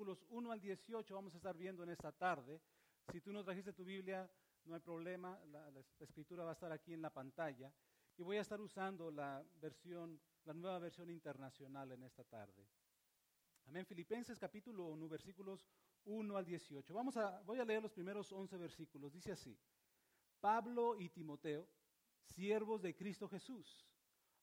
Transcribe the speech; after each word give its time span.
versículos 0.00 0.24
1 0.30 0.52
al 0.52 0.60
18 0.60 1.14
vamos 1.14 1.34
a 1.34 1.36
estar 1.36 1.54
viendo 1.58 1.82
en 1.82 1.90
esta 1.90 2.10
tarde. 2.10 2.58
Si 3.12 3.20
tú 3.20 3.34
no 3.34 3.44
trajiste 3.44 3.74
tu 3.74 3.84
Biblia, 3.84 4.30
no 4.64 4.74
hay 4.74 4.80
problema, 4.80 5.38
la, 5.50 5.70
la 5.70 5.84
escritura 5.98 6.42
va 6.42 6.50
a 6.50 6.52
estar 6.54 6.72
aquí 6.72 6.94
en 6.94 7.02
la 7.02 7.10
pantalla. 7.10 7.70
Y 8.16 8.22
voy 8.22 8.38
a 8.38 8.40
estar 8.40 8.58
usando 8.62 9.10
la 9.10 9.44
versión, 9.60 10.18
la 10.44 10.54
nueva 10.54 10.78
versión 10.78 11.10
internacional 11.10 11.92
en 11.92 12.02
esta 12.04 12.24
tarde. 12.24 12.66
Amén. 13.66 13.84
Filipenses 13.84 14.38
capítulo 14.38 14.86
1, 14.86 15.06
versículos 15.06 15.68
1 16.06 16.34
al 16.34 16.46
18. 16.46 16.94
Vamos 16.94 17.18
a, 17.18 17.42
voy 17.42 17.58
a 17.58 17.64
leer 17.66 17.82
los 17.82 17.92
primeros 17.92 18.32
11 18.32 18.56
versículos. 18.56 19.12
Dice 19.12 19.32
así, 19.32 19.54
Pablo 20.40 20.96
y 20.98 21.10
Timoteo, 21.10 21.68
siervos 22.22 22.80
de 22.80 22.96
Cristo 22.96 23.28
Jesús, 23.28 23.86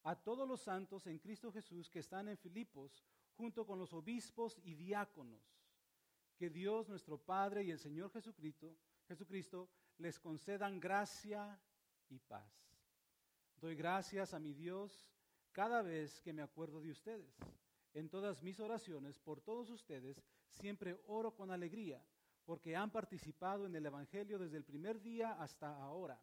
a 0.03 0.15
todos 0.15 0.47
los 0.47 0.61
santos 0.61 1.07
en 1.07 1.17
Cristo 1.17 1.51
Jesús 1.51 1.89
que 1.89 1.99
están 1.99 2.27
en 2.27 2.37
Filipos, 2.37 3.03
junto 3.37 3.65
con 3.65 3.77
los 3.77 3.93
obispos 3.93 4.59
y 4.63 4.73
diáconos, 4.73 5.41
que 6.35 6.49
Dios 6.49 6.89
nuestro 6.89 7.17
Padre 7.17 7.63
y 7.63 7.71
el 7.71 7.79
Señor 7.79 8.11
Jesucristo, 8.11 8.75
Jesucristo 9.07 9.69
les 9.99 10.19
concedan 10.19 10.79
gracia 10.79 11.59
y 12.09 12.19
paz. 12.19 12.51
Doy 13.55 13.75
gracias 13.75 14.33
a 14.33 14.39
mi 14.39 14.53
Dios 14.53 15.07
cada 15.51 15.81
vez 15.81 16.19
que 16.21 16.33
me 16.33 16.41
acuerdo 16.41 16.81
de 16.81 16.91
ustedes. 16.91 17.35
En 17.93 18.09
todas 18.09 18.43
mis 18.43 18.59
oraciones 18.59 19.19
por 19.19 19.41
todos 19.41 19.69
ustedes 19.69 20.21
siempre 20.49 20.99
oro 21.07 21.35
con 21.35 21.51
alegría, 21.51 22.03
porque 22.45 22.75
han 22.75 22.91
participado 22.91 23.65
en 23.65 23.75
el 23.75 23.85
Evangelio 23.85 24.37
desde 24.37 24.57
el 24.57 24.63
primer 24.63 25.01
día 25.01 25.33
hasta 25.33 25.75
ahora. 25.81 26.21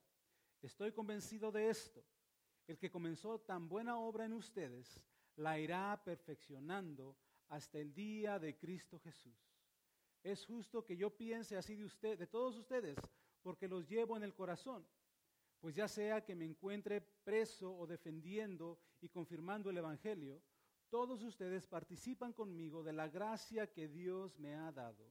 Estoy 0.63 0.93
convencido 0.93 1.51
de 1.51 1.69
esto. 1.69 2.05
El 2.67 2.79
que 2.79 2.91
comenzó 2.91 3.41
tan 3.41 3.69
buena 3.69 3.99
obra 3.99 4.25
en 4.25 4.33
ustedes, 4.33 5.03
la 5.37 5.59
irá 5.59 6.01
perfeccionando 6.05 7.17
hasta 7.49 7.79
el 7.79 7.93
día 7.95 8.39
de 8.39 8.57
Cristo 8.57 8.99
Jesús. 9.01 9.39
Es 10.23 10.47
justo 10.47 10.85
que 10.85 10.97
yo 10.97 11.11
piense 11.11 11.57
así 11.57 11.75
de 11.77 11.85
usted, 11.85 12.19
de 12.19 12.27
todos 12.27 12.57
ustedes, 12.57 12.97
porque 13.43 13.69
los 13.69 13.89
llevo 13.89 14.17
en 14.17 14.23
el 14.23 14.35
corazón 14.35 14.87
pues 15.65 15.77
ya 15.77 15.89
sea 15.89 16.23
que 16.23 16.35
me 16.35 16.45
encuentre 16.45 17.01
preso 17.01 17.75
o 17.75 17.87
defendiendo 17.87 18.79
y 19.01 19.09
confirmando 19.09 19.71
el 19.71 19.79
Evangelio, 19.79 20.43
todos 20.91 21.23
ustedes 21.23 21.67
participan 21.67 22.35
conmigo 22.35 22.83
de 22.83 22.93
la 22.93 23.09
gracia 23.09 23.73
que 23.73 23.89
Dios 23.89 24.39
me 24.39 24.57
ha 24.57 24.71
dado. 24.73 25.11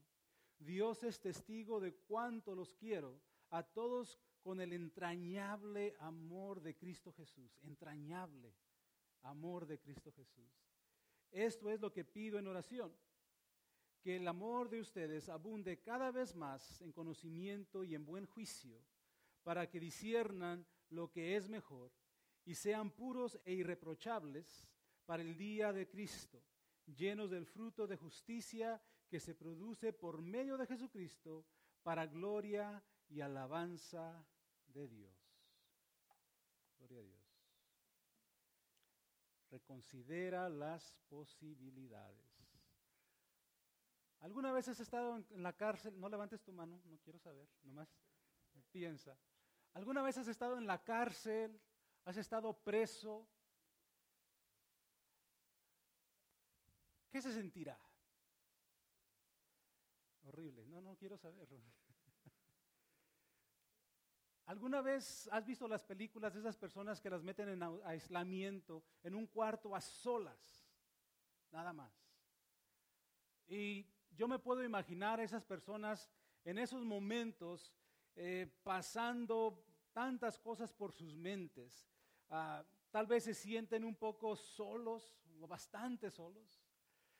Dios 0.59 1.03
es 1.03 1.19
testigo 1.19 1.79
de 1.79 1.95
cuánto 1.95 2.53
los 2.53 2.75
quiero 2.75 3.19
a 3.49 3.63
todos 3.63 4.19
con 4.43 4.61
el 4.61 4.73
entrañable 4.73 5.95
amor 5.97 6.61
de 6.61 6.75
Cristo 6.75 7.11
Jesús, 7.13 7.57
entrañable 7.63 8.53
amor 9.23 9.65
de 9.65 9.79
Cristo 9.79 10.11
Jesús. 10.11 10.51
Esto 11.31 11.69
es 11.69 11.81
lo 11.81 11.91
que 11.91 12.05
pido 12.05 12.37
en 12.37 12.47
oración, 12.47 12.93
que 14.01 14.17
el 14.17 14.27
amor 14.27 14.69
de 14.69 14.81
ustedes 14.81 15.29
abunde 15.29 15.81
cada 15.81 16.11
vez 16.11 16.35
más 16.35 16.81
en 16.81 16.91
conocimiento 16.91 17.83
y 17.83 17.95
en 17.95 18.05
buen 18.05 18.25
juicio 18.25 18.79
para 19.43 19.69
que 19.69 19.79
disiernan 19.79 20.65
lo 20.89 21.11
que 21.11 21.35
es 21.35 21.49
mejor 21.49 21.91
y 22.45 22.55
sean 22.55 22.91
puros 22.91 23.39
e 23.45 23.53
irreprochables 23.53 24.67
para 25.05 25.23
el 25.23 25.37
día 25.37 25.71
de 25.73 25.89
Cristo, 25.89 26.43
llenos 26.85 27.29
del 27.29 27.45
fruto 27.45 27.87
de 27.87 27.97
justicia 27.97 28.81
que 29.09 29.19
se 29.19 29.35
produce 29.35 29.93
por 29.93 30.21
medio 30.21 30.57
de 30.57 30.67
Jesucristo 30.67 31.45
para 31.81 32.05
gloria 32.07 32.83
y 33.09 33.21
alabanza 33.21 34.25
de 34.67 34.87
Dios. 34.87 35.15
Gloria 36.77 36.99
a 36.99 37.03
Dios. 37.03 37.22
Reconsidera 39.53 40.49
las 40.49 40.95
posibilidades. 41.07 42.25
¿Alguna 44.21 44.51
vez 44.51 44.67
has 44.67 44.79
estado 44.79 45.17
en 45.29 45.43
la 45.43 45.53
cárcel? 45.53 45.99
No 45.99 46.09
levantes 46.09 46.41
tu 46.41 46.51
mano, 46.51 46.81
no 46.85 46.97
quiero 46.97 47.19
saber, 47.19 47.47
nomás 47.61 47.87
piensa. 48.71 49.15
¿Alguna 49.73 50.01
vez 50.01 50.17
has 50.17 50.27
estado 50.27 50.57
en 50.57 50.65
la 50.65 50.83
cárcel? 50.83 51.61
¿Has 52.05 52.17
estado 52.17 52.51
preso? 52.63 53.27
¿Qué 57.11 57.21
se 57.21 57.31
sentirá? 57.31 57.79
Horrible. 60.23 60.65
No, 60.65 60.81
no 60.81 60.95
quiero 60.95 61.15
saberlo. 61.15 61.61
¿Alguna 64.45 64.81
vez 64.81 65.29
has 65.31 65.45
visto 65.45 65.67
las 65.67 65.83
películas 65.83 66.33
de 66.33 66.41
esas 66.41 66.57
personas 66.57 66.99
que 66.99 67.09
las 67.09 67.23
meten 67.23 67.49
en 67.49 67.63
aislamiento, 67.85 68.83
en 69.01 69.15
un 69.15 69.27
cuarto 69.27 69.75
a 69.75 69.79
solas? 69.79 70.67
Nada 71.51 71.71
más. 71.71 71.93
Y 73.47 73.85
yo 74.11 74.27
me 74.27 74.39
puedo 74.39 74.63
imaginar 74.63 75.19
a 75.19 75.23
esas 75.23 75.45
personas 75.45 76.09
en 76.43 76.57
esos 76.57 76.83
momentos 76.83 77.73
eh, 78.15 78.51
pasando 78.63 79.65
tantas 79.93 80.37
cosas 80.39 80.73
por 80.73 80.91
sus 80.91 81.15
mentes. 81.15 81.87
Ah, 82.29 82.65
tal 82.91 83.07
vez 83.07 83.23
se 83.23 83.33
sienten 83.33 83.83
un 83.83 83.95
poco 83.95 84.35
solos, 84.35 85.15
o 85.39 85.47
bastante 85.47 86.11
solos. 86.11 86.61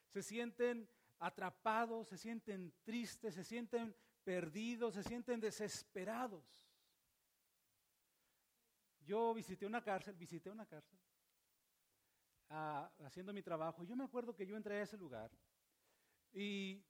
Se 0.09 0.21
sienten 0.21 0.89
atrapados, 1.19 2.07
se 2.09 2.17
sienten 2.17 2.73
tristes, 2.83 3.35
se 3.35 3.43
sienten 3.43 3.95
perdidos, 4.23 4.95
se 4.95 5.03
sienten 5.03 5.39
desesperados. 5.39 6.62
Yo 9.05 9.33
visité 9.33 9.65
una 9.65 9.81
cárcel, 9.81 10.15
visité 10.15 10.49
una 10.49 10.65
cárcel, 10.65 10.97
ah, 12.49 12.91
haciendo 12.99 13.33
mi 13.33 13.41
trabajo. 13.41 13.83
Yo 13.83 13.95
me 13.95 14.03
acuerdo 14.03 14.35
que 14.35 14.45
yo 14.45 14.55
entré 14.55 14.79
a 14.79 14.83
ese 14.83 14.97
lugar 14.97 15.31
y 16.31 16.83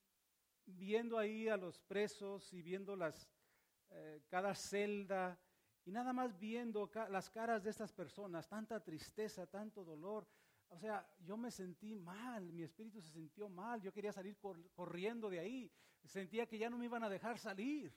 viendo 0.66 1.18
ahí 1.18 1.50
a 1.50 1.58
los 1.58 1.80
presos 1.80 2.54
y 2.54 2.62
viendo 2.62 2.96
las, 2.96 3.30
eh, 3.90 4.24
cada 4.30 4.54
celda, 4.56 5.40
y 5.86 5.92
nada 5.92 6.14
más 6.14 6.38
viendo 6.40 6.90
las 7.10 7.30
caras 7.30 7.64
de 7.64 7.70
estas 7.70 7.92
personas, 7.92 8.48
tanta 8.48 8.80
tristeza, 8.82 9.46
tanto 9.48 9.84
dolor. 9.84 10.26
O 10.70 10.78
sea, 10.78 11.06
yo 11.20 11.36
me 11.36 11.52
sentí 11.52 11.94
mal, 11.94 12.52
mi 12.54 12.64
espíritu 12.64 13.02
se 13.02 13.12
sintió 13.12 13.50
mal, 13.50 13.82
yo 13.82 13.92
quería 13.92 14.12
salir 14.12 14.38
corriendo 14.74 15.30
de 15.30 15.40
ahí, 15.40 15.72
sentía 16.04 16.48
que 16.48 16.58
ya 16.58 16.70
no 16.70 16.78
me 16.78 16.86
iban 16.86 17.04
a 17.04 17.10
dejar 17.10 17.38
salir. 17.38 17.94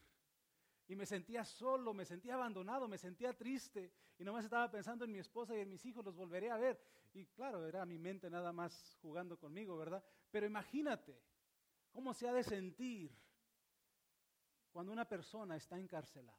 Y 0.87 0.95
me 0.95 1.05
sentía 1.05 1.43
solo, 1.43 1.93
me 1.93 2.05
sentía 2.05 2.35
abandonado, 2.35 2.87
me 2.87 2.97
sentía 2.97 3.33
triste. 3.33 3.91
Y 4.17 4.23
nomás 4.23 4.45
estaba 4.45 4.71
pensando 4.71 5.03
en 5.03 5.11
mi 5.11 5.19
esposa 5.19 5.55
y 5.55 5.59
en 5.59 5.69
mis 5.69 5.85
hijos, 5.85 6.03
los 6.05 6.15
volveré 6.15 6.49
a 6.49 6.57
ver. 6.57 6.79
Y 7.13 7.25
claro, 7.27 7.65
era 7.67 7.85
mi 7.85 7.97
mente 7.97 8.29
nada 8.29 8.53
más 8.53 8.97
jugando 9.01 9.37
conmigo, 9.37 9.77
¿verdad? 9.77 10.03
Pero 10.31 10.45
imagínate 10.45 11.21
cómo 11.91 12.13
se 12.13 12.27
ha 12.27 12.33
de 12.33 12.43
sentir 12.43 13.11
cuando 14.71 14.91
una 14.91 15.05
persona 15.05 15.55
está 15.55 15.77
encarcelada. 15.77 16.37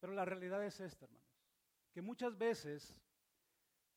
Pero 0.00 0.14
la 0.14 0.24
realidad 0.24 0.64
es 0.64 0.80
esta, 0.80 1.04
hermanos, 1.04 1.28
que 1.92 2.02
muchas 2.02 2.36
veces 2.36 2.94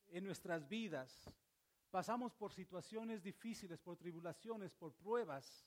en 0.08 0.24
nuestras 0.24 0.68
vidas 0.68 1.32
pasamos 1.90 2.34
por 2.34 2.52
situaciones 2.52 3.22
difíciles, 3.22 3.80
por 3.80 3.96
tribulaciones, 3.96 4.74
por 4.74 4.92
pruebas, 4.94 5.66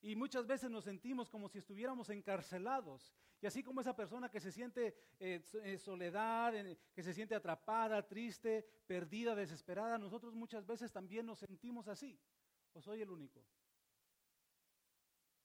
y 0.00 0.14
muchas 0.14 0.46
veces 0.46 0.70
nos 0.70 0.84
sentimos 0.84 1.28
como 1.28 1.48
si 1.48 1.58
estuviéramos 1.58 2.08
encarcelados. 2.10 3.12
Y 3.40 3.46
así 3.46 3.62
como 3.62 3.80
esa 3.80 3.96
persona 3.96 4.30
que 4.30 4.40
se 4.40 4.52
siente 4.52 4.96
en 5.18 5.44
eh, 5.64 5.78
soledad, 5.78 6.54
que 6.94 7.02
se 7.02 7.12
siente 7.12 7.34
atrapada, 7.34 8.06
triste, 8.06 8.64
perdida, 8.86 9.34
desesperada, 9.34 9.98
nosotros 9.98 10.34
muchas 10.34 10.66
veces 10.66 10.92
también 10.92 11.26
nos 11.26 11.38
sentimos 11.38 11.88
así. 11.88 12.18
¿O 12.72 12.80
soy 12.80 13.02
el 13.02 13.10
único? 13.10 13.44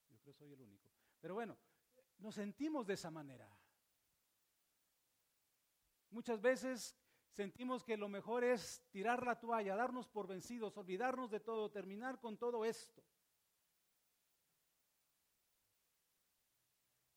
Yo 0.08 0.18
creo 0.18 0.22
que 0.22 0.32
soy 0.32 0.52
el 0.52 0.60
único. 0.60 0.88
Pero 1.20 1.34
bueno, 1.34 1.56
nos 2.18 2.34
sentimos 2.34 2.86
de 2.86 2.94
esa 2.94 3.10
manera. 3.10 3.48
Muchas 6.10 6.40
veces 6.40 6.96
sentimos 7.32 7.82
que 7.82 7.96
lo 7.96 8.08
mejor 8.08 8.44
es 8.44 8.84
tirar 8.90 9.26
la 9.26 9.40
toalla, 9.40 9.74
darnos 9.74 10.08
por 10.08 10.28
vencidos, 10.28 10.76
olvidarnos 10.76 11.30
de 11.30 11.40
todo, 11.40 11.72
terminar 11.72 12.20
con 12.20 12.36
todo 12.38 12.64
esto. 12.64 13.02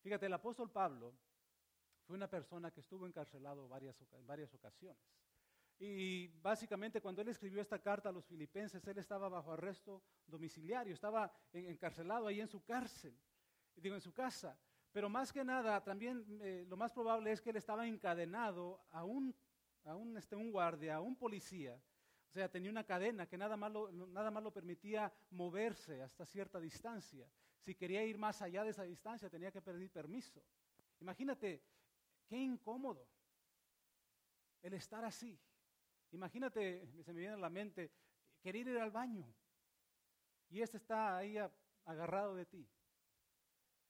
Fíjate, 0.08 0.28
el 0.28 0.34
apóstol 0.34 0.72
Pablo 0.72 1.14
fue 2.06 2.16
una 2.16 2.30
persona 2.30 2.72
que 2.72 2.80
estuvo 2.80 3.06
encarcelado 3.06 3.68
varias, 3.68 4.02
en 4.14 4.26
varias 4.26 4.54
ocasiones. 4.54 5.04
Y 5.78 6.30
básicamente 6.42 7.02
cuando 7.02 7.22
él 7.22 7.28
escribió 7.28 7.62
esta 7.62 7.82
carta 7.82 8.08
a 8.08 8.14
los 8.14 8.26
filipenses, 8.26 8.88
él 8.88 8.98
estaba 9.00 9.28
bajo 9.28 9.52
arresto 9.52 10.02
domiciliario, 10.26 10.94
estaba 10.94 11.30
encarcelado 11.52 12.28
ahí 12.28 12.40
en 12.40 12.48
su 12.48 12.64
cárcel, 12.64 13.20
digo, 13.76 13.96
en 13.96 14.02
su 14.02 14.14
casa. 14.14 14.58
Pero 14.94 15.10
más 15.10 15.34
que 15.34 15.44
nada, 15.44 15.84
también 15.84 16.26
eh, 16.42 16.66
lo 16.70 16.78
más 16.78 16.94
probable 16.94 17.34
es 17.34 17.42
que 17.42 17.50
él 17.50 17.58
estaba 17.58 17.86
encadenado 17.86 18.86
a 18.92 19.04
un, 19.04 19.36
a 19.84 19.94
un, 19.94 20.16
este, 20.16 20.38
un 20.38 20.54
guardia, 20.54 20.96
a 20.96 21.02
un 21.02 21.18
policía. 21.18 21.78
O 22.30 22.32
sea, 22.32 22.50
tenía 22.50 22.72
una 22.72 22.86
cadena 22.86 23.28
que 23.28 23.38
nada 23.38 23.58
más, 23.58 23.74
lo, 23.74 23.92
nada 23.92 24.32
más 24.32 24.42
lo 24.42 24.54
permitía 24.54 25.12
moverse 25.32 26.02
hasta 26.02 26.26
cierta 26.26 26.62
distancia. 26.62 27.28
Si 27.60 27.76
quería 27.76 28.04
ir 28.04 28.18
más 28.18 28.42
allá 28.42 28.64
de 28.64 28.70
esa 28.70 28.84
distancia, 28.84 29.30
tenía 29.30 29.52
que 29.52 29.62
pedir 29.62 29.92
permiso. 29.92 30.42
Imagínate, 31.00 31.62
qué 32.28 32.38
incómodo 32.38 33.08
el 34.62 34.74
estar 34.74 35.04
así. 35.04 35.40
Imagínate, 36.12 36.88
se 37.04 37.14
me 37.14 37.20
viene 37.20 37.36
a 37.36 37.38
la 37.38 37.50
mente, 37.50 37.92
querer 38.42 38.68
ir 38.68 38.80
al 38.80 38.92
baño. 38.92 39.34
Y 40.50 40.62
este 40.62 40.78
está 40.78 41.18
ahí 41.18 41.38
agarrado 41.86 42.36
de 42.36 42.46
ti. 42.46 42.68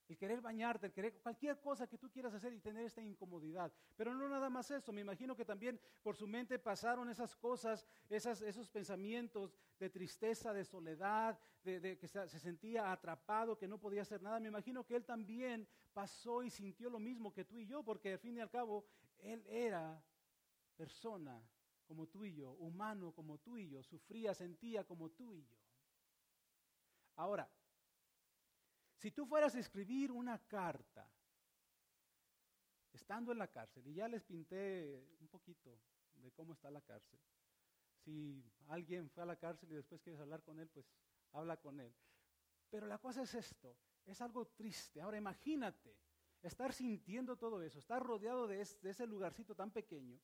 El 0.08 0.18
querer 0.18 0.42
bañarte, 0.42 0.86
el 0.86 0.94
querer 0.94 1.20
cualquier 1.22 1.60
cosa 1.60 1.88
que 1.88 1.98
tú 1.98 2.10
quieras 2.10 2.34
hacer 2.34 2.54
y 2.54 2.60
tener 2.60 2.86
esta 2.86 3.02
incomodidad. 3.02 3.72
Pero 3.96 4.14
no 4.14 4.30
nada 4.30 4.50
más 4.50 4.72
eso. 4.72 4.94
Me 4.94 5.02
imagino 5.02 5.36
que 5.36 5.44
también 5.44 5.80
por 6.02 6.16
su 6.16 6.28
mente 6.28 6.60
pasaron 6.60 7.10
esas 7.10 7.36
cosas, 7.36 7.86
esas, 8.10 8.42
esos 8.42 8.70
pensamientos 8.70 9.58
de 9.80 9.90
tristeza, 9.90 10.54
de 10.54 10.64
soledad, 10.64 11.38
de, 11.64 11.98
que 11.98 12.08
se, 12.08 12.28
se 12.30 12.40
sentía 12.40 12.92
atrapado, 12.92 13.58
que 13.58 13.68
no 13.68 13.80
podía 13.80 14.04
hacer 14.04 14.22
nada. 14.22 14.40
Me 14.40 14.48
imagino 14.48 14.86
que 14.86 14.96
él 14.96 15.06
también 15.06 15.68
pasó 15.94 16.44
y 16.44 16.50
sintió 16.50 16.90
lo 16.90 17.00
mismo 17.00 17.34
que 17.34 17.44
tú 17.44 17.60
y 17.60 17.66
yo, 17.66 17.84
porque 17.84 18.14
al 18.14 18.20
fin 18.20 18.38
y 18.38 18.40
al 18.40 18.50
cabo 18.50 18.86
él 19.20 19.46
era 19.48 20.02
persona 20.78 21.42
como 21.88 22.08
tú 22.08 22.26
y 22.26 22.34
yo, 22.34 22.52
humano 22.52 23.12
como 23.14 23.38
tú 23.40 23.58
y 23.58 23.70
yo, 23.70 23.82
sufría, 23.82 24.34
sentía 24.34 24.84
como 24.84 25.10
tú 25.10 25.34
y 25.34 25.44
yo. 25.44 25.56
Ahora, 27.16 27.50
si 28.98 29.12
tú 29.12 29.26
fueras 29.26 29.56
a 29.56 29.60
escribir 29.60 30.12
una 30.12 30.40
carta, 30.48 31.10
estando 32.92 33.32
en 33.32 33.38
la 33.38 33.48
cárcel, 33.48 33.88
y 33.88 33.94
ya 33.94 34.08
les 34.08 34.24
pinté 34.24 35.16
un 35.20 35.28
poquito 35.28 35.80
de 36.16 36.32
cómo 36.32 36.54
está 36.54 36.72
la 36.72 36.82
cárcel, 36.82 37.20
si 38.04 38.44
alguien 38.70 39.10
fue 39.10 39.24
a 39.24 39.28
la 39.28 39.36
cárcel 39.36 39.72
y 39.72 39.76
después 39.76 40.02
quieres 40.02 40.20
hablar 40.20 40.42
con 40.44 40.60
él, 40.60 40.68
pues 40.70 40.90
habla 41.34 41.58
con 41.58 41.80
él. 41.80 41.94
Pero 42.70 42.88
la 42.88 42.98
cosa 42.98 43.24
es 43.24 43.34
esto, 43.34 43.78
es 44.06 44.22
algo 44.22 44.48
triste. 44.48 45.02
Ahora 45.02 45.18
imagínate 45.18 45.98
estar 46.42 46.74
sintiendo 46.74 47.38
todo 47.38 47.62
eso, 47.62 47.80
estar 47.80 48.02
rodeado 48.02 48.48
de, 48.48 48.62
ese 48.62 49.06
lugarcito 49.06 49.56
tan 49.56 49.72
pequeño. 49.72 50.20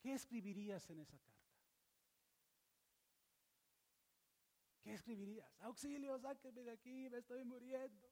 ¿Qué 0.00 0.14
escribirías 0.14 0.88
en 0.90 1.00
esa 1.00 1.18
carta? 1.18 1.43
¿Qué 4.84 4.92
escribirías? 4.92 5.50
Auxilio, 5.60 6.18
sáquenme 6.18 6.62
de 6.62 6.72
aquí, 6.72 7.08
me 7.08 7.18
estoy 7.18 7.42
muriendo. 7.42 8.06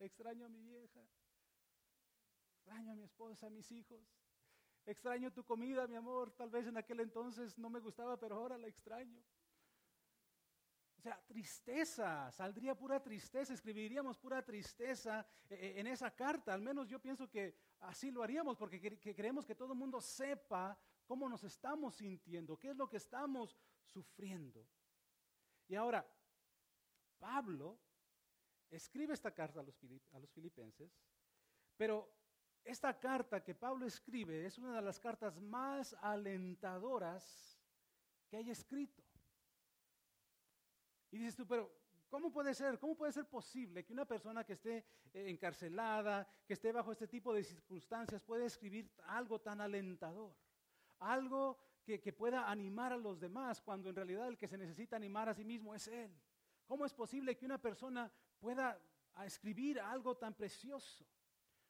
Extraño 0.00 0.46
a 0.46 0.48
mi 0.48 0.60
vieja. 0.60 1.00
Extraño 2.56 2.90
a 2.90 2.96
mi 2.96 3.04
esposa, 3.04 3.46
a 3.46 3.50
mis 3.50 3.70
hijos. 3.70 4.00
Extraño 4.84 5.32
tu 5.32 5.44
comida, 5.44 5.86
mi 5.86 5.94
amor. 5.94 6.32
Tal 6.32 6.50
vez 6.50 6.66
en 6.66 6.76
aquel 6.76 6.98
entonces 6.98 7.56
no 7.56 7.70
me 7.70 7.78
gustaba, 7.78 8.18
pero 8.18 8.34
ahora 8.34 8.58
la 8.58 8.66
extraño. 8.66 9.22
O 10.98 11.00
sea, 11.00 11.22
tristeza, 11.24 12.32
saldría 12.32 12.76
pura 12.76 13.00
tristeza, 13.00 13.54
escribiríamos 13.54 14.18
pura 14.18 14.44
tristeza 14.44 15.24
eh, 15.48 15.54
eh, 15.54 15.74
en 15.76 15.86
esa 15.86 16.10
carta. 16.10 16.52
Al 16.52 16.62
menos 16.62 16.88
yo 16.88 17.00
pienso 17.00 17.30
que 17.30 17.56
así 17.78 18.10
lo 18.10 18.24
haríamos 18.24 18.56
porque 18.56 18.98
queremos 18.98 19.46
que 19.46 19.54
todo 19.54 19.72
el 19.72 19.78
mundo 19.78 20.00
sepa 20.00 20.76
cómo 21.06 21.28
nos 21.28 21.44
estamos 21.44 21.94
sintiendo, 21.94 22.58
qué 22.58 22.70
es 22.70 22.76
lo 22.76 22.88
que 22.88 22.96
estamos 22.96 23.56
sufriendo. 23.84 24.66
Y 25.68 25.74
ahora, 25.74 26.06
Pablo 27.18 27.78
escribe 28.70 29.14
esta 29.14 29.32
carta 29.32 29.60
a 29.60 29.62
los, 29.62 30.30
filipenses, 30.30 30.92
pero 31.76 32.08
esta 32.64 32.98
carta 32.98 33.42
que 33.42 33.54
Pablo 33.54 33.86
escribe 33.86 34.46
es 34.46 34.58
una 34.58 34.74
de 34.74 34.82
las 34.82 34.98
cartas 34.98 35.40
más 35.40 35.94
alentadoras 36.00 37.58
que 38.28 38.36
haya 38.36 38.52
escrito. 38.52 39.02
Y 41.10 41.18
dices 41.18 41.36
tú, 41.36 41.46
pero 41.46 41.72
¿cómo 42.08 42.32
puede 42.32 42.54
ser? 42.54 42.78
¿Cómo 42.78 42.96
puede 42.96 43.12
ser 43.12 43.26
posible 43.26 43.84
que 43.84 43.92
una 43.92 44.04
persona 44.04 44.44
que 44.44 44.54
esté 44.54 44.78
eh, 45.12 45.30
encarcelada, 45.30 46.28
que 46.46 46.54
esté 46.54 46.72
bajo 46.72 46.92
este 46.92 47.06
tipo 47.06 47.32
de 47.32 47.44
circunstancias, 47.44 48.22
pueda 48.22 48.44
escribir 48.44 48.90
algo 49.06 49.40
tan 49.40 49.60
alentador? 49.60 50.34
Algo 50.98 51.58
que, 51.86 52.12
pueda 52.12 52.50
animar 52.50 52.92
a 52.92 52.96
los 52.96 53.20
demás 53.20 53.62
cuando 53.62 53.88
en 53.88 53.94
realidad 53.94 54.26
el 54.26 54.36
que 54.36 54.48
se 54.48 54.58
necesita 54.58 54.96
animar 54.96 55.28
a 55.28 55.34
sí 55.34 55.44
mismo 55.44 55.72
es 55.72 55.86
Él. 55.86 56.12
¿Cómo 56.66 56.84
es 56.84 56.92
posible 56.92 57.36
que 57.36 57.46
una 57.46 57.58
persona 57.58 58.12
pueda 58.40 58.76
escribir 59.24 59.78
algo 59.78 60.16
tan 60.16 60.34
precioso? 60.34 61.06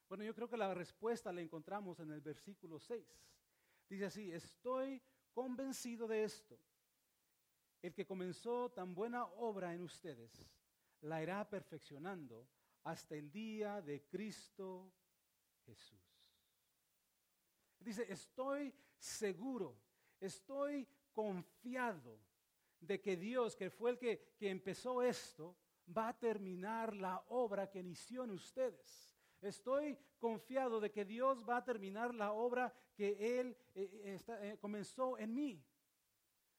Bueno, 0.09 0.25
yo 0.25 0.35
creo 0.35 0.49
que 0.49 0.57
la 0.57 0.73
respuesta 0.73 1.33
la 1.33 1.43
encontramos 1.43 2.01
en 2.01 2.11
el 2.13 2.23
versículo 2.23 2.79
6. 2.79 3.07
Dice 3.91 4.07
así, 4.07 4.33
estoy 4.33 5.03
convencido 5.35 6.09
de 6.09 6.25
esto. 6.25 6.59
El 7.83 7.93
que 7.93 8.07
comenzó 8.07 8.71
tan 8.71 8.95
buena 8.95 9.27
obra 9.27 9.75
en 9.75 9.83
ustedes, 9.83 10.49
la 11.03 11.23
irá 11.23 11.47
perfeccionando 11.47 12.49
hasta 12.85 13.17
el 13.17 13.31
día 13.31 13.83
de 13.83 14.03
Cristo 14.07 14.91
Jesús. 15.67 16.01
Dice, 17.79 18.11
estoy 18.11 18.73
seguro 18.99 19.86
Estoy 20.21 20.89
confiado 21.13 22.19
de 22.81 23.01
que 23.01 23.17
Dios, 23.17 23.57
que 23.57 23.71
fue 23.71 23.91
el 23.91 23.99
que, 23.99 24.37
empezó 24.41 25.03
esto, 25.03 25.57
va 25.97 26.09
a 26.09 26.19
terminar 26.19 26.95
la 26.95 27.25
obra 27.29 27.71
que 27.71 27.81
inició 27.81 28.25
en 28.25 28.33
ustedes. 28.33 29.17
Estoy 29.41 29.99
confiado 30.19 30.81
de 30.81 30.91
que 30.91 31.05
Dios 31.05 31.45
va 31.49 31.59
a 31.59 31.65
terminar 31.65 32.15
la 32.15 32.33
obra 32.33 32.73
que 32.95 33.39
Él 33.41 33.57
eh, 33.75 34.19
eh, 34.29 34.57
comenzó 34.61 35.19
en 35.19 35.35
mí. 35.35 35.65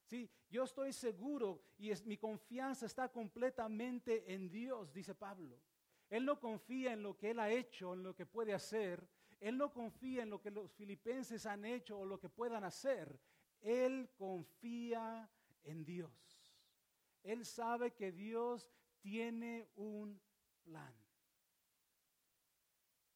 Sí, 0.03 0.29
yo 0.49 0.63
estoy 0.63 0.93
seguro 0.93 1.61
y 1.77 1.91
mi 2.05 2.17
confianza 2.17 2.85
está 2.85 3.09
completamente 3.09 4.33
en 4.33 4.49
Dios, 4.49 4.93
dice 4.93 5.13
Pablo. 5.15 5.59
Él 6.09 6.23
no 6.23 6.39
confía 6.39 6.93
en 6.93 7.03
lo 7.03 7.17
que 7.17 7.31
Él 7.31 7.39
ha 7.39 7.49
hecho, 7.49 7.93
en 7.93 8.03
lo 8.03 8.15
que 8.15 8.25
puede 8.25 8.53
hacer. 8.53 9.05
Él 9.39 9.57
no 9.57 9.73
confía 9.73 10.23
en 10.23 10.29
lo 10.29 10.41
que 10.41 10.51
los 10.51 10.71
filipenses 10.71 11.45
han 11.45 11.65
hecho 11.65 11.99
o 11.99 12.05
lo 12.05 12.19
que 12.19 12.29
puedan 12.29 12.63
hacer. 12.63 13.19
Él 13.61 14.09
confía 14.15 15.29
en 15.63 15.83
Dios. 15.83 16.11
Él 17.23 17.45
sabe 17.45 17.93
que 17.93 18.11
Dios 18.11 18.71
tiene 18.99 19.69
un 19.75 20.19
plan. 20.63 20.93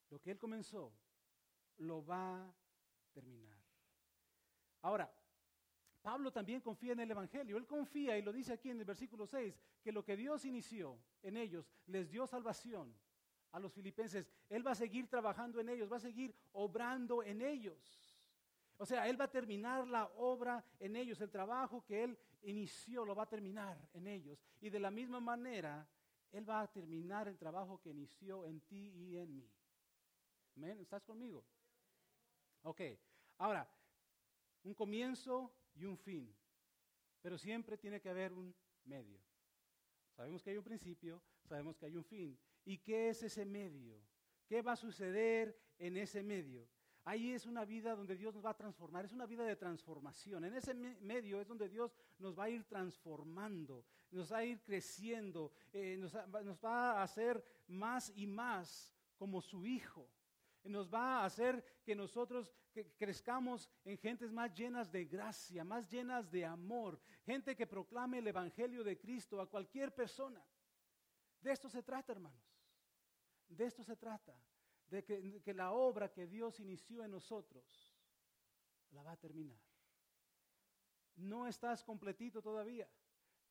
Lo 0.09 0.19
que 0.21 0.31
Él 0.31 0.37
comenzó, 0.37 0.93
lo 1.77 2.05
va 2.05 2.43
a 2.43 2.53
terminar. 3.13 3.57
Ahora, 4.81 5.11
Pablo 6.01 6.31
también 6.31 6.61
confía 6.61 6.93
en 6.93 6.99
el 6.99 7.11
Evangelio. 7.11 7.57
Él 7.57 7.67
confía, 7.67 8.17
y 8.17 8.21
lo 8.21 8.33
dice 8.33 8.53
aquí 8.53 8.69
en 8.69 8.79
el 8.79 8.85
versículo 8.85 9.27
6, 9.27 9.57
que 9.81 9.91
lo 9.91 10.03
que 10.03 10.17
Dios 10.17 10.45
inició 10.45 10.99
en 11.21 11.37
ellos 11.37 11.69
les 11.85 12.09
dio 12.09 12.25
salvación 12.25 12.93
a 13.51 13.59
los 13.59 13.71
filipenses. 13.71 14.29
Él 14.49 14.65
va 14.65 14.71
a 14.71 14.75
seguir 14.75 15.07
trabajando 15.07 15.59
en 15.59 15.69
ellos, 15.69 15.91
va 15.91 15.97
a 15.97 16.01
seguir 16.01 16.35
obrando 16.53 17.23
en 17.23 17.41
ellos. 17.41 18.10
O 18.81 18.85
sea, 18.87 19.07
Él 19.07 19.21
va 19.21 19.25
a 19.25 19.29
terminar 19.29 19.87
la 19.87 20.05
obra 20.15 20.65
en 20.79 20.95
ellos, 20.95 21.21
el 21.21 21.29
trabajo 21.29 21.85
que 21.85 22.03
Él 22.03 22.17
inició 22.41 23.05
lo 23.05 23.13
va 23.13 23.23
a 23.23 23.29
terminar 23.29 23.77
en 23.93 24.07
ellos. 24.07 24.43
Y 24.59 24.71
de 24.71 24.79
la 24.79 24.89
misma 24.89 25.19
manera, 25.19 25.87
Él 26.31 26.49
va 26.49 26.61
a 26.61 26.71
terminar 26.71 27.27
el 27.27 27.37
trabajo 27.37 27.79
que 27.79 27.91
inició 27.91 28.43
en 28.47 28.59
ti 28.61 28.89
y 28.95 29.17
en 29.17 29.35
mí. 29.35 29.47
¿Amén? 30.55 30.79
¿Estás 30.79 31.03
conmigo? 31.03 31.45
Ok, 32.63 32.81
ahora, 33.37 33.71
un 34.63 34.73
comienzo 34.73 35.53
y 35.75 35.85
un 35.85 35.95
fin, 35.95 36.35
pero 37.21 37.37
siempre 37.37 37.77
tiene 37.77 38.01
que 38.01 38.09
haber 38.09 38.33
un 38.33 38.51
medio. 38.85 39.21
Sabemos 40.15 40.41
que 40.41 40.49
hay 40.49 40.57
un 40.57 40.63
principio, 40.63 41.21
sabemos 41.43 41.77
que 41.77 41.85
hay 41.85 41.95
un 41.95 42.03
fin. 42.03 42.35
¿Y 42.65 42.79
qué 42.79 43.09
es 43.09 43.21
ese 43.21 43.45
medio? 43.45 44.01
¿Qué 44.47 44.63
va 44.63 44.71
a 44.71 44.75
suceder 44.75 45.55
en 45.77 45.97
ese 45.97 46.23
medio? 46.23 46.67
Ahí 47.03 47.33
es 47.33 47.47
una 47.47 47.65
vida 47.65 47.95
donde 47.95 48.15
Dios 48.15 48.35
nos 48.35 48.45
va 48.45 48.51
a 48.51 48.57
transformar, 48.57 49.05
es 49.05 49.11
una 49.11 49.25
vida 49.25 49.43
de 49.43 49.55
transformación. 49.55 50.45
En 50.45 50.53
ese 50.53 50.73
medio 50.75 51.41
es 51.41 51.47
donde 51.47 51.67
Dios 51.67 51.95
nos 52.19 52.37
va 52.37 52.43
a 52.43 52.49
ir 52.49 52.63
transformando, 52.65 53.85
nos 54.11 54.31
va 54.31 54.37
a 54.37 54.45
ir 54.45 54.61
creciendo, 54.61 55.51
eh, 55.73 55.97
nos, 55.97 56.13
va 56.15 56.91
a 56.91 57.03
hacer 57.03 57.43
más 57.67 58.11
y 58.15 58.27
más 58.27 58.93
como 59.17 59.41
su 59.41 59.65
Hijo. 59.65 60.07
Nos 60.63 60.93
va 60.93 61.21
a 61.21 61.25
hacer 61.25 61.81
que 61.83 61.95
nosotros 61.95 62.53
crezcamos 62.97 63.67
en 63.83 63.97
gentes 63.97 64.31
más 64.31 64.53
llenas 64.53 64.91
de 64.91 65.05
gracia, 65.05 65.63
más 65.63 65.89
llenas 65.89 66.29
de 66.29 66.45
amor, 66.45 66.99
gente 67.25 67.55
que 67.55 67.65
proclame 67.65 68.19
el 68.19 68.27
Evangelio 68.27 68.83
de 68.83 68.99
Cristo 68.99 69.41
a 69.41 69.49
cualquier 69.49 69.91
persona. 69.91 70.45
De 71.41 71.51
esto 71.51 71.67
se 71.67 71.81
trata, 71.81 72.11
hermanos. 72.11 72.45
De 73.49 73.65
esto 73.65 73.83
se 73.83 73.95
trata 73.95 74.35
de 74.91 75.41
que, 75.41 75.53
la 75.53 75.71
obra 75.71 76.11
que 76.11 76.27
Dios 76.27 76.59
inició 76.59 77.03
en 77.03 77.11
nosotros 77.11 77.95
la 78.91 79.01
va 79.01 79.13
a 79.13 79.17
terminar. 79.17 79.57
No 81.15 81.47
estás 81.47 81.81
completito 81.83 82.41
todavía. 82.41 82.89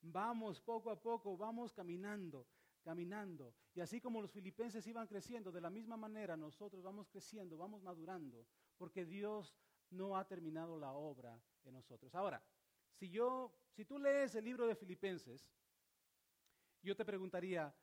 Vamos 0.03 0.61
poco 0.61 0.91
a 0.91 1.01
poco, 1.01 1.35
vamos 1.35 1.73
caminando, 1.73 2.47
caminando. 2.83 3.55
Y 3.73 3.81
así 3.81 3.99
como 3.99 4.21
los 4.21 4.31
filipenses 4.31 4.85
iban 4.85 5.07
creciendo, 5.07 5.51
de 5.51 5.61
la 5.61 5.71
misma 5.71 5.97
manera 5.97 6.37
nosotros 6.37 6.83
vamos 6.83 7.09
creciendo, 7.09 7.57
vamos 7.57 7.81
madurando, 7.81 8.45
porque 8.77 9.03
Dios 9.03 9.55
no 9.89 10.15
ha 10.15 10.27
terminado 10.27 10.77
la 10.77 10.91
obra 10.91 11.41
en 11.63 11.73
nosotros. 11.73 12.13
Ahora, 12.13 12.41
si 12.93 13.09
yo, 13.09 13.51
si 13.71 13.83
tú 13.83 13.97
lees 13.97 14.35
el 14.35 14.45
libro 14.45 14.67
de 14.67 14.75
Filipenses, 14.75 15.51
yo 16.83 16.95
te 16.95 17.03
preguntaría, 17.03 17.73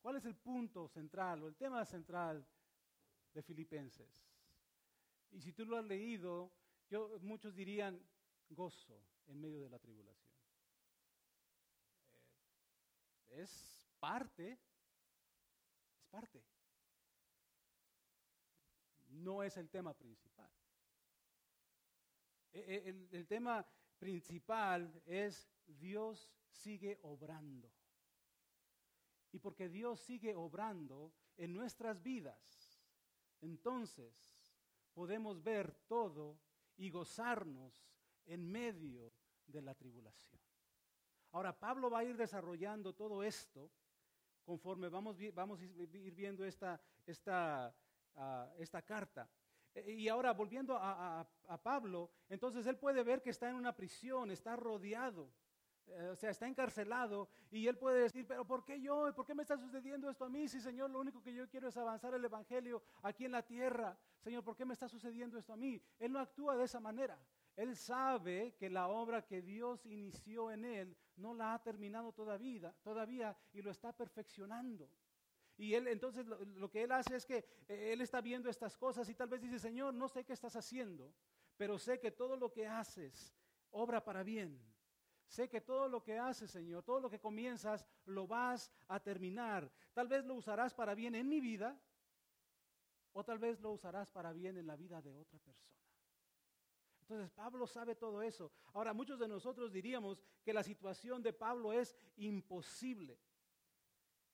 ¿cuál 0.00 0.16
es 0.16 0.24
el 0.24 0.36
punto 0.36 0.86
central 0.86 1.42
o 1.42 1.48
el 1.48 1.56
tema 1.56 1.84
central 1.84 2.46
de 3.32 3.42
Filipenses. 3.42 4.26
Y 5.30 5.40
si 5.40 5.52
tú 5.52 5.64
lo 5.64 5.76
has 5.76 5.84
leído, 5.84 6.52
yo, 6.88 7.18
muchos 7.20 7.54
dirían 7.54 8.00
gozo 8.48 9.02
en 9.26 9.40
medio 9.40 9.60
de 9.60 9.68
la 9.68 9.78
tribulación. 9.78 10.28
es 13.30 13.86
parte, 14.00 14.58
es 15.96 16.06
parte. 16.10 16.44
No 19.08 19.42
es 19.42 19.56
el 19.56 19.68
tema 19.70 19.94
principal. 19.94 20.50
E, 22.52 22.60
e, 22.60 23.16
el 23.16 23.26
tema 23.26 23.66
principal 23.98 25.02
es 25.06 25.48
Dios 25.66 26.30
sigue 26.50 26.98
obrando. 27.02 27.72
Y 29.32 29.38
porque 29.38 29.68
Dios 29.68 30.00
sigue 30.00 30.34
obrando 30.34 31.12
en 31.36 31.52
nuestras 31.52 32.02
vidas, 32.02 32.67
entonces 33.40 34.36
podemos 34.92 35.42
ver 35.42 35.74
todo 35.86 36.38
y 36.76 36.90
gozarnos 36.90 37.88
en 38.26 38.50
medio 38.50 39.12
de 39.46 39.62
la 39.62 39.74
tribulación. 39.74 40.40
Ahora, 41.32 41.58
Pablo 41.58 41.90
va 41.90 42.00
a 42.00 42.04
ir 42.04 42.16
desarrollando 42.16 42.94
todo 42.94 43.22
esto 43.22 43.70
conforme 44.44 44.88
vamos, 44.88 45.18
vamos 45.34 45.60
a 45.60 45.64
ir 45.64 46.14
viendo 46.14 46.42
esta, 46.44 46.80
esta, 47.04 47.74
ah, 48.16 48.50
esta 48.58 48.80
carta. 48.80 49.28
E, 49.74 49.92
y 49.92 50.08
ahora, 50.08 50.32
volviendo 50.32 50.74
a, 50.74 51.20
a, 51.20 51.62
Pablo, 51.62 52.10
entonces 52.30 52.66
él 52.66 52.78
puede 52.78 53.02
ver 53.02 53.20
que 53.20 53.28
está 53.28 53.50
en 53.50 53.56
una 53.56 53.76
prisión, 53.76 54.30
está 54.30 54.56
rodeado, 54.56 55.30
o 56.10 56.16
sea, 56.16 56.30
está 56.30 56.46
encarcelado 56.46 57.28
y 57.50 57.66
él 57.66 57.76
puede 57.76 58.00
decir, 58.02 58.26
pero 58.26 58.44
¿por 58.44 58.64
qué 58.64 58.80
yo? 58.80 59.12
¿Por 59.14 59.26
qué 59.26 59.34
me 59.34 59.42
está 59.42 59.56
sucediendo 59.56 60.10
esto 60.10 60.24
a 60.24 60.28
mí? 60.28 60.48
Si 60.48 60.60
Señor, 60.60 60.90
lo 60.90 61.00
único 61.00 61.22
que 61.22 61.34
yo 61.34 61.48
quiero 61.48 61.68
es 61.68 61.76
avanzar 61.76 62.14
el 62.14 62.24
Evangelio 62.24 62.82
aquí 63.02 63.24
en 63.24 63.32
la 63.32 63.42
tierra. 63.42 63.98
Señor, 64.20 64.44
¿por 64.44 64.56
qué 64.56 64.64
me 64.64 64.74
está 64.74 64.88
sucediendo 64.88 65.38
esto 65.38 65.52
a 65.52 65.56
mí? 65.56 65.80
Él 65.98 66.12
no 66.12 66.20
actúa 66.20 66.56
de 66.56 66.64
esa 66.64 66.80
manera. 66.80 67.18
Él 67.56 67.76
sabe 67.76 68.54
que 68.56 68.70
la 68.70 68.88
obra 68.88 69.26
que 69.26 69.42
Dios 69.42 69.84
inició 69.86 70.50
en 70.50 70.64
él 70.64 70.96
no 71.16 71.34
la 71.34 71.54
ha 71.54 71.62
terminado 71.62 72.12
todavía, 72.12 72.72
todavía 72.82 73.36
y 73.52 73.62
lo 73.62 73.70
está 73.70 73.92
perfeccionando. 73.92 74.88
Y 75.56 75.74
él 75.74 75.88
entonces 75.88 76.24
lo, 76.24 76.70
que 76.70 76.84
él 76.84 76.92
hace 76.92 77.16
es 77.16 77.26
que 77.26 77.38
eh, 77.66 77.92
él 77.92 78.00
está 78.00 78.20
viendo 78.20 78.48
estas 78.48 78.76
cosas 78.76 79.08
y 79.08 79.14
tal 79.14 79.28
vez 79.28 79.42
dice, 79.42 79.58
Señor, 79.58 79.92
no 79.92 80.08
sé 80.08 80.24
qué 80.24 80.32
estás 80.32 80.54
haciendo, 80.54 81.12
pero 81.56 81.78
sé 81.78 81.98
que 81.98 82.12
todo 82.12 82.36
lo 82.36 82.52
que 82.52 82.64
haces 82.64 83.34
obra 83.72 84.04
para 84.04 84.22
bien. 84.22 84.62
Sé 85.28 85.48
que 85.48 85.60
todo 85.60 85.88
lo 85.88 86.02
que 86.02 86.18
haces, 86.18 86.50
Señor, 86.50 86.82
todo 86.82 87.00
lo 87.00 87.10
que 87.10 87.20
comienzas, 87.20 87.84
lo 88.06 88.26
vas 88.26 88.72
a 88.88 88.98
terminar. 88.98 89.70
Tal 89.92 90.08
vez 90.08 90.24
lo 90.24 90.34
usarás 90.34 90.74
para 90.74 90.94
bien 90.94 91.14
en 91.14 91.28
mi 91.28 91.40
vida 91.40 91.78
o 93.12 93.24
tal 93.24 93.38
vez 93.38 93.60
lo 93.60 93.72
usarás 93.72 94.10
para 94.10 94.32
bien 94.32 94.56
en 94.56 94.66
la 94.66 94.76
vida 94.76 95.02
de 95.02 95.12
otra 95.12 95.38
persona. 95.38 95.68
Entonces 97.02 97.30
Pablo 97.30 97.66
sabe 97.66 97.94
todo 97.94 98.22
eso. 98.22 98.52
Ahora, 98.74 98.92
muchos 98.92 99.18
de 99.18 99.28
nosotros 99.28 99.72
diríamos 99.72 100.22
que 100.44 100.52
la 100.52 100.62
situación 100.62 101.22
de 101.22 101.32
Pablo 101.32 101.72
es 101.72 101.96
imposible. 102.16 103.18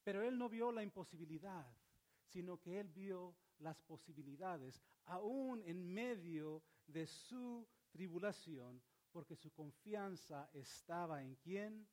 Pero 0.03 0.23
él 0.23 0.37
no 0.37 0.49
vio 0.49 0.71
la 0.71 0.83
imposibilidad, 0.83 1.67
sino 2.27 2.61
que 2.61 2.81
él 2.81 2.89
vio 2.89 3.37
las 3.59 3.81
posibilidades, 3.83 4.83
aún 5.07 5.63
en 5.65 5.87
medio 5.87 6.63
de 6.87 7.07
su 7.07 7.67
tribulación, 7.91 8.83
porque 9.15 9.37
su 9.37 9.53
confianza 9.53 10.51
estaba 10.53 11.23
en 11.23 11.37
quién? 11.37 11.87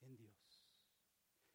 En 0.00 0.16
Dios. 0.16 0.64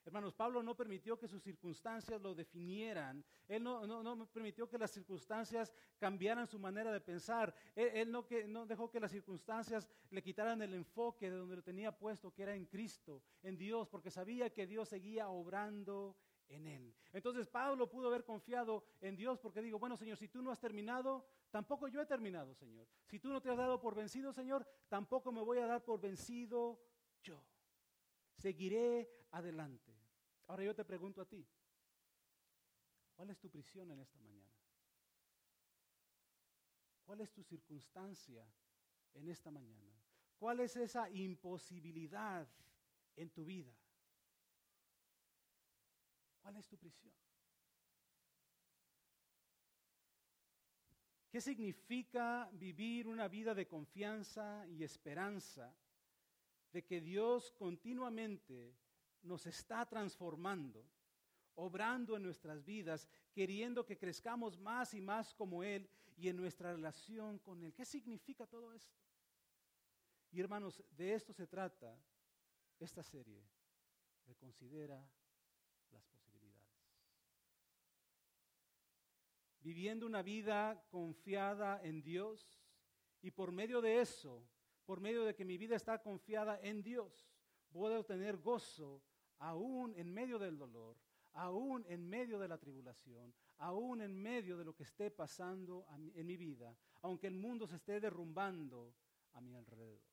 Hermanos, 0.06 0.36
Pablo 0.36 0.62
no 0.62 0.76
permitió 0.76 1.18
que 1.18 1.28
sus 1.28 1.42
circunstancias 1.42 2.22
lo 2.22 2.36
definieran. 2.36 3.26
Él 3.48 3.64
no, 3.64 4.30
permitió 4.32 4.70
que 4.70 4.78
las 4.78 4.92
circunstancias 4.92 5.74
cambiaran 5.98 6.46
su 6.46 6.60
manera 6.60 6.92
de 6.94 7.02
pensar. 7.02 7.56
Él, 7.74 8.12
no, 8.12 8.28
que, 8.28 8.48
no 8.48 8.68
dejó 8.68 8.92
que 8.92 9.00
las 9.00 9.10
circunstancias 9.10 9.90
le 10.12 10.22
quitaran 10.22 10.62
el 10.62 10.76
enfoque 10.76 11.32
de 11.32 11.38
donde 11.38 11.56
lo 11.56 11.64
tenía 11.64 11.92
puesto, 11.92 12.32
que 12.32 12.44
era 12.44 12.54
en 12.54 12.68
Cristo, 12.68 13.24
en 13.42 13.58
Dios, 13.58 13.88
porque 13.90 14.12
sabía 14.12 14.54
que 14.54 14.68
Dios 14.68 14.90
seguía 14.90 15.30
obrando 15.30 16.16
en 16.50 16.68
él. 16.68 16.96
Entonces 17.12 17.48
Pablo 17.48 17.90
pudo 17.90 18.08
haber 18.08 18.24
confiado 18.24 18.84
en 19.02 19.16
Dios 19.16 19.40
porque 19.40 19.62
digo, 19.62 19.80
bueno 19.80 19.98
Señor, 19.98 20.18
si 20.18 20.28
tú 20.28 20.42
no 20.42 20.52
has 20.52 20.60
terminado, 20.60 21.26
tampoco 21.50 21.88
yo 21.88 22.02
he 22.02 22.06
terminado, 22.06 22.54
Señor. 22.54 22.88
Si 23.06 23.20
tú 23.20 23.30
no 23.30 23.42
te 23.42 23.50
has 23.50 23.58
dado 23.58 23.80
por 23.80 23.96
vencido, 23.96 24.34
Señor, 24.34 24.68
tampoco 24.88 25.32
me 25.32 25.42
voy 25.42 25.60
a 25.60 25.68
dar 25.68 25.84
por 25.84 26.00
vencido 26.00 26.82
yo. 27.22 27.42
Seguiré 28.36 29.10
adelante. 29.32 29.96
Ahora 30.48 30.64
yo 30.64 30.76
te 30.76 30.86
pregunto 30.86 31.22
a 31.22 31.26
ti, 31.26 31.48
¿cuál 33.16 33.30
es 33.30 33.40
tu 33.40 33.50
prisión 33.50 33.90
en 33.92 34.00
esta 34.00 34.20
mañana? 34.20 34.52
¿Cuál 37.06 37.22
es 37.22 37.32
tu 37.32 37.44
circunstancia 37.44 38.46
en 39.14 39.30
esta 39.30 39.52
mañana? 39.52 39.96
¿Cuál 40.38 40.60
es 40.60 40.76
esa 40.76 41.10
imposibilidad 41.10 42.48
en 43.16 43.30
tu 43.30 43.46
vida? 43.46 43.74
¿Cuál 46.46 46.58
es 46.58 46.68
tu 46.68 46.78
prisión? 46.78 47.12
¿Qué 51.28 51.42
significa 51.42 52.48
vivir 52.54 53.08
una 53.08 53.28
vida 53.28 53.56
de 53.56 53.68
confianza 53.68 54.64
y 54.68 54.84
esperanza 54.84 55.76
de 56.72 56.86
que 56.86 57.02
Dios 57.02 57.52
continuamente 57.54 58.78
nos 59.24 59.48
está 59.48 59.88
transformando, 59.88 60.88
obrando 61.56 62.16
en 62.16 62.22
nuestras 62.22 62.64
vidas, 62.64 63.10
queriendo 63.34 63.84
que 63.84 63.98
crezcamos 63.98 64.56
más 64.60 64.94
y 64.94 65.02
más 65.02 65.34
como 65.34 65.64
Él 65.64 65.90
y 66.16 66.30
en 66.30 66.38
nuestra 66.38 66.74
relación 66.74 67.40
con 67.40 67.64
Él. 67.64 67.74
¿Qué 67.74 67.86
significa 67.86 68.46
todo 68.46 68.72
esto? 68.72 69.02
Y 70.30 70.42
hermanos, 70.42 70.84
de 70.92 71.16
esto 71.16 71.34
se 71.34 71.48
trata 71.48 72.00
esta 72.78 73.02
serie. 73.02 73.44
Reconsidera 74.28 75.10
las 75.92 76.06
posibilidades. 76.06 76.36
Viviendo 79.66 80.06
una 80.06 80.22
vida 80.22 80.86
confiada 80.92 81.82
en 81.82 82.04
Dios 82.04 82.62
y 83.20 83.32
por 83.32 83.52
medio 83.52 83.82
de 83.82 84.00
eso, 84.00 84.48
por 84.86 85.00
medio 85.02 85.24
de 85.24 85.34
que 85.34 85.44
mi 85.44 85.58
vida 85.58 85.76
está 85.76 86.04
confiada 86.04 86.60
en 86.62 86.84
Dios, 86.84 87.28
puedo 87.72 88.06
tener 88.06 88.38
gozo 88.38 89.02
aún 89.40 89.96
en 89.96 90.14
medio 90.14 90.38
del 90.38 90.56
dolor, 90.56 90.96
aún 91.34 91.84
en 91.88 92.08
medio 92.08 92.38
de 92.38 92.48
la 92.48 92.60
tribulación, 92.60 93.34
aún 93.58 94.02
en 94.02 94.16
medio 94.16 94.56
de 94.56 94.66
lo 94.66 94.76
que 94.76 94.84
esté 94.84 95.10
pasando 95.10 95.88
en 96.14 96.28
mi 96.28 96.38
vida, 96.38 96.78
aunque 97.02 97.26
el 97.26 97.36
mundo 97.36 97.66
se 97.66 97.78
esté 97.78 98.00
derrumbando 98.00 98.94
a 99.34 99.42
mi 99.42 99.56
alrededor. 99.56 100.04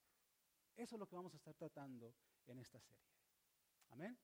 Eso 0.75 0.97
es 0.97 0.99
lo 0.99 1.07
que 1.07 1.17
vamos 1.17 1.35
a 1.35 1.37
estar 1.37 1.53
tratando 1.53 2.15
en 2.47 2.59
esta 2.59 2.81
serie. 2.81 3.05
Amén. 3.91 4.19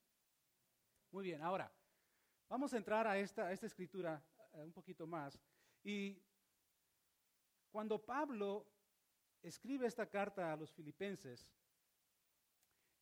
Muy 1.10 1.24
bien, 1.24 1.42
ahora 1.42 1.70
vamos 2.48 2.72
a 2.72 2.78
entrar 2.78 3.06
a 3.06 3.18
esta, 3.18 3.52
esta 3.52 3.66
escritura 3.66 4.24
un 4.64 4.72
poquito 4.72 5.06
más. 5.06 5.38
Y 5.82 6.22
cuando 7.70 8.04
Pablo 8.04 8.66
escribe 9.42 9.86
esta 9.86 10.06
carta 10.06 10.52
a 10.52 10.56
los 10.56 10.72
filipenses, 10.72 11.50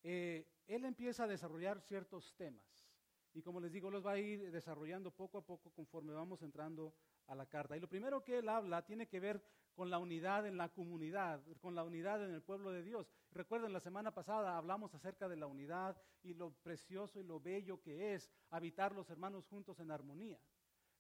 eh, 0.03 0.47
él 0.67 0.85
empieza 0.85 1.25
a 1.25 1.29
desarrollar 1.29 1.81
ciertos 1.81 2.35
temas. 2.37 2.87
Y 3.33 3.43
como 3.43 3.61
les 3.61 3.73
digo, 3.73 3.91
los 3.91 4.05
va 4.05 4.13
a 4.13 4.19
ir 4.19 4.51
desarrollando 4.51 5.11
poco 5.11 5.39
a 5.39 5.45
poco 5.45 5.71
conforme 5.71 6.13
vamos 6.13 6.43
entrando 6.43 6.95
a 7.27 7.35
la 7.35 7.47
carta. 7.47 7.77
Y 7.77 7.81
lo 7.81 7.89
primero 7.89 8.25
que 8.25 8.39
él 8.39 8.49
habla 8.49 8.85
tiene 8.85 9.09
que 9.09 9.21
ver 9.21 9.43
con 9.75 9.91
la 9.91 9.99
unidad 9.99 10.47
en 10.47 10.57
la 10.57 10.71
comunidad, 10.71 11.43
con 11.61 11.75
la 11.75 11.85
unidad 11.85 12.25
en 12.25 12.33
el 12.33 12.43
pueblo 12.43 12.71
de 12.71 12.83
Dios. 12.83 13.11
Recuerden, 13.33 13.75
la 13.75 13.81
semana 13.81 14.15
pasada 14.15 14.57
hablamos 14.57 14.95
acerca 14.95 15.29
de 15.29 15.37
la 15.37 15.47
unidad 15.47 16.01
y 16.23 16.33
lo 16.33 16.51
precioso 16.51 17.21
y 17.21 17.25
lo 17.25 17.39
bello 17.39 17.83
que 17.83 18.15
es 18.15 18.31
habitar 18.49 18.95
los 18.95 19.11
hermanos 19.11 19.47
juntos 19.47 19.79
en 19.81 19.91
armonía. 19.91 20.41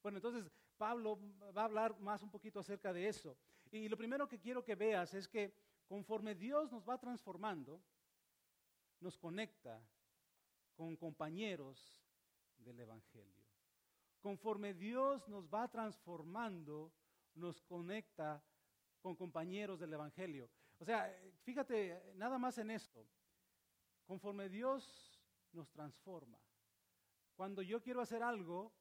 Bueno, 0.06 0.18
entonces 0.18 0.48
Pablo 0.76 1.18
va 1.52 1.62
a 1.62 1.64
hablar 1.64 1.98
más 1.98 2.22
un 2.22 2.30
poquito 2.30 2.60
acerca 2.60 2.92
de 2.92 3.08
eso. 3.08 3.36
Y 3.72 3.88
lo 3.88 3.96
primero 3.96 4.28
que 4.28 4.38
quiero 4.38 4.62
que 4.62 4.76
veas 4.76 5.12
es 5.14 5.26
que 5.26 5.52
conforme 5.88 6.36
Dios 6.36 6.70
nos 6.70 6.88
va 6.88 6.96
transformando, 6.96 7.82
nos 9.00 9.18
conecta 9.18 9.84
con 10.76 10.94
compañeros 10.94 12.06
del 12.56 12.78
Evangelio. 12.78 13.42
Conforme 14.20 14.74
Dios 14.74 15.26
nos 15.28 15.52
va 15.52 15.66
transformando, 15.66 16.92
nos 17.34 17.60
conecta 17.62 18.40
con 19.00 19.16
compañeros 19.16 19.80
del 19.80 19.92
Evangelio. 19.92 20.48
O 20.78 20.84
sea, 20.84 21.12
fíjate 21.42 22.12
nada 22.14 22.38
más 22.38 22.58
en 22.58 22.70
esto. 22.70 23.04
Conforme 24.06 24.48
Dios 24.48 25.20
nos 25.50 25.68
transforma. 25.72 26.38
Cuando 27.34 27.60
yo 27.60 27.82
quiero 27.82 28.00
hacer 28.00 28.22
algo, 28.22 28.72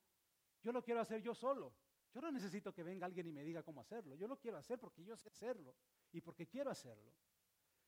yo 0.65 0.71
lo 0.71 0.81
quiero 0.81 0.99
hacer 0.99 1.21
yo 1.21 1.35
solo. 1.35 1.75
Yo 2.11 2.21
no 2.21 2.31
necesito 2.31 2.73
que 2.73 2.81
venga 2.81 3.05
alguien 3.05 3.27
y 3.27 3.31
me 3.31 3.43
diga 3.43 3.61
cómo 3.61 3.81
hacerlo. 3.81 4.15
Yo 4.15 4.27
lo 4.27 4.39
quiero 4.39 4.57
hacer 4.57 4.79
porque 4.79 5.03
yo 5.03 5.15
sé 5.15 5.29
hacerlo 5.29 5.75
y 6.11 6.21
porque 6.21 6.47
quiero 6.47 6.71
hacerlo. 6.71 7.13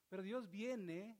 Pero 0.08 0.22
Dios 0.22 0.48
viene 0.48 1.20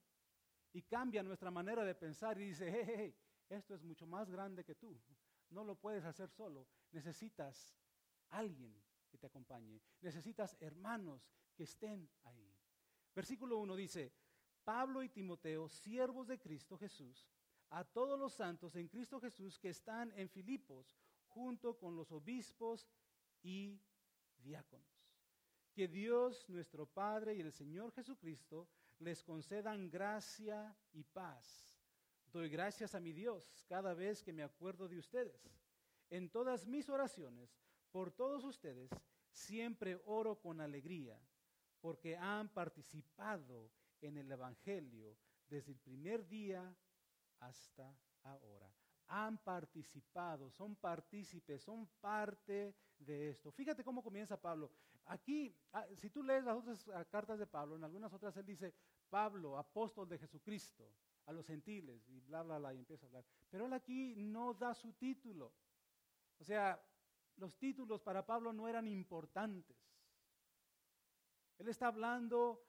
y 0.72 0.84
cambia 0.84 1.24
nuestra 1.24 1.50
manera 1.50 1.84
de 1.84 1.96
pensar 1.96 2.40
y 2.40 2.46
dice, 2.46 2.70
hey, 2.70 3.16
esto 3.50 3.74
es 3.74 3.82
mucho 3.82 4.06
más 4.06 4.30
grande 4.30 4.64
que 4.64 4.76
tú. 4.76 5.02
No 5.50 5.64
lo 5.64 5.74
puedes 5.74 6.06
hacer 6.06 6.30
solo. 6.30 6.68
Necesitas 6.92 7.76
alguien 8.30 8.80
que 9.10 9.18
te 9.18 9.26
acompañe. 9.26 9.82
Necesitas 10.02 10.56
hermanos 10.60 11.28
que 11.56 11.64
estén 11.64 12.08
ahí. 12.26 12.56
Versículo 13.16 13.58
1 13.58 13.76
dice, 13.76 14.14
Pablo 14.64 15.02
y 15.02 15.10
Timoteo, 15.10 15.68
siervos 15.70 16.28
de 16.28 16.38
Cristo 16.38 16.78
Jesús, 16.78 17.28
a 17.72 17.84
todos 17.84 18.20
los 18.20 18.34
santos 18.34 18.76
en 18.76 18.88
Cristo 18.88 19.20
Jesús 19.20 19.58
que 19.58 19.70
están 19.70 20.12
en 20.16 20.30
Filipos, 20.30 20.96
junto 21.38 21.78
con 21.78 21.96
los 21.96 22.12
obispos 22.12 22.90
y 23.44 23.80
diáconos. 24.40 24.88
Que 25.72 25.88
Dios 25.88 26.50
nuestro 26.50 26.88
Padre 26.88 27.36
y 27.36 27.42
el 27.42 27.52
Señor 27.52 27.92
Jesucristo 27.92 28.68
les 28.98 29.22
concedan 29.22 29.88
gracia 29.88 30.76
y 30.94 31.04
paz. 31.04 31.78
Doy 32.34 32.50
gracias 32.50 32.96
a 32.96 33.00
mi 33.00 33.14
Dios 33.14 33.64
cada 33.70 33.94
vez 33.94 34.24
que 34.24 34.34
me 34.34 34.42
acuerdo 34.42 34.88
de 34.88 34.98
ustedes. 34.98 35.40
En 36.10 36.32
todas 36.32 36.66
mis 36.66 36.90
oraciones, 36.90 37.56
por 37.92 38.12
todos 38.12 38.44
ustedes, 38.44 38.90
siempre 39.30 40.02
oro 40.06 40.40
con 40.40 40.60
alegría, 40.60 41.22
porque 41.80 42.18
han 42.18 42.50
participado 42.50 43.70
en 44.02 44.18
el 44.18 44.32
Evangelio 44.32 45.16
desde 45.48 45.74
el 45.74 45.78
primer 45.78 46.28
día 46.28 46.76
hasta 47.40 47.96
ahora 48.24 48.74
han 49.08 49.38
participado, 49.38 50.50
son 50.52 50.76
partícipes, 50.76 51.62
son 51.62 51.88
parte 52.00 52.76
de 53.00 53.30
esto. 53.30 53.52
Fíjate 53.52 53.84
cómo 53.84 54.04
comienza 54.04 54.40
Pablo. 54.40 54.72
Aquí, 55.06 55.56
ah, 55.72 55.86
si 55.96 56.10
tú 56.10 56.22
lees 56.24 56.44
las 56.44 56.58
otras 56.58 56.88
ah, 56.90 57.06
cartas 57.06 57.40
de 57.40 57.48
Pablo, 57.48 57.76
en 57.76 57.84
algunas 57.84 58.12
otras 58.12 58.36
él 58.38 58.46
dice, 58.46 58.74
Pablo, 59.10 59.58
apóstol 59.58 60.10
de 60.10 60.18
Jesucristo, 60.18 60.92
a 61.26 61.32
los 61.32 61.46
gentiles, 61.46 62.08
y 62.10 62.20
bla, 62.22 62.44
bla, 62.44 62.58
bla, 62.58 62.74
y 62.74 62.78
empieza 62.78 63.06
a 63.06 63.08
hablar. 63.08 63.26
Pero 63.50 63.66
él 63.66 63.74
aquí 63.74 64.16
no 64.18 64.54
da 64.54 64.74
su 64.74 64.94
título. 64.94 65.54
O 66.40 66.44
sea, 66.44 66.82
los 67.38 67.58
títulos 67.58 68.02
para 68.02 68.26
Pablo 68.26 68.52
no 68.52 68.68
eran 68.68 68.88
importantes. 68.88 69.78
Él 71.58 71.68
está 71.70 71.88
hablando 71.88 72.64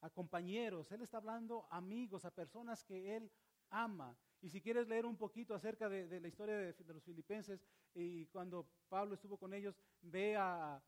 a 0.00 0.10
compañeros, 0.10 0.90
él 0.92 1.02
está 1.02 1.18
hablando 1.18 1.66
a 1.70 1.78
amigos, 1.78 2.24
a 2.24 2.34
personas 2.34 2.84
que 2.84 3.16
él 3.16 3.32
ama. 3.70 4.16
Y 4.42 4.50
si 4.50 4.60
quieres 4.60 4.88
leer 4.88 5.06
un 5.06 5.16
poquito 5.16 5.54
acerca 5.54 5.88
de, 5.88 6.20
la 6.20 6.26
historia 6.26 6.56
de, 6.56 6.74
los 6.92 7.04
filipenses 7.04 7.64
y 7.94 8.26
cuando 8.26 8.68
Pablo 8.88 9.14
estuvo 9.14 9.38
con 9.38 9.54
ellos, 9.54 9.78
ve 10.02 10.36
a, 10.36 10.82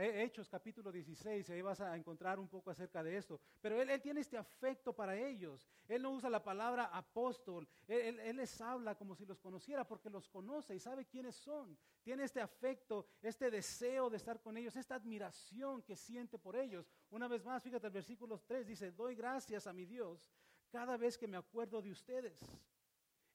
Hechos 0.00 0.50
capítulo 0.50 0.92
16 0.92 1.48
y 1.48 1.52
ahí 1.54 1.62
vas 1.62 1.80
a 1.80 1.96
encontrar 1.96 2.38
un 2.38 2.46
poco 2.46 2.70
acerca 2.70 3.02
de 3.02 3.16
esto. 3.16 3.40
Pero 3.62 3.80
él, 3.80 4.02
tiene 4.02 4.20
este 4.20 4.36
afecto 4.36 4.94
para 4.94 5.16
ellos. 5.16 5.66
Él 5.86 6.02
no 6.02 6.10
usa 6.10 6.28
la 6.28 6.44
palabra 6.44 6.90
apóstol. 6.92 7.66
Él, 7.86 8.20
él, 8.20 8.36
les 8.36 8.60
habla 8.60 8.96
como 8.96 9.14
si 9.16 9.24
los 9.24 9.40
conociera 9.40 9.86
porque 9.86 10.10
los 10.10 10.28
conoce 10.28 10.74
y 10.74 10.78
sabe 10.78 11.06
quiénes 11.06 11.36
son. 11.36 11.78
Tiene 12.02 12.24
este 12.24 12.42
afecto, 12.42 13.06
este 13.22 13.50
deseo 13.50 14.10
de 14.10 14.18
estar 14.18 14.42
con 14.42 14.58
ellos, 14.58 14.76
esta 14.76 14.96
admiración 14.96 15.80
que 15.80 15.96
siente 15.96 16.38
por 16.38 16.54
ellos. 16.54 16.86
Una 17.08 17.26
vez 17.26 17.42
más, 17.42 17.62
fíjate 17.62 17.86
el 17.86 17.92
versículo 17.94 18.42
3 18.46 18.66
dice, 18.66 18.92
doy 18.92 19.14
gracias 19.14 19.66
a 19.66 19.72
mi 19.72 19.86
Dios 19.86 20.30
cada 20.70 20.96
vez 20.96 21.16
que 21.16 21.26
me 21.26 21.36
acuerdo 21.36 21.82
de 21.82 21.90
ustedes. 21.90 22.40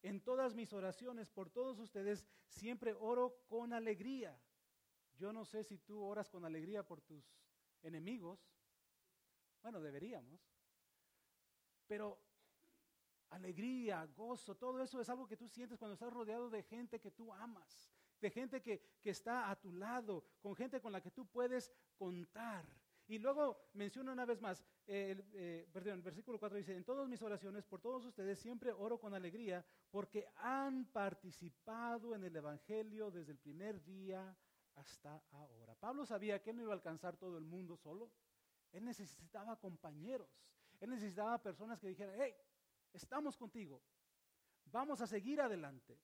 En 0.01 0.21
todas 0.21 0.53
mis 0.53 0.73
oraciones 0.73 1.29
por 1.29 1.49
todos 1.49 1.79
ustedes 1.79 2.25
siempre 2.47 2.93
oro 2.93 3.45
con 3.47 3.73
alegría. 3.73 4.37
Yo 5.17 5.31
no 5.31 5.45
sé 5.45 5.63
si 5.63 5.77
tú 5.77 6.03
oras 6.03 6.29
con 6.29 6.43
alegría 6.43 6.83
por 6.83 7.01
tus 7.01 7.23
enemigos. 7.81 8.39
Bueno, 9.61 9.79
deberíamos. 9.79 10.41
Pero 11.87 12.19
alegría, 13.29 14.05
gozo, 14.07 14.55
todo 14.55 14.81
eso 14.81 14.99
es 14.99 15.09
algo 15.09 15.27
que 15.27 15.37
tú 15.37 15.47
sientes 15.47 15.79
cuando 15.79 15.93
estás 15.93 16.11
rodeado 16.11 16.49
de 16.49 16.63
gente 16.63 16.99
que 16.99 17.11
tú 17.11 17.33
amas, 17.33 17.91
de 18.19 18.29
gente 18.29 18.61
que, 18.61 18.97
que 19.01 19.09
está 19.09 19.49
a 19.49 19.55
tu 19.55 19.71
lado, 19.71 20.23
con 20.41 20.55
gente 20.55 20.81
con 20.81 20.91
la 20.91 21.01
que 21.01 21.11
tú 21.11 21.25
puedes 21.25 21.71
contar. 21.97 22.65
Y 23.07 23.17
luego 23.19 23.69
menciona 23.73 24.13
una 24.13 24.25
vez 24.25 24.39
más, 24.41 24.63
el, 24.85 25.25
eh, 25.33 25.67
perdón, 25.71 25.95
el 25.95 26.01
versículo 26.01 26.39
4 26.39 26.57
dice, 26.57 26.75
en 26.75 26.85
todas 26.85 27.07
mis 27.07 27.21
oraciones, 27.21 27.65
por 27.65 27.81
todos 27.81 28.05
ustedes, 28.05 28.39
siempre 28.39 28.71
oro 28.71 28.99
con 28.99 29.13
alegría 29.13 29.65
porque 29.91 30.27
han 30.37 30.85
participado 30.85 32.15
en 32.15 32.23
el 32.23 32.35
Evangelio 32.35 33.11
desde 33.11 33.33
el 33.33 33.39
primer 33.39 33.83
día 33.83 34.35
hasta 34.75 35.21
ahora. 35.31 35.75
Pablo 35.75 36.05
sabía 36.05 36.41
que 36.41 36.51
él 36.51 36.57
no 36.57 36.63
iba 36.63 36.71
a 36.71 36.75
alcanzar 36.75 37.17
todo 37.17 37.37
el 37.37 37.45
mundo 37.45 37.75
solo. 37.75 38.09
Él 38.71 38.85
necesitaba 38.85 39.59
compañeros. 39.59 40.29
Él 40.79 40.89
necesitaba 40.89 41.41
personas 41.41 41.79
que 41.79 41.87
dijeran, 41.87 42.15
hey, 42.19 42.33
estamos 42.93 43.37
contigo. 43.37 43.83
Vamos 44.65 45.01
a 45.01 45.07
seguir 45.07 45.41
adelante. 45.41 45.99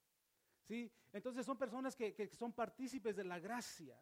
¿Sí? 0.62 0.92
Entonces 1.12 1.46
son 1.46 1.58
personas 1.58 1.96
que, 1.96 2.14
que 2.14 2.28
son 2.28 2.54
partícipes 2.54 3.16
de 3.16 3.24
la 3.24 3.40
gracia. 3.40 4.00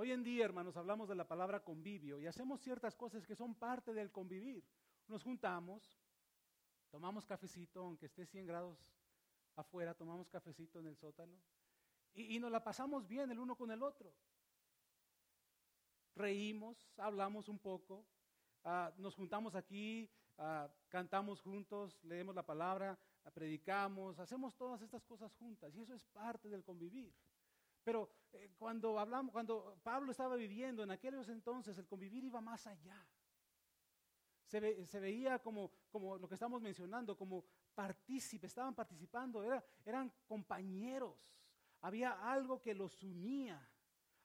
Hoy 0.00 0.12
en 0.12 0.22
día, 0.22 0.44
hermanos, 0.44 0.76
hablamos 0.76 1.08
de 1.08 1.16
la 1.16 1.26
palabra 1.26 1.64
convivio 1.64 2.20
y 2.20 2.28
hacemos 2.28 2.60
ciertas 2.60 2.94
cosas 2.94 3.26
que 3.26 3.34
son 3.34 3.56
parte 3.56 3.92
del 3.92 4.12
convivir. 4.12 4.64
Nos 5.08 5.24
juntamos, 5.24 5.98
tomamos 6.88 7.26
cafecito, 7.26 7.80
aunque 7.80 8.06
esté 8.06 8.24
100 8.24 8.46
grados 8.46 8.78
afuera, 9.56 9.94
tomamos 9.94 10.30
cafecito 10.30 10.78
en 10.78 10.86
el 10.86 10.96
sótano 10.96 11.36
y, 12.14 12.38
nos 12.38 12.52
la 12.52 12.62
pasamos 12.62 13.08
bien 13.08 13.28
el 13.32 13.40
uno 13.40 13.56
con 13.56 13.72
el 13.72 13.82
otro. 13.82 14.14
Reímos, 16.14 16.92
hablamos 16.96 17.48
un 17.48 17.58
poco, 17.58 18.06
ah, 18.62 18.92
nos 18.98 19.16
juntamos 19.16 19.56
aquí, 19.56 20.08
ah, 20.36 20.70
cantamos 20.90 21.40
juntos, 21.40 21.98
leemos 22.04 22.36
la 22.36 22.46
palabra, 22.46 22.96
predicamos, 23.34 24.20
hacemos 24.20 24.54
todas 24.56 24.80
estas 24.80 25.04
cosas 25.04 25.34
juntas 25.34 25.74
y 25.74 25.80
eso 25.80 25.92
es 25.92 26.04
parte 26.04 26.48
del 26.48 26.62
convivir. 26.62 27.12
Pero 27.84 28.10
eh, 28.32 28.50
cuando 28.58 28.98
hablamos, 28.98 29.32
cuando 29.32 29.78
Pablo 29.82 30.10
estaba 30.10 30.36
viviendo 30.36 30.82
en 30.82 30.90
aquellos 30.90 31.28
entonces, 31.28 31.78
el 31.78 31.86
convivir 31.86 32.24
iba 32.24 32.40
más 32.40 32.66
allá. 32.66 33.06
Se, 34.46 34.60
veía 34.98 35.38
como, 35.40 35.70
como, 35.90 36.16
lo 36.16 36.26
que 36.26 36.34
estamos 36.34 36.62
mencionando, 36.62 37.18
como 37.18 37.44
partícipes, 37.74 38.50
estaban 38.50 38.74
participando, 38.74 39.44
eran 39.84 40.10
compañeros. 40.26 41.16
Había 41.82 42.12
algo 42.32 42.62
que 42.62 42.74
los 42.74 43.02
unía, 43.02 43.70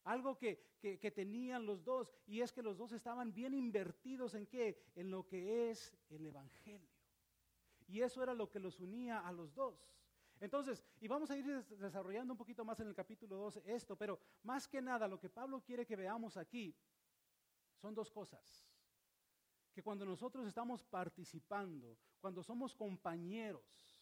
algo 0.06 0.38
que, 0.38 0.74
que, 0.80 1.12
tenían 1.12 1.66
los 1.66 1.84
dos, 1.84 2.13
y 2.26 2.42
es 2.42 2.52
que 2.52 2.63
los 2.63 2.78
dos 2.78 2.94
estaban 2.94 3.34
bien 3.34 3.54
invertidos 3.54 4.34
en 4.36 4.48
qué? 4.48 4.82
En 4.96 5.12
lo 5.12 5.28
que 5.28 5.70
es 5.70 5.94
el 6.10 6.26
Evangelio. 6.26 6.89
Y 7.88 8.02
eso 8.02 8.24
era 8.24 8.34
lo 8.34 8.50
que 8.50 8.60
los 8.60 8.80
unía 8.80 9.20
a 9.20 9.32
los 9.32 9.54
dos. 9.54 9.88
Entonces, 10.43 10.84
y 10.99 11.08
vamos 11.08 11.32
a 11.32 11.38
ir 11.38 11.45
desarrollando 11.45 12.34
un 12.34 12.38
poquito 12.38 12.65
más 12.65 12.77
en 12.82 12.89
el 12.89 12.93
capítulo 12.93 13.38
12 13.38 13.63
esto, 13.65 13.95
pero 13.95 14.19
más 14.43 14.67
que 14.67 14.82
nada 14.82 15.08
lo 15.08 15.17
que 15.17 15.29
Pablo 15.29 15.62
quiere 15.62 15.86
que 15.86 15.95
veamos 15.95 16.36
aquí 16.36 16.75
son 17.77 17.95
dos 17.95 18.12
cosas. 18.12 18.67
Que 19.73 19.82
cuando 19.82 20.03
nosotros 20.06 20.45
estamos 20.45 20.84
participando, 20.84 21.97
cuando 22.19 22.43
somos 22.43 22.75
compañeros 22.75 23.97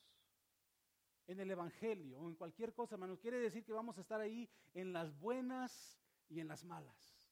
en 1.27 1.39
el 1.39 1.51
Evangelio 1.51 2.17
o 2.17 2.27
en 2.27 2.35
cualquier 2.35 2.73
cosa, 2.73 2.95
hermano, 2.95 3.19
quiere 3.19 3.37
decir 3.37 3.63
que 3.63 3.71
vamos 3.71 3.99
a 3.99 4.01
estar 4.01 4.19
ahí 4.19 4.49
en 4.73 4.91
las 4.93 5.15
buenas 5.19 6.01
y 6.27 6.39
en 6.39 6.47
las 6.47 6.65
malas. 6.65 7.29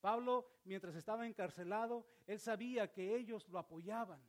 Pablo, 0.00 0.48
mientras 0.64 0.96
estaba 0.96 1.28
encarcelado, 1.28 2.04
él 2.26 2.40
sabía 2.40 2.90
que 2.90 3.14
ellos 3.14 3.48
lo 3.48 3.60
apoyaban. 3.60 4.20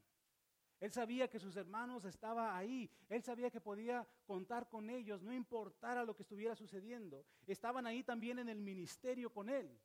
Él 0.80 0.92
sabía 0.92 1.30
que 1.30 1.40
sus 1.40 1.56
hermanos 1.56 2.06
estaban 2.06 2.56
ahí. 2.56 2.90
Él 3.10 3.24
sabía 3.24 3.50
que 3.50 3.62
podía 3.62 4.06
contar 4.26 4.68
con 4.68 4.90
ellos, 4.90 5.22
no 5.22 5.34
importara 5.34 6.04
lo 6.04 6.16
que 6.16 6.24
estuviera 6.24 6.56
sucediendo. 6.56 7.26
Estaban 7.48 7.88
ahí 7.88 8.04
también 8.04 8.40
en 8.40 8.50
el 8.50 8.60
ministerio 8.60 9.32
con 9.32 9.50
él. 9.50 9.80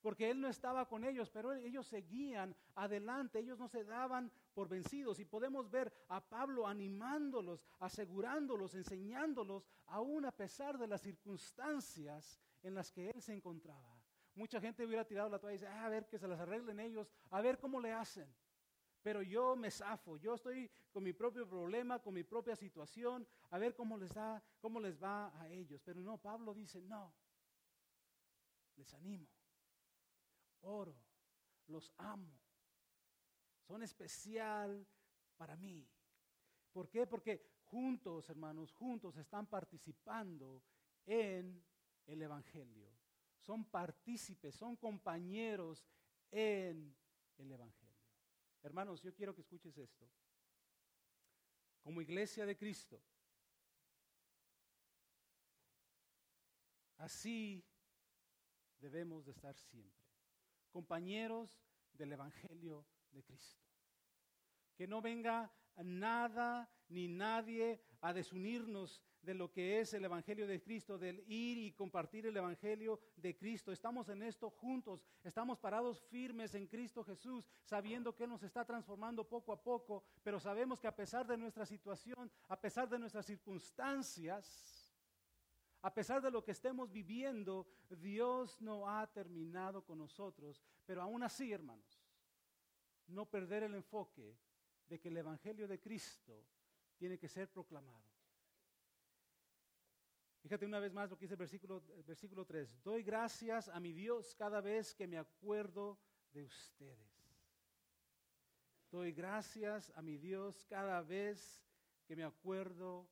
Porque 0.00 0.30
él 0.30 0.38
no 0.40 0.48
estaba 0.48 0.86
con 0.86 1.02
ellos, 1.02 1.30
pero 1.30 1.54
ellos 1.54 1.86
seguían 1.86 2.54
adelante, 2.74 3.38
ellos 3.38 3.58
no 3.58 3.68
se 3.68 3.84
daban 3.84 4.30
por 4.52 4.68
vencidos. 4.68 5.18
Y 5.18 5.24
podemos 5.24 5.70
ver 5.70 5.90
a 6.08 6.20
Pablo 6.20 6.66
animándolos, 6.66 7.64
asegurándolos, 7.80 8.74
enseñándolos, 8.74 9.66
aún 9.86 10.26
a 10.26 10.30
pesar 10.30 10.76
de 10.76 10.86
las 10.86 11.00
circunstancias 11.00 12.38
en 12.62 12.74
las 12.74 12.92
que 12.92 13.08
él 13.08 13.22
se 13.22 13.32
encontraba. 13.32 13.98
Mucha 14.34 14.60
gente 14.60 14.84
hubiera 14.84 15.06
tirado 15.06 15.30
la 15.30 15.38
toalla 15.38 15.54
y 15.54 15.58
dice, 15.58 15.68
ah, 15.68 15.86
a 15.86 15.88
ver 15.88 16.06
que 16.06 16.18
se 16.18 16.28
las 16.28 16.38
arreglen 16.38 16.80
ellos, 16.80 17.10
a 17.30 17.40
ver 17.40 17.58
cómo 17.58 17.80
le 17.80 17.92
hacen 17.92 18.28
pero 19.04 19.20
yo 19.20 19.54
me 19.54 19.70
zafo, 19.70 20.16
yo 20.16 20.32
estoy 20.32 20.70
con 20.90 21.04
mi 21.04 21.12
propio 21.12 21.46
problema, 21.46 21.98
con 21.98 22.14
mi 22.14 22.24
propia 22.24 22.56
situación, 22.56 23.28
a 23.50 23.58
ver 23.58 23.74
cómo 23.74 23.98
les 23.98 24.14
da, 24.14 24.42
cómo 24.62 24.80
les 24.80 24.98
va 25.00 25.30
a 25.42 25.50
ellos. 25.50 25.82
Pero 25.84 26.00
no, 26.00 26.16
Pablo 26.16 26.54
dice, 26.54 26.80
no, 26.80 27.14
les 28.76 28.94
animo, 28.94 29.28
oro, 30.62 30.96
los 31.66 31.92
amo, 31.98 32.32
son 33.60 33.82
especial 33.82 34.86
para 35.36 35.54
mí. 35.54 35.86
¿Por 36.72 36.88
qué? 36.88 37.06
Porque 37.06 37.58
juntos, 37.66 38.30
hermanos, 38.30 38.72
juntos 38.72 39.18
están 39.18 39.46
participando 39.46 40.62
en 41.04 41.62
el 42.06 42.22
Evangelio. 42.22 42.90
Son 43.38 43.66
partícipes, 43.66 44.54
son 44.54 44.76
compañeros 44.76 45.84
en 46.30 46.96
el 47.36 47.52
Evangelio. 47.52 47.83
Hermanos, 48.64 49.02
yo 49.02 49.14
quiero 49.14 49.34
que 49.34 49.42
escuches 49.42 49.76
esto. 49.76 50.10
Como 51.82 52.00
iglesia 52.00 52.46
de 52.46 52.56
Cristo, 52.56 52.98
así 56.96 57.62
debemos 58.78 59.26
de 59.26 59.32
estar 59.32 59.54
siempre. 59.54 60.02
Compañeros 60.70 61.60
del 61.92 62.12
Evangelio 62.12 62.86
de 63.10 63.22
Cristo. 63.22 63.62
Que 64.74 64.86
no 64.86 65.02
venga 65.02 65.54
nada 65.76 66.72
ni 66.88 67.06
nadie 67.06 67.84
a 68.00 68.14
desunirnos 68.14 69.02
de 69.24 69.34
lo 69.34 69.50
que 69.50 69.80
es 69.80 69.94
el 69.94 70.04
Evangelio 70.04 70.46
de 70.46 70.62
Cristo, 70.62 70.98
del 70.98 71.24
ir 71.26 71.58
y 71.58 71.72
compartir 71.72 72.26
el 72.26 72.36
Evangelio 72.36 73.00
de 73.16 73.36
Cristo. 73.36 73.72
Estamos 73.72 74.08
en 74.08 74.22
esto 74.22 74.50
juntos, 74.50 75.04
estamos 75.22 75.58
parados 75.58 76.00
firmes 76.10 76.54
en 76.54 76.66
Cristo 76.66 77.02
Jesús, 77.02 77.48
sabiendo 77.64 78.14
que 78.14 78.24
Él 78.24 78.30
nos 78.30 78.42
está 78.42 78.64
transformando 78.64 79.26
poco 79.26 79.52
a 79.52 79.62
poco, 79.62 80.04
pero 80.22 80.38
sabemos 80.38 80.78
que 80.78 80.86
a 80.86 80.94
pesar 80.94 81.26
de 81.26 81.36
nuestra 81.36 81.64
situación, 81.64 82.30
a 82.48 82.60
pesar 82.60 82.88
de 82.88 82.98
nuestras 82.98 83.26
circunstancias, 83.26 84.92
a 85.80 85.92
pesar 85.92 86.22
de 86.22 86.30
lo 86.30 86.42
que 86.42 86.52
estemos 86.52 86.90
viviendo, 86.90 87.66
Dios 87.90 88.60
no 88.60 88.88
ha 88.88 89.06
terminado 89.12 89.84
con 89.84 89.98
nosotros. 89.98 90.62
Pero 90.86 91.02
aún 91.02 91.22
así, 91.22 91.52
hermanos, 91.52 92.02
no 93.08 93.26
perder 93.26 93.64
el 93.64 93.74
enfoque 93.74 94.34
de 94.88 94.98
que 94.98 95.08
el 95.08 95.16
Evangelio 95.18 95.68
de 95.68 95.80
Cristo 95.80 96.42
tiene 96.96 97.18
que 97.18 97.28
ser 97.28 97.50
proclamado. 97.50 98.13
Fíjate 100.44 100.66
una 100.66 100.78
vez 100.78 100.92
más 100.92 101.08
lo 101.08 101.16
que 101.16 101.24
dice 101.24 101.32
el 101.32 101.38
versículo, 101.38 101.82
versículo 102.06 102.44
3. 102.44 102.82
Doy 102.82 103.02
gracias 103.02 103.70
a 103.70 103.80
mi 103.80 103.94
Dios 103.94 104.34
cada 104.34 104.60
vez 104.60 104.94
que 104.94 105.06
me 105.06 105.16
acuerdo 105.16 105.98
de 106.34 106.44
ustedes. 106.44 107.40
Doy 108.90 109.12
gracias 109.12 109.90
a 109.96 110.02
mi 110.02 110.18
Dios 110.18 110.66
cada 110.66 111.00
vez 111.00 111.64
que 112.04 112.14
me 112.14 112.24
acuerdo 112.24 113.08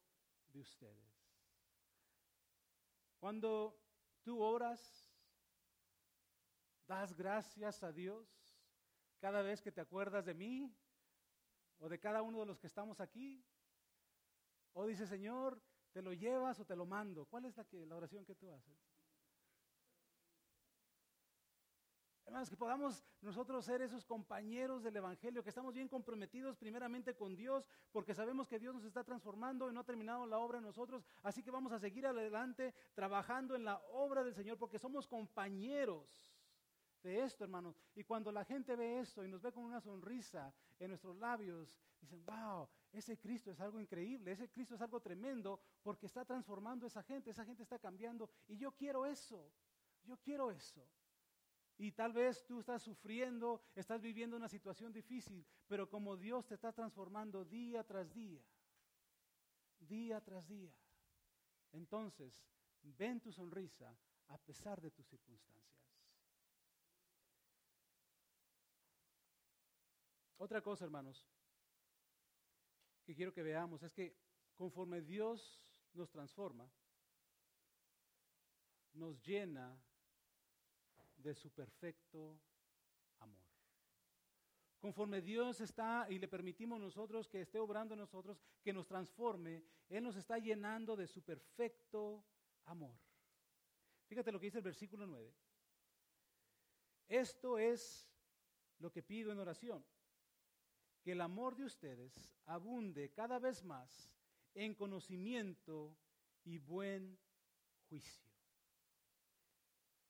de 0.48 0.60
ustedes. 0.60 1.26
Cuando 3.18 3.80
tú 4.22 4.38
oras, 4.38 5.10
das 6.86 7.14
gracias 7.14 7.82
a 7.82 7.92
Dios 7.92 8.28
cada 9.20 9.40
vez 9.40 9.62
que 9.62 9.72
te 9.72 9.80
acuerdas 9.80 10.26
de 10.26 10.34
mí 10.34 10.70
o 11.78 11.88
de 11.88 11.98
cada 11.98 12.20
uno 12.20 12.40
de 12.40 12.46
los 12.46 12.58
que 12.58 12.66
estamos 12.66 13.00
aquí. 13.00 13.42
O 14.74 14.84
dice, 14.84 15.06
Señor, 15.06 15.58
¿Te 15.92 16.00
lo 16.00 16.12
llevas 16.12 16.58
o 16.58 16.64
te 16.64 16.74
lo 16.74 16.86
mando? 16.86 17.26
¿Cuál 17.26 17.44
es 17.44 17.56
la, 17.56 17.96
oración 17.96 18.24
que 18.24 18.34
tú 18.34 18.50
haces? 18.50 18.76
Hermanos, 22.24 22.48
que 22.48 22.56
podamos 22.56 23.04
nosotros 23.20 23.62
ser 23.62 23.82
esos 23.82 24.06
compañeros 24.06 24.82
del 24.82 24.96
Evangelio, 24.96 25.42
que 25.42 25.50
estamos 25.50 25.74
bien 25.74 25.88
comprometidos 25.88 26.56
primeramente 26.56 27.14
con 27.14 27.36
Dios, 27.36 27.68
porque 27.90 28.14
sabemos 28.14 28.48
que 28.48 28.58
Dios 28.58 28.74
nos 28.74 28.84
está 28.84 29.04
transformando 29.04 29.68
y 29.68 29.74
no 29.74 29.80
ha 29.80 29.84
terminado 29.84 30.24
la 30.26 30.38
obra 30.38 30.58
en 30.58 30.64
nosotros, 30.64 31.04
así 31.22 31.42
que 31.42 31.50
vamos 31.50 31.72
a 31.72 31.78
seguir 31.78 32.06
adelante 32.06 32.74
trabajando 32.94 33.54
en 33.54 33.64
la 33.64 33.78
obra 33.90 34.24
del 34.24 34.34
Señor, 34.34 34.56
porque 34.56 34.78
somos 34.78 35.06
compañeros 35.06 36.32
de 37.02 37.22
esto, 37.22 37.44
hermanos. 37.44 37.78
Y 37.94 38.04
cuando 38.04 38.32
la 38.32 38.44
gente 38.46 38.76
ve 38.76 39.00
esto 39.00 39.24
y 39.24 39.28
nos 39.28 39.42
ve 39.42 39.52
con 39.52 39.64
una 39.64 39.80
sonrisa 39.80 40.54
en 40.78 40.88
nuestros 40.88 41.16
labios, 41.18 41.78
dicen, 42.00 42.24
wow, 42.24 42.66
ese 42.92 43.18
Cristo 43.18 43.50
es 43.50 43.60
algo 43.60 43.80
increíble, 43.80 44.32
ese 44.32 44.50
Cristo 44.50 44.74
es 44.74 44.80
algo 44.82 45.00
tremendo 45.00 45.60
porque 45.82 46.06
está 46.06 46.24
transformando 46.24 46.84
a 46.84 46.88
esa 46.88 47.02
gente, 47.02 47.30
esa 47.30 47.44
gente 47.44 47.62
está 47.62 47.78
cambiando 47.78 48.30
y 48.48 48.58
yo 48.58 48.72
quiero 48.72 49.06
eso, 49.06 49.50
yo 50.04 50.18
quiero 50.18 50.50
eso. 50.50 50.86
Y 51.78 51.92
tal 51.92 52.12
vez 52.12 52.44
tú 52.46 52.60
estás 52.60 52.82
sufriendo, 52.82 53.62
estás 53.74 54.00
viviendo 54.02 54.36
una 54.36 54.48
situación 54.48 54.92
difícil, 54.92 55.44
pero 55.66 55.88
como 55.88 56.16
Dios 56.16 56.46
te 56.46 56.54
está 56.54 56.70
transformando 56.72 57.44
día 57.44 57.82
tras 57.82 58.12
día, 58.12 58.42
día 59.80 60.20
tras 60.20 60.46
día, 60.46 60.72
entonces 61.72 62.44
ven 62.82 63.20
tu 63.20 63.32
sonrisa 63.32 63.96
a 64.28 64.38
pesar 64.38 64.80
de 64.80 64.90
tus 64.90 65.06
circunstancias. 65.08 65.62
Otra 70.36 70.60
cosa, 70.60 70.84
hermanos, 70.84 71.26
que 73.04 73.14
quiero 73.14 73.32
que 73.32 73.42
veamos 73.42 73.82
es 73.82 73.92
que 73.92 74.16
conforme 74.54 75.02
Dios 75.02 75.62
nos 75.94 76.10
transforma, 76.10 76.70
nos 78.94 79.20
llena 79.22 79.80
de 81.16 81.34
su 81.34 81.50
perfecto 81.50 82.40
amor. 83.20 83.44
Conforme 84.78 85.20
Dios 85.20 85.60
está 85.60 86.06
y 86.10 86.18
le 86.18 86.28
permitimos 86.28 86.80
nosotros 86.80 87.28
que 87.28 87.40
esté 87.40 87.58
obrando 87.58 87.94
en 87.94 88.00
nosotros, 88.00 88.40
que 88.62 88.72
nos 88.72 88.86
transforme, 88.86 89.64
Él 89.88 90.02
nos 90.02 90.16
está 90.16 90.38
llenando 90.38 90.96
de 90.96 91.06
su 91.06 91.22
perfecto 91.22 92.24
amor. 92.64 92.98
Fíjate 94.06 94.32
lo 94.32 94.40
que 94.40 94.46
dice 94.46 94.58
el 94.58 94.64
versículo 94.64 95.06
9. 95.06 95.32
Esto 97.08 97.58
es 97.58 98.10
lo 98.78 98.90
que 98.90 99.02
pido 99.02 99.32
en 99.32 99.38
oración 99.38 99.84
que 101.02 101.12
el 101.12 101.20
amor 101.20 101.56
de 101.56 101.64
ustedes 101.64 102.30
abunde 102.46 103.10
cada 103.10 103.38
vez 103.38 103.64
más 103.64 104.12
en 104.54 104.74
conocimiento 104.74 105.96
y 106.44 106.58
buen 106.58 107.18
juicio. 107.88 108.30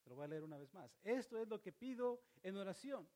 lo 0.07 0.17
voy 0.17 0.25
a 0.25 0.29
leer 0.29 0.45
una 0.45 0.59
vez 0.59 0.73
más. 0.75 0.99
Esto 1.03 1.39
es 1.41 1.49
lo 1.49 1.61
que 1.61 1.73
pido 1.73 2.23
en 2.43 2.57
oración, 2.57 3.09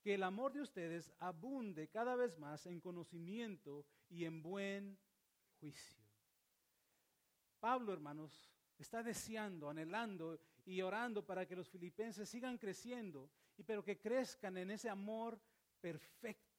que 0.00 0.14
el 0.14 0.22
amor 0.22 0.52
de 0.52 0.62
ustedes 0.62 1.12
abunde 1.18 1.88
cada 1.88 2.16
vez 2.16 2.38
más 2.38 2.64
en 2.66 2.80
conocimiento 2.80 3.84
y 4.08 4.24
en 4.24 4.42
buen 4.42 4.98
juicio. 5.60 6.02
Pablo, 7.60 7.92
hermanos, 7.92 8.50
está 8.78 9.02
deseando, 9.02 9.68
anhelando 9.68 10.40
y 10.64 10.80
orando 10.80 11.24
para 11.24 11.46
que 11.46 11.56
los 11.56 11.68
filipenses 11.68 12.28
sigan 12.28 12.56
creciendo 12.56 13.30
y 13.56 13.62
pero 13.62 13.84
que 13.84 14.00
crezcan 14.00 14.56
en 14.56 14.70
ese 14.70 14.88
amor 14.88 15.38
perfecto 15.80 16.51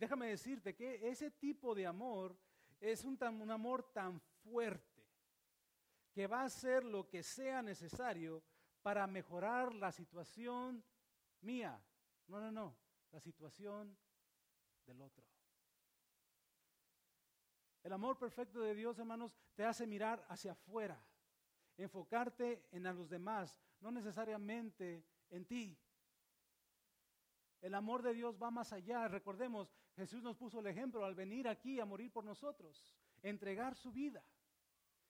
déjame 0.00 0.28
decirte 0.28 0.74
que 0.74 1.10
ese 1.10 1.30
tipo 1.30 1.74
de 1.74 1.86
amor 1.86 2.34
es 2.80 3.04
un, 3.04 3.18
un 3.22 3.50
amor 3.50 3.92
tan 3.92 4.18
fuerte 4.18 5.06
que 6.10 6.26
va 6.26 6.40
a 6.40 6.46
hacer 6.46 6.84
lo 6.84 7.06
que 7.06 7.22
sea 7.22 7.60
necesario 7.60 8.42
para 8.80 9.06
mejorar 9.06 9.74
la 9.74 9.92
situación 9.92 10.82
mía. 11.42 11.78
No, 12.28 12.40
no, 12.40 12.50
no, 12.50 12.74
la 13.12 13.20
situación 13.20 13.94
del 14.86 15.02
otro. 15.02 15.22
El 17.82 17.92
amor 17.92 18.18
perfecto 18.18 18.60
de 18.60 18.74
Dios, 18.74 18.98
hermanos, 18.98 19.36
te 19.54 19.66
hace 19.66 19.86
mirar 19.86 20.24
hacia 20.30 20.52
afuera, 20.52 20.98
enfocarte 21.76 22.66
en 22.72 22.86
a 22.86 22.94
los 22.94 23.10
demás, 23.10 23.60
no 23.80 23.90
necesariamente 23.90 25.04
en 25.28 25.44
ti. 25.44 25.78
El 27.60 27.74
amor 27.74 28.00
de 28.02 28.14
Dios 28.14 28.42
va 28.42 28.50
más 28.50 28.72
allá. 28.72 29.06
Recordemos, 29.08 29.70
Jesús 29.96 30.22
nos 30.22 30.36
puso 30.36 30.60
el 30.60 30.66
ejemplo 30.66 31.04
al 31.04 31.14
venir 31.14 31.48
aquí 31.48 31.80
a 31.80 31.84
morir 31.84 32.10
por 32.12 32.24
nosotros, 32.24 32.94
entregar 33.22 33.74
su 33.74 33.92
vida. 33.92 34.24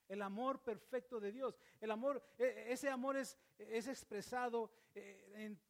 El 0.08 0.22
amor 0.22 0.62
perfecto 0.62 1.20
de 1.20 1.30
Dios. 1.30 1.58
El 1.80 1.90
amor, 1.90 2.22
e, 2.36 2.66
ese 2.68 2.88
amor 2.88 3.16
es, 3.16 3.38
es 3.58 3.86
expresado 3.86 4.72
eh, 4.94 5.32
en, 5.36 5.60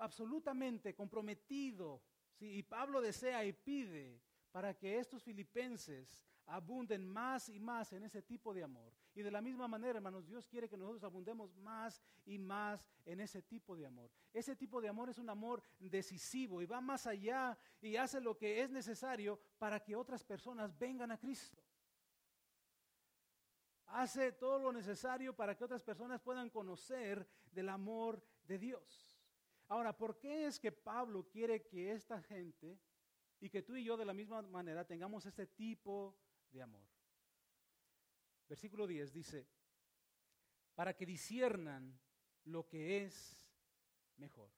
absolutamente 0.00 0.94
comprometido. 0.94 2.02
Y 2.40 2.62
Pablo 2.64 3.00
desea 3.00 3.44
y 3.44 3.52
pide 3.52 4.20
para 4.50 4.74
que 4.74 4.98
estos 4.98 5.22
filipenses 5.22 6.26
abunden 6.46 7.06
más 7.06 7.48
y 7.48 7.58
más 7.58 7.92
en 7.92 8.04
ese 8.04 8.22
tipo 8.22 8.52
de 8.52 8.62
amor. 8.62 8.92
Y 9.14 9.22
de 9.22 9.30
la 9.30 9.40
misma 9.40 9.68
manera, 9.68 9.98
hermanos, 9.98 10.26
Dios 10.26 10.46
quiere 10.46 10.68
que 10.68 10.76
nosotros 10.76 11.04
abundemos 11.04 11.54
más 11.56 12.02
y 12.24 12.38
más 12.38 12.86
en 13.04 13.20
ese 13.20 13.42
tipo 13.42 13.76
de 13.76 13.86
amor. 13.86 14.10
Ese 14.32 14.56
tipo 14.56 14.80
de 14.80 14.88
amor 14.88 15.10
es 15.10 15.18
un 15.18 15.30
amor 15.30 15.62
decisivo 15.78 16.60
y 16.60 16.66
va 16.66 16.80
más 16.80 17.06
allá 17.06 17.56
y 17.80 17.96
hace 17.96 18.20
lo 18.20 18.36
que 18.36 18.62
es 18.62 18.70
necesario 18.70 19.40
para 19.58 19.80
que 19.80 19.96
otras 19.96 20.24
personas 20.24 20.76
vengan 20.78 21.10
a 21.10 21.18
Cristo. 21.18 21.62
Hace 23.86 24.32
todo 24.32 24.58
lo 24.58 24.72
necesario 24.72 25.36
para 25.36 25.56
que 25.56 25.64
otras 25.64 25.82
personas 25.82 26.20
puedan 26.20 26.50
conocer 26.50 27.26
del 27.52 27.68
amor 27.68 28.22
de 28.44 28.58
Dios. 28.58 29.20
Ahora, 29.68 29.96
¿por 29.96 30.18
qué 30.18 30.46
es 30.46 30.58
que 30.58 30.72
Pablo 30.72 31.28
quiere 31.28 31.64
que 31.64 31.92
esta 31.92 32.20
gente 32.20 32.78
y 33.40 33.48
que 33.48 33.62
tú 33.62 33.76
y 33.76 33.84
yo 33.84 33.96
de 33.96 34.04
la 34.04 34.14
misma 34.14 34.42
manera 34.42 34.84
tengamos 34.84 35.26
este 35.26 35.46
tipo 35.46 36.16
de 36.54 36.62
amor? 36.62 36.86
Versículo 38.48 38.86
10 38.86 39.12
dice, 39.12 39.46
para 40.74 40.94
que 40.94 41.04
disiernan 41.04 41.98
lo 42.44 42.66
que 42.66 43.04
es 43.04 43.44
mejor. 44.16 44.50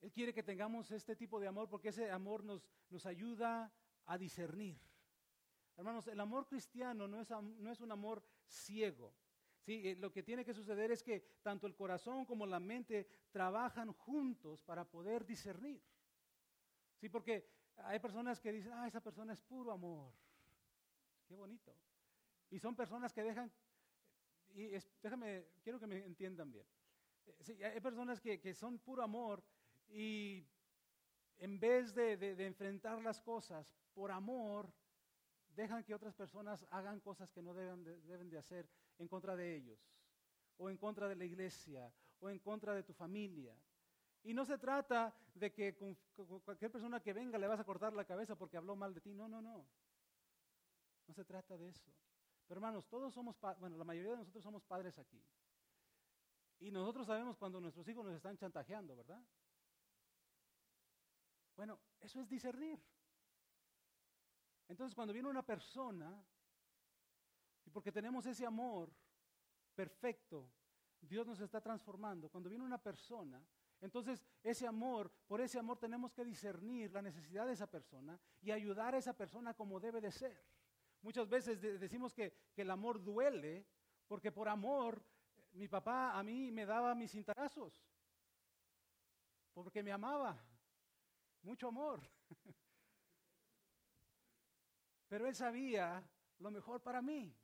Él 0.00 0.12
quiere 0.12 0.34
que 0.34 0.42
tengamos 0.42 0.90
este 0.90 1.16
tipo 1.16 1.40
de 1.40 1.48
amor 1.48 1.68
porque 1.68 1.88
ese 1.88 2.10
amor 2.10 2.44
nos, 2.44 2.68
nos 2.90 3.06
ayuda 3.06 3.72
a 4.04 4.18
discernir. 4.18 4.78
Hermanos, 5.76 6.06
el 6.06 6.20
amor 6.20 6.46
cristiano 6.46 7.08
no 7.08 7.20
es, 7.20 7.30
no 7.30 7.72
es 7.72 7.80
un 7.80 7.92
amor 7.92 8.22
ciego. 8.46 9.14
¿sí? 9.60 9.88
Eh, 9.88 9.96
lo 9.96 10.12
que 10.12 10.22
tiene 10.22 10.44
que 10.44 10.54
suceder 10.54 10.90
es 10.90 11.02
que 11.02 11.20
tanto 11.42 11.66
el 11.66 11.74
corazón 11.74 12.24
como 12.24 12.46
la 12.46 12.60
mente 12.60 13.08
trabajan 13.30 13.92
juntos 13.92 14.62
para 14.62 14.88
poder 14.88 15.26
discernir. 15.26 15.82
¿Sí? 16.98 17.08
Porque 17.08 17.55
hay 17.84 17.98
personas 17.98 18.40
que 18.40 18.52
dicen, 18.52 18.72
ah, 18.72 18.86
esa 18.86 19.00
persona 19.00 19.32
es 19.32 19.40
puro 19.40 19.72
amor. 19.72 20.12
Qué 21.28 21.34
bonito. 21.34 21.74
Y 22.50 22.58
son 22.58 22.74
personas 22.74 23.12
que 23.12 23.22
dejan, 23.22 23.50
y 24.54 24.68
déjame, 25.02 25.46
quiero 25.62 25.78
que 25.78 25.86
me 25.86 26.04
entiendan 26.04 26.50
bien. 26.50 26.66
Eh, 27.26 27.72
hay 27.74 27.80
personas 27.80 28.20
que, 28.20 28.40
que 28.40 28.54
son 28.54 28.78
puro 28.78 29.02
amor 29.02 29.42
y 29.88 30.46
en 31.38 31.58
vez 31.58 31.94
de, 31.94 32.16
de 32.16 32.46
enfrentar 32.46 33.02
las 33.02 33.20
cosas 33.20 33.74
por 33.94 34.10
amor, 34.10 34.72
dejan 35.56 35.82
que 35.82 35.94
otras 35.94 36.14
personas 36.14 36.64
hagan 36.70 37.00
cosas 37.00 37.30
que 37.32 37.42
no 37.42 37.54
deben 37.54 37.82
de, 37.82 38.00
deben 38.02 38.28
de 38.28 38.38
hacer 38.38 38.68
en 38.98 39.08
contra 39.08 39.34
de 39.34 39.56
ellos, 39.56 39.78
o 40.58 40.70
en 40.70 40.76
contra 40.76 41.08
de 41.08 41.16
la 41.16 41.24
iglesia, 41.24 41.92
o 42.20 42.28
en 42.30 42.38
contra 42.38 42.74
de 42.74 42.82
tu 42.82 42.92
familia. 42.92 43.56
Y 44.26 44.34
no 44.34 44.44
se 44.44 44.58
trata 44.58 45.14
de 45.34 45.52
que 45.52 45.76
con, 45.76 45.94
cualquier 46.40 46.72
persona 46.72 46.98
que 46.98 47.12
venga 47.12 47.38
le 47.38 47.46
vas 47.46 47.60
a 47.60 47.64
cortar 47.64 47.92
la 47.92 48.04
cabeza 48.04 48.34
porque 48.34 48.56
habló 48.56 48.74
mal 48.74 48.92
de 48.92 49.00
ti. 49.00 49.14
No, 49.14 49.28
no, 49.28 49.40
no. 49.40 49.64
No 51.06 51.14
se 51.14 51.24
trata 51.24 51.56
de 51.56 51.68
eso. 51.68 51.92
Pero 52.48 52.58
hermanos, 52.58 52.88
todos 52.88 53.14
somos, 53.14 53.36
bueno, 53.60 53.76
la 53.76 53.84
mayoría 53.84 54.10
de 54.10 54.16
nosotros 54.16 54.42
somos 54.42 54.64
padres 54.64 54.98
aquí. 54.98 55.22
Y 56.58 56.72
nosotros 56.72 57.06
sabemos 57.06 57.36
cuando 57.36 57.60
nuestros 57.60 57.86
hijos 57.86 58.04
nos 58.04 58.16
están 58.16 58.36
chantajeando, 58.36 58.96
¿verdad? 58.96 59.22
Bueno, 61.54 61.78
eso 62.00 62.20
es 62.20 62.28
discernir. 62.28 62.82
Entonces, 64.66 64.92
cuando 64.96 65.12
viene 65.12 65.28
una 65.28 65.46
persona, 65.46 66.20
y 67.64 67.70
porque 67.70 67.92
tenemos 67.92 68.26
ese 68.26 68.44
amor 68.44 68.92
perfecto, 69.72 70.50
Dios 71.00 71.24
nos 71.28 71.38
está 71.38 71.60
transformando. 71.60 72.28
Cuando 72.28 72.50
viene 72.50 72.64
una 72.64 72.82
persona, 72.82 73.40
entonces 73.80 74.24
ese 74.42 74.66
amor, 74.66 75.10
por 75.26 75.40
ese 75.40 75.58
amor 75.58 75.78
tenemos 75.78 76.12
que 76.12 76.24
discernir 76.24 76.92
la 76.92 77.02
necesidad 77.02 77.46
de 77.46 77.52
esa 77.52 77.66
persona 77.66 78.18
y 78.40 78.50
ayudar 78.50 78.94
a 78.94 78.98
esa 78.98 79.12
persona 79.12 79.54
como 79.54 79.80
debe 79.80 80.00
de 80.00 80.10
ser. 80.10 80.42
Muchas 81.02 81.28
veces 81.28 81.60
decimos 81.60 82.14
que, 82.14 82.32
que 82.54 82.62
el 82.62 82.70
amor 82.70 83.02
duele, 83.02 83.66
porque 84.08 84.32
por 84.32 84.48
amor 84.48 85.04
mi 85.52 85.68
papá 85.68 86.18
a 86.18 86.22
mí 86.22 86.50
me 86.50 86.66
daba 86.66 86.94
mis 86.94 87.12
cintarazos, 87.12 87.84
porque 89.52 89.82
me 89.82 89.92
amaba, 89.92 90.38
mucho 91.42 91.68
amor. 91.68 92.00
Pero 95.08 95.26
él 95.26 95.34
sabía 95.34 96.02
lo 96.38 96.50
mejor 96.50 96.82
para 96.82 97.00
mí. 97.00 97.34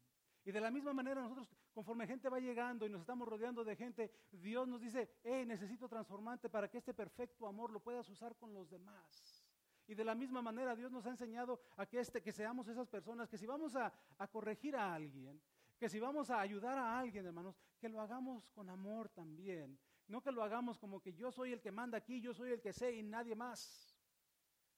Y 0.45 0.51
de 0.51 0.61
la 0.61 0.71
misma 0.71 0.93
manera 0.93 1.23
nosotros, 1.23 1.49
conforme 1.73 2.07
gente 2.07 2.29
va 2.29 2.39
llegando 2.39 2.87
y 2.87 2.91
nos 2.91 3.01
estamos 3.01 3.27
rodeando 3.27 3.65
de 3.65 3.77
gente, 3.77 4.11
Dios 4.31 4.69
nos 4.69 4.81
dice, 4.81 5.19
hey, 5.25 5.45
necesito 5.47 5.89
transformarte 5.89 6.49
para 6.49 6.69
que 6.69 6.79
este 6.79 6.95
perfecto 6.95 7.47
amor 7.47 7.71
lo 7.71 7.81
puedas 7.81 8.09
usar 8.09 8.37
con 8.37 8.53
los 8.53 8.69
demás. 8.69 9.45
Y 9.87 9.95
de 9.95 10.05
la 10.05 10.15
misma 10.15 10.43
manera 10.43 10.77
Dios 10.77 10.93
nos 10.93 11.07
ha 11.07 11.11
enseñado 11.11 11.61
a 11.77 11.87
que, 11.87 12.01
este, 12.01 12.23
que 12.23 12.33
seamos 12.33 12.69
esas 12.69 12.89
personas, 12.89 13.29
que 13.29 13.39
si 13.39 13.47
vamos 13.47 13.75
a, 13.75 13.93
a 14.19 14.29
corregir 14.29 14.77
a 14.77 14.95
alguien, 14.95 15.41
que 15.79 15.89
si 15.89 15.99
vamos 15.99 16.31
a 16.31 16.41
ayudar 16.41 16.79
a 16.79 16.99
alguien, 16.99 17.27
hermanos, 17.27 17.57
que 17.79 17.89
lo 17.89 18.01
hagamos 18.01 18.49
con 18.51 18.71
amor 18.71 19.09
también. 19.09 19.79
No 20.09 20.23
que 20.23 20.31
lo 20.31 20.43
hagamos 20.43 20.79
como 20.79 21.01
que 21.01 21.13
yo 21.13 21.33
soy 21.33 21.53
el 21.53 21.61
que 21.61 21.73
manda 21.73 21.99
aquí, 21.99 22.21
yo 22.21 22.35
soy 22.35 22.53
el 22.53 22.61
que 22.61 22.73
sé 22.73 22.93
y 22.93 23.03
nadie 23.03 23.35
más, 23.35 23.97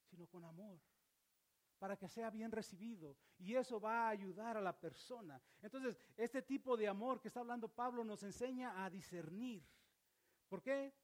sino 0.09 0.27
con 0.27 0.45
amor 0.45 0.81
para 1.85 1.99
que 1.99 2.09
sea 2.09 2.31
bien 2.31 2.51
recibido. 2.51 3.15
Y 3.39 3.55
eso 3.55 3.79
va 3.79 4.07
a 4.07 4.09
ayudar 4.09 4.57
a 4.57 4.61
la 4.63 4.73
persona. 4.73 5.39
Entonces, 5.61 5.99
este 6.17 6.41
tipo 6.41 6.79
de 6.79 6.89
amor 6.89 7.21
que 7.21 7.29
está 7.29 7.41
hablando 7.41 7.69
Pablo 7.69 8.03
nos 8.03 8.23
enseña 8.23 8.83
a 8.83 8.89
discernir. 8.89 9.63
¿Por 10.49 10.63
qué? 10.63 10.95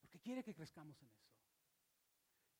Porque 0.00 0.18
quiere 0.18 0.42
que 0.42 0.54
crezcamos 0.54 0.98
en 1.02 1.10
eso. 1.10 1.30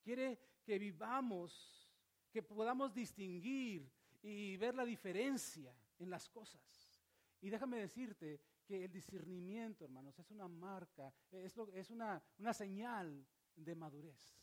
Quiere 0.03 0.39
que 0.63 0.79
vivamos, 0.79 1.91
que 2.31 2.43
podamos 2.43 2.93
distinguir 2.93 3.91
y 4.21 4.59
ver 4.59 4.75
la 4.75 4.85
diferencia 4.85 5.75
en 5.99 6.11
las 6.11 6.29
cosas. 6.29 7.01
Y 7.41 7.49
déjame 7.49 7.79
decirte 7.79 8.43
que 8.67 8.85
el 8.85 8.93
discernimiento, 8.93 9.87
hermanos, 9.87 10.19
es 10.19 10.31
una 10.31 10.49
marca, 10.49 11.15
es, 11.31 11.57
es 11.73 11.89
una, 11.89 12.23
una 12.37 12.53
señal 12.53 13.27
de 13.57 13.75
madurez. 13.75 14.39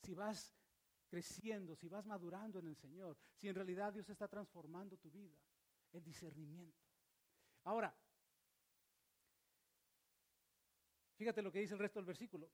Si 0.00 0.14
vas 0.14 0.56
creciendo, 1.06 1.74
si 1.74 1.88
vas 1.88 2.04
madurando 2.06 2.58
en 2.58 2.66
el 2.66 2.76
Señor, 2.76 3.16
si 3.36 3.48
en 3.48 3.54
realidad 3.54 3.92
Dios 3.92 4.08
está 4.08 4.28
transformando 4.28 4.96
tu 4.96 5.10
vida, 5.10 5.36
el 5.92 6.02
discernimiento. 6.02 6.82
Ahora, 7.64 7.94
fíjate 11.16 11.42
lo 11.42 11.50
que 11.50 11.60
dice 11.60 11.74
el 11.74 11.80
resto 11.80 11.98
del 11.98 12.06
versículo. 12.06 12.50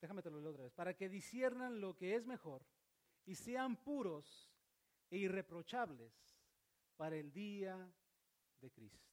Déjame 0.00 0.22
te 0.22 0.30
lo 0.30 0.50
otra 0.50 0.64
vez. 0.64 0.72
Para 0.72 0.94
que 0.94 1.08
disciernan 1.08 1.80
lo 1.80 1.96
que 1.96 2.16
es 2.16 2.26
mejor 2.26 2.66
y 3.24 3.36
sean 3.36 3.76
puros 3.76 4.50
e 5.10 5.18
irreprochables 5.18 6.12
para 6.96 7.16
el 7.16 7.32
día 7.32 7.76
de 8.60 8.70
Cristo. 8.72 9.06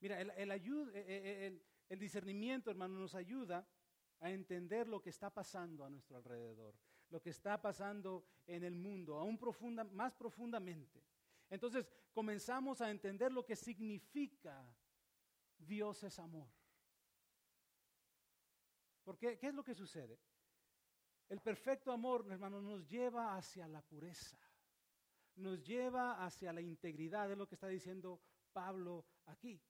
Mira, 0.00 0.20
el, 0.20 0.30
el, 0.30 1.62
el 1.88 1.98
discernimiento, 1.98 2.70
hermano, 2.70 2.98
nos 2.98 3.14
ayuda 3.14 3.66
a 4.20 4.30
entender 4.30 4.88
lo 4.88 5.00
que 5.02 5.10
está 5.10 5.30
pasando 5.30 5.84
a 5.84 5.90
nuestro 5.90 6.16
alrededor, 6.16 6.74
lo 7.10 7.20
que 7.20 7.30
está 7.30 7.60
pasando 7.60 8.24
en 8.46 8.64
el 8.64 8.74
mundo, 8.74 9.18
aún 9.18 9.38
más 9.92 10.14
profundamente. 10.14 11.04
Entonces 11.50 11.86
comenzamos 12.12 12.80
a 12.80 12.90
entender 12.90 13.32
lo 13.32 13.44
que 13.44 13.56
significa 13.56 14.64
Dios 15.58 16.02
es 16.04 16.18
amor. 16.18 16.48
Porque, 19.02 19.38
¿qué 19.38 19.48
es 19.48 19.54
lo 19.54 19.62
que 19.62 19.74
sucede? 19.74 20.18
El 21.28 21.40
perfecto 21.40 21.92
amor, 21.92 22.26
hermano, 22.30 22.60
nos 22.60 22.88
lleva 22.88 23.36
hacia 23.36 23.68
la 23.68 23.82
pureza, 23.82 24.38
nos 25.36 25.62
lleva 25.62 26.24
hacia 26.24 26.52
la 26.52 26.60
integridad, 26.60 27.30
es 27.30 27.36
lo 27.36 27.46
que 27.46 27.54
está 27.54 27.68
diciendo 27.68 28.20
Pablo 28.52 29.04
aquí 29.26 29.60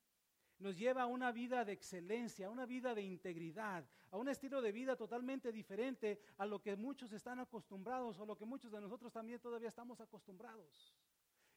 nos 0.58 0.76
lleva 0.76 1.02
a 1.02 1.06
una 1.06 1.32
vida 1.32 1.64
de 1.64 1.72
excelencia, 1.72 2.46
a 2.46 2.50
una 2.50 2.66
vida 2.66 2.94
de 2.94 3.02
integridad, 3.02 3.88
a 4.10 4.16
un 4.16 4.28
estilo 4.28 4.62
de 4.62 4.72
vida 4.72 4.96
totalmente 4.96 5.52
diferente 5.52 6.20
a 6.38 6.46
lo 6.46 6.60
que 6.60 6.76
muchos 6.76 7.12
están 7.12 7.40
acostumbrados 7.40 8.18
o 8.18 8.26
lo 8.26 8.36
que 8.36 8.44
muchos 8.44 8.70
de 8.70 8.80
nosotros 8.80 9.12
también 9.12 9.40
todavía 9.40 9.68
estamos 9.68 10.00
acostumbrados. 10.00 10.94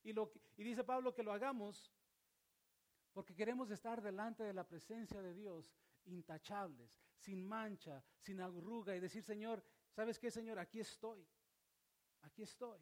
Y, 0.04 0.12
y 0.12 0.64
dice 0.64 0.84
Pablo 0.84 1.14
que 1.14 1.24
lo 1.24 1.32
hagamos 1.32 1.92
porque 3.14 3.36
queremos 3.36 3.72
estar 3.72 4.02
delante 4.02 4.44
de 4.44 4.54
la 4.54 4.64
presencia 4.64 5.22
de 5.22 5.34
Dios 5.34 5.74
intachables, 6.06 7.02
sin 7.18 7.44
mancha, 7.44 8.04
sin 8.20 8.40
arruga 8.40 8.96
y 8.96 9.00
decir, 9.00 9.24
Señor, 9.24 9.64
¿sabes 9.92 10.20
qué, 10.20 10.30
Señor? 10.30 10.60
Aquí 10.60 10.80
estoy, 10.80 11.28
aquí 12.22 12.44
estoy. 12.44 12.80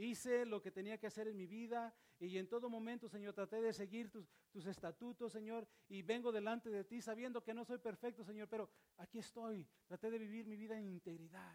Hice 0.00 0.46
lo 0.46 0.62
que 0.62 0.70
tenía 0.70 0.96
que 0.96 1.08
hacer 1.08 1.28
en 1.28 1.36
mi 1.36 1.46
vida 1.46 1.94
y 2.18 2.38
en 2.38 2.48
todo 2.48 2.70
momento, 2.70 3.06
Señor, 3.06 3.34
traté 3.34 3.60
de 3.60 3.70
seguir 3.74 4.10
tus, 4.10 4.66
estatutos, 4.66 5.30
Señor, 5.30 5.68
y 5.90 6.00
vengo 6.00 6.32
delante 6.32 6.70
de 6.70 6.84
ti 6.84 7.02
sabiendo 7.02 7.44
que 7.44 7.52
no 7.52 7.66
soy 7.66 7.76
perfecto, 7.76 8.24
Señor, 8.24 8.48
pero 8.48 8.70
aquí 8.96 9.18
estoy. 9.18 9.68
Traté 9.86 10.10
de 10.10 10.18
vivir 10.18 10.46
mi 10.46 10.56
vida 10.56 10.78
en 10.78 10.88
integridad. 10.88 11.54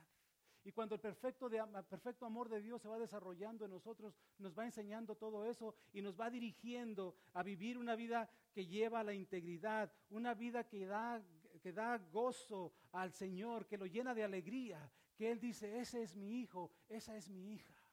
Y 0.63 0.71
cuando 0.71 0.93
el 0.93 1.01
perfecto, 1.01 1.49
perfecto 1.89 2.27
amor 2.27 2.47
de 2.47 2.62
Dios 2.62 2.84
se 2.84 2.88
va 2.88 2.99
desarrollando 2.99 3.65
en 3.65 3.71
nosotros, 3.71 4.15
nos 4.38 4.55
va 4.55 4.65
enseñando 4.65 5.15
todo 5.15 5.43
eso 5.45 5.73
y 5.91 6.03
nos 6.03 6.19
va 6.19 6.29
dirigiendo 6.29 7.15
a 7.34 7.41
vivir 7.41 7.79
una 7.79 7.95
vida 7.95 8.29
que 8.53 8.67
lleva 8.67 8.99
a 8.99 9.03
la 9.03 9.13
integridad, 9.13 9.91
una 10.12 10.36
vida 10.36 10.67
que 10.67 10.86
da, 10.86 11.19
que 11.63 11.73
da 11.73 11.97
gozo 11.97 12.73
al 12.91 13.12
Señor, 13.12 13.65
que 13.65 13.79
lo 13.79 13.88
llena 13.88 14.13
de 14.13 14.23
alegría, 14.23 14.91
que 15.15 15.31
Él 15.31 15.39
dice, 15.39 15.79
ese 15.79 16.03
es 16.03 16.15
mi 16.15 16.41
hijo, 16.41 16.71
esa 16.89 17.17
es 17.17 17.27
mi 17.27 17.51
hija. 17.51 17.85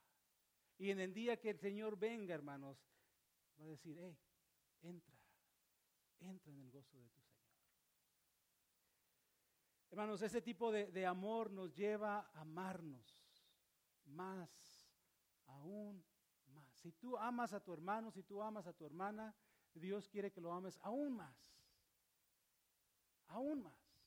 Y 0.83 0.91
en 0.91 0.99
el 0.99 1.13
día 1.13 1.39
que 1.39 1.49
el 1.49 1.57
Señor 1.57 1.97
venga, 1.97 2.35
hermanos, 2.35 2.77
va 3.57 3.63
a 3.63 3.67
decir, 3.67 3.97
hey, 4.01 4.19
entra, 4.81 5.15
entra 6.19 6.51
en 6.51 6.59
el 6.59 6.69
gozo 6.69 6.97
de 6.97 7.07
tu 7.07 7.21
Señor. 7.21 7.47
Hermanos, 9.91 10.21
ese 10.23 10.41
tipo 10.41 10.73
de, 10.73 10.91
de 10.91 11.05
amor 11.05 11.51
nos 11.51 11.73
lleva 11.73 12.19
a 12.19 12.41
amarnos 12.41 13.17
más, 14.07 14.91
aún 15.45 16.03
más. 16.47 16.75
Si 16.75 16.91
tú 16.91 17.17
amas 17.17 17.53
a 17.53 17.63
tu 17.63 17.71
hermano, 17.71 18.11
si 18.11 18.21
tú 18.21 18.43
amas 18.43 18.67
a 18.67 18.73
tu 18.73 18.85
hermana, 18.85 19.33
Dios 19.73 20.09
quiere 20.09 20.33
que 20.33 20.41
lo 20.41 20.51
ames 20.51 20.77
aún 20.81 21.15
más, 21.15 21.49
aún 23.27 23.63
más. 23.63 24.03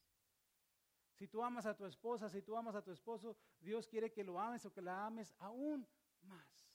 Si 1.15 1.27
tú 1.27 1.43
amas 1.43 1.65
a 1.65 1.75
tu 1.75 1.87
esposa, 1.87 2.29
si 2.29 2.43
tú 2.43 2.55
amas 2.55 2.75
a 2.75 2.83
tu 2.83 2.91
esposo, 2.91 3.35
Dios 3.61 3.89
quiere 3.89 4.13
que 4.13 4.23
lo 4.23 4.39
ames 4.39 4.67
o 4.67 4.73
que 4.75 4.83
la 4.83 5.07
ames 5.07 5.35
aún 5.39 5.89
más. 6.27 6.66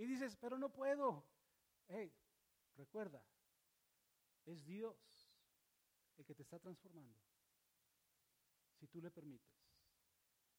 Y 0.00 0.06
dices, 0.06 0.34
pero 0.34 0.56
no 0.56 0.72
puedo. 0.72 1.26
Hey, 1.86 2.10
recuerda, 2.74 3.22
es 4.46 4.64
Dios 4.64 4.96
el 6.16 6.24
que 6.24 6.34
te 6.34 6.40
está 6.40 6.58
transformando. 6.58 7.18
Si 8.78 8.86
tú 8.86 9.02
le 9.02 9.10
permites. 9.10 9.60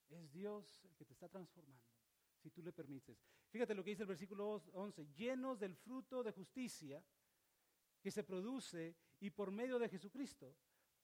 Es 0.09 0.31
Dios 0.31 0.85
el 0.85 0.95
que 0.95 1.05
te 1.05 1.13
está 1.13 1.27
transformando. 1.27 1.89
Si 2.37 2.51
tú 2.51 2.61
le 2.61 2.71
permites. 2.71 3.25
Fíjate 3.49 3.73
lo 3.73 3.83
que 3.83 3.89
dice 3.89 4.03
el 4.03 4.09
versículo 4.09 4.61
11. 4.73 5.07
Llenos 5.07 5.57
del 5.57 5.75
fruto 5.75 6.21
de 6.21 6.33
justicia 6.33 7.03
que 7.99 8.11
se 8.11 8.23
produce 8.23 8.95
y 9.21 9.31
por 9.31 9.49
medio 9.49 9.79
de 9.79 9.89
Jesucristo 9.89 10.55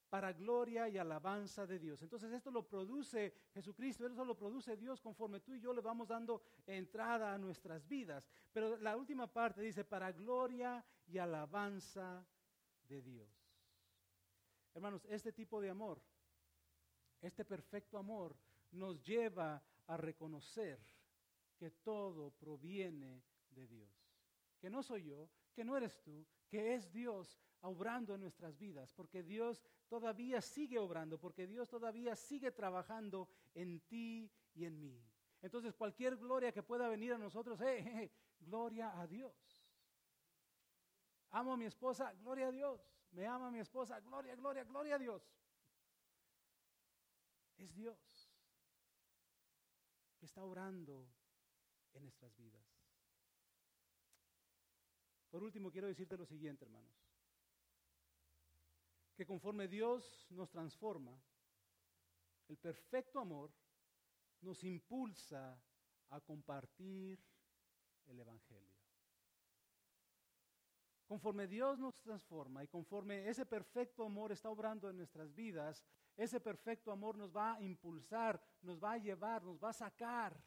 para 0.09 0.33
gloria 0.33 0.87
y 0.87 0.97
alabanza 0.97 1.65
de 1.65 1.79
Dios. 1.79 2.01
Entonces 2.01 2.31
esto 2.31 2.49
lo 2.51 2.67
produce 2.67 3.33
Jesucristo, 3.53 4.07
eso 4.07 4.23
lo 4.23 4.37
produce 4.37 4.77
Dios 4.77 5.01
conforme 5.01 5.41
tú 5.41 5.53
y 5.53 5.59
yo 5.59 5.73
le 5.73 5.81
vamos 5.81 6.07
dando 6.07 6.41
entrada 6.65 7.33
a 7.33 7.37
nuestras 7.37 7.87
vidas. 7.87 8.27
Pero 8.53 8.77
la 8.77 8.95
última 8.95 9.27
parte 9.27 9.61
dice, 9.61 9.83
para 9.83 10.11
gloria 10.11 10.83
y 11.07 11.17
alabanza 11.17 12.25
de 12.87 13.01
Dios. 13.01 13.29
Hermanos, 14.73 15.05
este 15.09 15.33
tipo 15.33 15.59
de 15.59 15.69
amor, 15.69 16.01
este 17.21 17.43
perfecto 17.43 17.97
amor, 17.97 18.37
nos 18.71 19.01
lleva 19.01 19.61
a 19.87 19.97
reconocer 19.97 20.79
que 21.57 21.71
todo 21.71 22.31
proviene 22.31 23.23
de 23.49 23.67
Dios. 23.67 23.89
Que 24.59 24.69
no 24.69 24.83
soy 24.83 25.03
yo, 25.03 25.29
que 25.53 25.65
no 25.65 25.75
eres 25.75 25.99
tú, 26.01 26.25
que 26.47 26.75
es 26.75 26.91
Dios 26.91 27.37
obrando 27.61 28.13
en 28.13 28.21
nuestras 28.21 28.57
vidas, 28.57 28.93
porque 28.93 29.23
Dios 29.23 29.63
todavía 29.87 30.41
sigue 30.41 30.77
obrando, 30.79 31.19
porque 31.19 31.47
Dios 31.47 31.69
todavía 31.69 32.15
sigue 32.15 32.51
trabajando 32.51 33.29
en 33.53 33.79
ti 33.81 34.31
y 34.53 34.65
en 34.65 34.79
mí. 34.79 35.03
Entonces 35.41 35.75
cualquier 35.75 36.17
gloria 36.17 36.51
que 36.51 36.63
pueda 36.63 36.87
venir 36.87 37.13
a 37.13 37.17
nosotros, 37.17 37.59
eh, 37.61 37.79
eh, 37.79 38.03
eh, 38.03 38.11
gloria 38.39 38.99
a 38.99 39.07
Dios. 39.07 39.33
Amo 41.29 41.53
a 41.53 41.57
mi 41.57 41.65
esposa, 41.65 42.13
gloria 42.13 42.47
a 42.47 42.51
Dios. 42.51 42.87
Me 43.11 43.25
ama 43.25 43.51
mi 43.51 43.59
esposa, 43.59 43.99
gloria, 43.99 44.35
gloria, 44.35 44.63
gloria 44.63 44.95
a 44.95 44.99
Dios. 44.99 45.21
Es 47.57 47.73
Dios 47.73 48.31
que 50.19 50.25
está 50.25 50.43
orando 50.43 51.07
en 51.93 52.03
nuestras 52.03 52.35
vidas. 52.35 52.63
Por 55.29 55.43
último, 55.43 55.71
quiero 55.71 55.87
decirte 55.87 56.17
lo 56.17 56.25
siguiente, 56.25 56.65
hermanos. 56.65 57.06
Que 59.17 59.25
conforme 59.25 59.67
Dios 59.67 60.27
nos 60.29 60.47
transforma, 60.51 61.19
el 62.49 62.57
perfecto 62.57 63.19
amor 63.19 63.51
nos 64.41 64.63
impulsa 64.63 65.59
a 66.09 66.21
compartir 66.21 67.19
el 68.05 68.19
Evangelio. 68.19 68.77
Conforme 71.07 71.47
Dios 71.47 71.79
nos 71.79 71.99
transforma 71.99 72.63
y 72.63 72.67
conforme 72.67 73.27
ese 73.27 73.47
perfecto 73.47 74.05
amor 74.05 74.31
está 74.33 74.51
obrando 74.51 74.87
en 74.87 74.97
nuestras 74.97 75.33
vidas, 75.33 75.83
ese 76.15 76.39
perfecto 76.39 76.91
amor 76.91 77.17
nos 77.17 77.35
va 77.35 77.55
a 77.55 77.61
impulsar, 77.63 78.39
nos 78.61 78.77
va 78.77 78.91
a 78.93 78.97
llevar, 78.99 79.43
nos 79.43 79.57
va 79.57 79.69
a 79.69 79.73
sacar. 79.73 80.39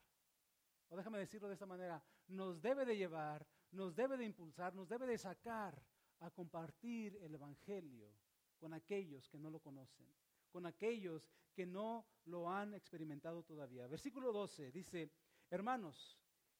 O 0.91 0.97
déjame 0.97 1.19
decirlo 1.19 1.49
de 1.49 1.55
esta 1.55 1.67
manera, 1.67 2.01
nos 2.29 2.63
debe 2.63 2.85
de 2.85 2.97
llevar, 2.97 3.45
nos 3.73 3.97
debe 3.97 4.17
de 4.17 4.27
impulsar, 4.27 4.77
nos 4.77 4.89
debe 4.89 5.07
de 5.07 5.19
sacar 5.19 5.83
a 6.21 6.31
compartir 6.31 7.17
el 7.17 7.35
Evangelio 7.35 8.15
con 8.61 8.75
aquellos 8.75 9.29
que 9.29 9.39
no 9.39 9.51
lo 9.51 9.59
conocen, 9.59 10.07
con 10.51 10.67
aquellos 10.67 11.29
que 11.53 11.67
no 11.67 12.07
lo 12.27 12.49
han 12.49 12.75
experimentado 12.75 13.43
todavía. 13.43 13.89
Versículo 13.89 14.33
12 14.33 14.71
dice, 14.71 15.11
hermanos, 15.51 16.17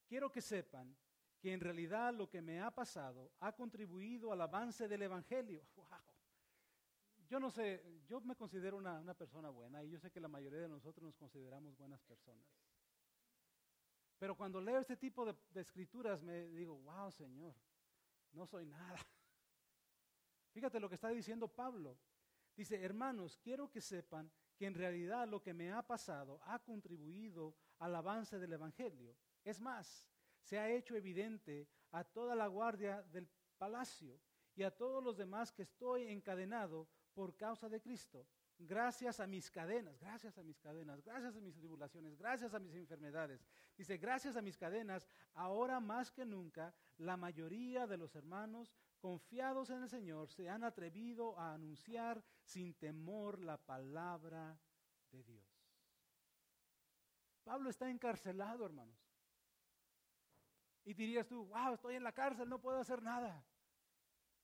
quiero 0.09 0.33
que 0.33 0.41
sepan 0.41 0.97
que 1.39 1.53
en 1.53 1.61
realidad 1.61 2.13
lo 2.13 2.29
que 2.29 2.43
me 2.43 2.61
ha 2.61 2.71
pasado 2.71 3.33
ha 3.41 3.53
contribuido 3.53 4.33
al 4.33 4.41
avance 4.41 4.89
del 4.89 5.03
Evangelio. 5.03 5.65
Yo 7.29 7.39
no 7.39 7.49
sé, 7.49 8.03
yo 8.09 8.21
me 8.23 8.35
considero 8.35 8.77
una, 8.77 9.15
persona 9.15 9.51
buena 9.51 9.85
y 9.85 9.91
yo 9.91 10.01
sé 10.01 10.11
que 10.11 10.19
la 10.19 10.27
mayoría 10.27 10.59
de 10.59 10.69
nosotros 10.69 11.05
nos 11.05 11.17
consideramos 11.17 11.77
buenas 11.77 12.03
personas. 12.03 12.45
Pero 14.19 14.37
cuando 14.37 14.61
leo 14.61 14.81
este 14.81 14.97
tipo 14.97 15.25
de 15.25 15.61
escrituras 15.61 16.25
me 16.25 16.49
digo, 16.49 16.75
wow 16.81 17.13
Señor, 17.13 17.55
no 18.33 18.47
soy 18.47 18.67
nada. 18.67 18.99
Fíjate 20.53 20.81
lo 20.81 20.89
que 20.89 20.97
está 20.97 21.09
diciendo 21.09 21.49
Pablo. 21.49 21.99
Dice, 22.57 22.83
hermanos, 22.83 23.39
quiero 23.39 23.71
que 23.71 23.81
sepan 23.81 24.31
que 24.57 24.67
en 24.67 24.75
realidad 24.75 25.27
lo 25.29 25.41
que 25.43 25.55
me 25.55 25.73
ha 25.73 25.87
pasado 25.87 26.41
ha 26.45 26.59
contribuido 26.59 27.55
al 27.79 27.95
avance 27.95 28.39
del 28.39 28.53
Evangelio. 28.53 29.17
Es 29.45 29.61
más, 29.61 30.07
se 30.43 30.59
ha 30.59 30.69
hecho 30.69 30.97
evidente 30.97 31.69
a 31.93 32.05
toda 32.05 32.35
la 32.35 32.47
guardia 32.47 33.03
del 33.03 33.29
palacio 33.57 34.21
y 34.55 34.63
a 34.63 34.71
todos 34.71 35.03
los 35.03 35.17
demás 35.17 35.53
que 35.53 35.63
estoy 35.63 36.09
encadenado 36.09 36.89
por 37.15 37.37
causa 37.37 37.69
de 37.69 37.81
Cristo. 37.81 38.27
Gracias 38.59 39.21
a 39.21 39.27
mis 39.27 39.51
cadenas, 39.51 39.99
gracias 39.99 40.37
a 40.37 40.43
mis 40.43 40.61
cadenas, 40.61 41.01
gracias 41.03 41.35
a 41.35 41.41
mis 41.41 41.55
tribulaciones, 41.55 42.15
gracias 42.19 42.53
a 42.53 42.59
mis 42.59 42.75
enfermedades. 42.75 43.47
Dice, 43.75 43.97
gracias 43.97 44.37
a 44.37 44.43
mis 44.43 44.59
cadenas, 44.59 45.09
ahora 45.33 45.81
más 45.81 46.11
que 46.11 46.27
nunca, 46.27 46.75
la 46.99 47.17
mayoría 47.17 47.87
de 47.87 47.97
los 47.97 48.15
hermanos 48.15 48.75
confiados 49.01 49.71
en 49.71 49.83
el 49.83 49.89
Señor 49.89 50.29
se 50.29 50.49
han 50.49 50.63
atrevido 50.63 51.39
a 51.39 51.55
anunciar 51.55 52.23
sin 52.43 52.75
temor 52.75 53.41
la 53.41 53.57
palabra 53.57 54.59
de 55.11 55.23
Dios. 55.25 55.45
Pablo 57.43 57.71
está 57.71 57.89
encarcelado, 57.91 58.65
hermanos. 58.65 58.99
Y 60.85 60.95
dirías 60.95 61.27
tú, 61.27 61.47
wow, 61.47 61.75
estoy 61.75 61.97
en 61.97 62.05
la 62.05 62.13
cárcel, 62.13 62.49
no 62.49 62.61
puedo 62.61 62.79
hacer 62.79 63.03
nada. 63.03 63.45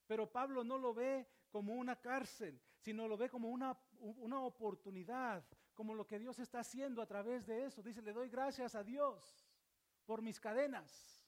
Pero 0.07 0.31
Pablo 0.31 0.65
no 0.65 0.79
lo 0.79 0.95
ve 0.95 1.29
como 1.51 1.75
una 1.75 1.97
cárcel, 1.97 2.61
sino 2.79 3.09
lo 3.09 3.17
ve 3.17 3.29
como 3.29 3.49
una, 3.49 3.79
una 3.99 4.41
oportunidad, 4.41 5.45
como 5.75 5.95
lo 5.95 6.07
que 6.07 6.19
Dios 6.19 6.39
está 6.39 6.61
haciendo 6.61 7.03
a 7.03 7.07
través 7.07 7.47
de 7.47 7.67
eso. 7.67 7.83
Dice, 7.83 8.03
le 8.03 8.13
doy 8.13 8.29
gracias 8.29 8.75
a 8.75 8.83
Dios 8.83 9.49
por 10.05 10.23
mis 10.23 10.41
cadenas. 10.41 11.23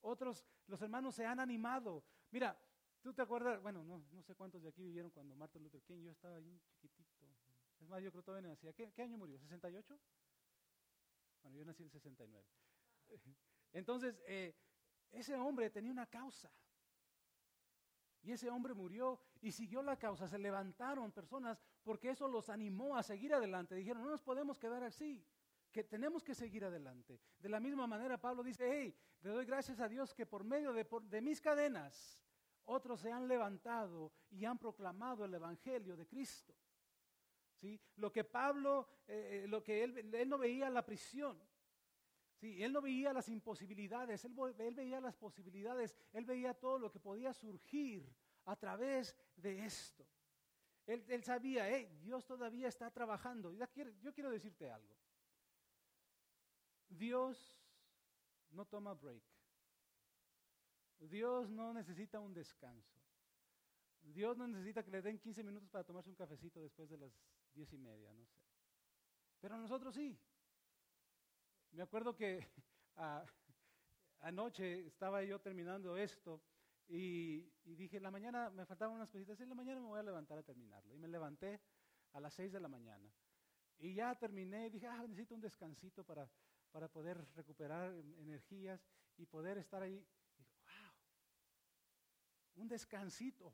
Otros, 0.00 0.44
los 0.66 0.80
hermanos 0.80 1.14
se 1.14 1.26
han 1.26 1.40
animado. 1.40 2.04
Mira, 2.30 2.58
tú 3.00 3.12
te 3.12 3.22
acuerdas, 3.22 3.60
bueno, 3.62 3.82
no, 3.84 4.22
sé 4.22 4.34
cuántos 4.34 4.62
de 4.62 4.68
aquí 4.68 4.82
vivieron 4.82 5.10
cuando 5.10 5.34
Martin 5.34 5.62
Luther 5.62 5.82
King, 5.82 6.02
yo 6.02 6.12
estaba 6.12 6.36
ahí 6.36 6.60
chiquitito. 6.76 7.26
Es 7.80 7.88
más, 7.88 8.02
yo 8.02 8.10
creo 8.10 8.22
que 8.22 8.26
todavía 8.26 8.48
nacía. 8.48 8.72
¿Qué, 8.72 8.92
¿Qué 8.92 9.02
año 9.02 9.16
murió? 9.16 9.38
¿68? 9.38 9.98
Bueno, 11.42 11.56
yo 11.56 11.64
nací 11.64 11.82
en 11.82 11.86
el 11.86 11.92
69. 11.92 12.46
Entonces, 13.72 14.20
eh, 14.26 14.56
ese 15.12 15.36
hombre 15.36 15.70
tenía 15.70 15.92
una 15.92 16.06
causa. 16.06 16.50
Y 18.22 18.32
ese 18.32 18.50
hombre 18.50 18.74
murió 18.74 19.20
y 19.40 19.52
siguió 19.52 19.82
la 19.82 19.96
causa. 19.96 20.26
Se 20.26 20.38
levantaron 20.38 21.12
personas 21.12 21.62
porque 21.82 22.10
eso 22.10 22.28
los 22.28 22.48
animó 22.48 22.96
a 22.96 23.02
seguir 23.02 23.32
adelante. 23.32 23.74
Dijeron, 23.74 24.02
no 24.02 24.10
nos 24.10 24.22
podemos 24.22 24.58
quedar 24.58 24.82
así, 24.82 25.24
que 25.70 25.84
tenemos 25.84 26.22
que 26.22 26.34
seguir 26.34 26.64
adelante. 26.64 27.20
De 27.38 27.48
la 27.48 27.60
misma 27.60 27.86
manera, 27.86 28.20
Pablo 28.20 28.42
dice, 28.42 28.68
hey, 28.70 28.94
le 29.20 29.30
doy 29.30 29.44
gracias 29.44 29.80
a 29.80 29.88
Dios 29.88 30.14
que 30.14 30.26
por 30.26 30.44
medio 30.44 30.72
de, 30.72 31.20
mis 31.20 31.40
cadenas, 31.40 32.24
otros 32.64 33.00
se 33.00 33.10
han 33.10 33.28
levantado 33.28 34.12
y 34.30 34.44
han 34.44 34.58
proclamado 34.58 35.24
el 35.24 35.34
Evangelio 35.34 35.96
de 35.96 36.06
Cristo. 36.06 36.54
¿Sí? 37.54 37.80
Lo 37.96 38.12
que 38.12 38.22
Pablo, 38.22 38.88
eh, 39.08 39.42
eh, 39.44 39.48
lo 39.48 39.62
que 39.64 39.82
él, 39.82 40.14
él 40.14 40.28
no 40.28 40.38
veía 40.38 40.70
la 40.70 40.84
prisión, 40.84 41.40
Sí, 42.38 42.62
él 42.62 42.72
no 42.72 42.80
veía 42.80 43.12
las 43.12 43.28
imposibilidades, 43.28 44.24
él, 44.24 44.74
veía 44.74 45.00
las 45.00 45.16
posibilidades, 45.16 45.96
él 46.12 46.24
veía 46.24 46.54
todo 46.54 46.78
lo 46.78 46.88
que 46.88 47.00
podía 47.00 47.32
surgir 47.32 48.14
a 48.44 48.54
través 48.54 49.16
de 49.34 49.64
esto. 49.64 50.06
Él, 50.86 51.24
sabía, 51.24 51.66
Dios 52.00 52.24
todavía 52.24 52.68
está 52.68 52.92
trabajando. 52.92 53.52
Yo 53.52 54.14
quiero 54.14 54.30
decirte 54.30 54.70
algo. 54.70 54.96
Dios 56.88 57.58
no 58.50 58.64
toma 58.66 58.94
break. 58.94 59.22
Dios 61.00 61.48
no 61.50 61.72
necesita 61.72 62.18
un 62.18 62.34
descanso. 62.34 62.98
Dios 64.02 64.36
no 64.36 64.48
necesita 64.48 64.82
que 64.82 64.90
le 64.90 65.02
den 65.02 65.18
15 65.18 65.42
minutos 65.42 65.68
para 65.68 65.84
tomarse 65.84 66.08
un 66.10 66.16
cafecito 66.16 66.60
después 66.60 66.88
de 66.88 66.96
las 66.96 67.12
diez 67.54 67.72
y 67.72 67.78
media, 67.78 68.12
no 68.12 68.24
sé. 68.26 68.40
Pero 69.40 69.56
nosotros 69.56 69.94
sí. 69.94 70.18
Me 71.72 71.82
acuerdo 71.82 72.16
que 72.16 72.46
anoche 74.20 74.86
estaba 74.86 75.22
yo 75.22 75.40
terminando 75.40 75.96
esto 75.96 76.40
y, 76.88 77.52
dije, 77.64 77.98
en 77.98 78.02
la 78.02 78.10
mañana 78.10 78.50
me 78.50 78.64
faltaban 78.64 78.94
unas 78.94 79.10
cositas, 79.10 79.38
en 79.40 79.50
la 79.50 79.54
mañana 79.54 79.80
me 79.80 79.86
voy 79.86 80.00
a 80.00 80.02
levantar 80.02 80.38
a 80.38 80.42
terminarlo. 80.42 80.94
Y 80.94 80.98
me 80.98 81.08
levanté 81.08 81.60
a 82.12 82.20
las 82.20 82.32
seis 82.32 82.50
de 82.50 82.60
la 82.60 82.68
mañana. 82.68 83.12
Y 83.78 83.94
ya 83.94 84.14
terminé 84.14 84.66
y 84.66 84.70
dije, 84.70 84.86
ah, 84.86 85.04
necesito 85.06 85.34
un 85.34 85.40
descansito 85.40 86.02
para, 86.02 86.28
para 86.78 86.86
poder 86.86 87.26
recuperar 87.34 87.92
energías 88.20 88.80
y 89.16 89.26
poder 89.26 89.58
estar 89.58 89.82
ahí. 89.82 90.06
Wow, 90.62 92.62
un 92.62 92.68
descansito. 92.68 93.52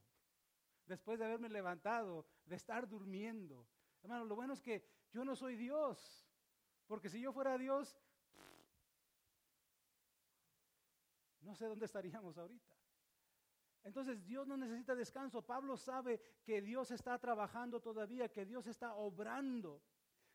Después 0.85 1.19
de 1.19 1.25
haberme 1.25 1.49
levantado, 1.49 2.27
de 2.45 2.57
estar 2.57 2.87
durmiendo. 2.87 3.67
Hermano, 4.03 4.27
lo 4.27 4.37
bueno 4.37 4.53
es 4.53 4.61
que 4.61 4.87
yo 5.11 5.25
no 5.25 5.35
soy 5.35 5.57
Dios. 5.57 6.29
Porque 6.87 7.09
si 7.09 7.19
yo 7.19 7.33
fuera 7.33 7.57
Dios, 7.57 7.99
no 11.41 11.55
sé 11.55 11.65
dónde 11.65 11.87
estaríamos 11.87 12.37
ahorita. 12.37 12.77
Entonces 13.85 14.23
Dios 14.27 14.47
no 14.47 14.59
necesita 14.59 14.95
descanso. 14.95 15.41
Pablo 15.41 15.79
sabe 15.79 16.21
que 16.45 16.61
Dios 16.61 16.91
está 16.91 17.19
trabajando 17.19 17.81
todavía, 17.81 18.31
que 18.31 18.45
Dios 18.45 18.67
está 18.67 18.97
obrando. 18.97 19.83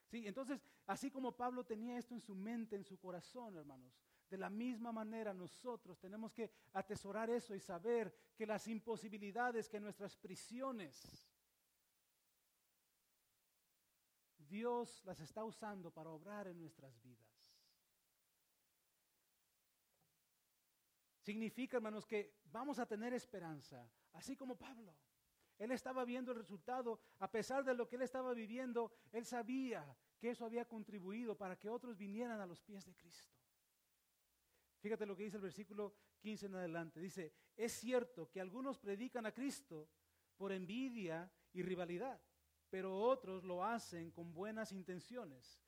¿Sí? 0.08 0.26
Entonces, 0.26 0.60
así 0.86 1.10
como 1.10 1.36
Pablo 1.36 1.64
tenía 1.64 1.98
esto 1.98 2.14
en 2.14 2.20
su 2.20 2.34
mente, 2.34 2.76
en 2.76 2.84
su 2.84 2.98
corazón, 2.98 3.56
hermanos, 3.56 4.00
de 4.28 4.38
la 4.38 4.48
misma 4.48 4.92
manera 4.92 5.34
nosotros 5.34 5.98
tenemos 5.98 6.32
que 6.32 6.50
atesorar 6.72 7.30
eso 7.30 7.54
y 7.54 7.60
saber 7.60 8.14
que 8.36 8.46
las 8.46 8.66
imposibilidades, 8.68 9.68
que 9.68 9.80
nuestras 9.80 10.16
prisiones, 10.16 11.28
Dios 14.38 15.02
las 15.04 15.20
está 15.20 15.44
usando 15.44 15.90
para 15.90 16.10
obrar 16.10 16.48
en 16.48 16.58
nuestras 16.58 17.00
vidas. 17.02 17.28
Significa, 21.20 21.76
hermanos, 21.76 22.06
que 22.06 22.40
vamos 22.46 22.78
a 22.78 22.86
tener 22.86 23.12
esperanza, 23.12 23.88
así 24.12 24.36
como 24.36 24.56
Pablo. 24.56 24.96
Él 25.58 25.70
estaba 25.72 26.04
viendo 26.04 26.32
el 26.32 26.38
resultado. 26.38 27.00
A 27.18 27.30
pesar 27.30 27.64
de 27.64 27.74
lo 27.74 27.86
que 27.86 27.96
él 27.96 28.02
estaba 28.02 28.32
viviendo, 28.32 28.92
él 29.12 29.26
sabía 29.26 29.84
que 30.20 30.30
eso 30.30 30.44
había 30.44 30.66
contribuido 30.66 31.36
para 31.36 31.58
que 31.58 31.68
otros 31.68 31.96
vinieran 31.96 32.40
a 32.40 32.46
los 32.46 32.60
pies 32.60 32.84
de 32.84 32.94
Cristo. 32.94 33.34
Fíjate 34.78 35.06
lo 35.06 35.16
que 35.16 35.24
dice 35.24 35.36
el 35.36 35.42
versículo 35.42 35.94
15 36.20 36.46
en 36.46 36.54
adelante. 36.54 37.00
Dice, 37.00 37.32
es 37.56 37.72
cierto 37.72 38.30
que 38.30 38.40
algunos 38.40 38.78
predican 38.78 39.24
a 39.24 39.32
Cristo 39.32 39.88
por 40.36 40.52
envidia 40.52 41.30
y 41.52 41.62
rivalidad, 41.62 42.20
pero 42.68 42.98
otros 42.98 43.44
lo 43.44 43.64
hacen 43.64 44.10
con 44.10 44.32
buenas 44.32 44.72
intenciones. 44.72 45.58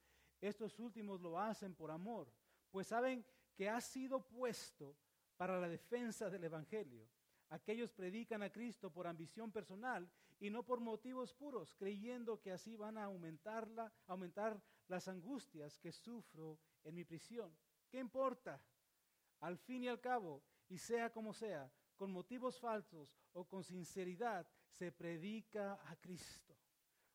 Estos 0.40 0.78
últimos 0.78 1.20
lo 1.20 1.38
hacen 1.38 1.74
por 1.74 1.90
amor, 1.90 2.30
pues 2.70 2.88
saben 2.88 3.24
que 3.54 3.70
ha 3.70 3.80
sido 3.80 4.26
puesto 4.26 4.96
para 5.36 5.58
la 5.58 5.68
defensa 5.68 6.28
del 6.28 6.44
Evangelio. 6.44 7.08
Aquellos 7.52 7.92
predican 7.92 8.42
a 8.42 8.50
Cristo 8.50 8.90
por 8.90 9.06
ambición 9.06 9.52
personal 9.52 10.10
y 10.40 10.48
no 10.48 10.64
por 10.64 10.80
motivos 10.80 11.34
puros, 11.34 11.74
creyendo 11.74 12.40
que 12.40 12.50
así 12.50 12.76
van 12.76 12.96
a 12.96 13.04
aumentarla, 13.04 13.92
aumentar 14.06 14.58
las 14.88 15.06
angustias 15.06 15.78
que 15.78 15.92
sufro 15.92 16.58
en 16.82 16.94
mi 16.94 17.04
prisión. 17.04 17.54
¿Qué 17.90 17.98
importa? 17.98 18.58
Al 19.40 19.58
fin 19.58 19.84
y 19.84 19.88
al 19.88 20.00
cabo, 20.00 20.42
y 20.70 20.78
sea 20.78 21.12
como 21.12 21.34
sea, 21.34 21.70
con 21.94 22.10
motivos 22.10 22.58
falsos 22.58 23.18
o 23.34 23.44
con 23.44 23.62
sinceridad, 23.62 24.48
se 24.70 24.90
predica 24.90 25.78
a 25.90 25.96
Cristo. 25.96 26.56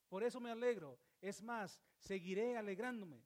Por 0.07 0.23
eso 0.23 0.39
me 0.39 0.51
alegro. 0.51 0.99
Es 1.19 1.41
más, 1.41 1.81
seguiré 1.97 2.57
alegrándome, 2.57 3.25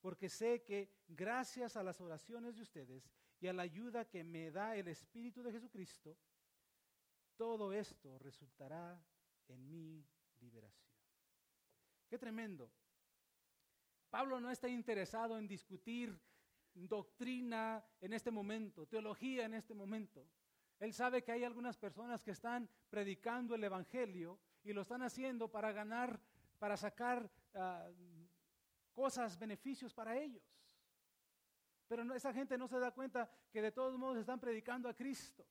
porque 0.00 0.28
sé 0.28 0.62
que 0.62 0.94
gracias 1.08 1.76
a 1.76 1.82
las 1.82 2.00
oraciones 2.00 2.54
de 2.54 2.62
ustedes 2.62 3.10
y 3.40 3.48
a 3.48 3.52
la 3.52 3.62
ayuda 3.62 4.04
que 4.04 4.22
me 4.22 4.52
da 4.52 4.76
el 4.76 4.86
Espíritu 4.86 5.42
de 5.42 5.50
Jesucristo, 5.50 6.16
todo 7.42 7.72
esto 7.72 8.20
resultará 8.20 9.04
en 9.48 9.68
mi 9.68 10.06
liberación. 10.38 10.94
Qué 12.08 12.16
tremendo. 12.16 12.70
Pablo 14.10 14.38
no 14.38 14.48
está 14.48 14.68
interesado 14.68 15.36
en 15.36 15.48
discutir 15.48 16.16
doctrina 16.72 17.84
en 18.00 18.12
este 18.12 18.30
momento, 18.30 18.86
teología 18.86 19.46
en 19.46 19.54
este 19.54 19.74
momento. 19.74 20.24
Él 20.78 20.92
sabe 20.92 21.24
que 21.24 21.32
hay 21.32 21.42
algunas 21.42 21.76
personas 21.76 22.22
que 22.22 22.30
están 22.30 22.70
predicando 22.88 23.56
el 23.56 23.64
Evangelio 23.64 24.38
y 24.62 24.72
lo 24.72 24.82
están 24.82 25.02
haciendo 25.02 25.50
para 25.50 25.72
ganar, 25.72 26.20
para 26.60 26.76
sacar 26.76 27.28
ah, 27.54 27.90
cosas, 28.92 29.36
beneficios 29.36 29.92
para 29.92 30.16
ellos. 30.16 30.44
Pero 31.88 32.04
esa 32.14 32.32
gente 32.32 32.56
no 32.56 32.68
se 32.68 32.78
da 32.78 32.92
cuenta 32.92 33.28
que 33.50 33.60
de 33.60 33.72
todos 33.72 33.98
modos 33.98 34.18
están 34.18 34.38
predicando 34.38 34.88
a 34.88 34.94
Cristo. 34.94 35.44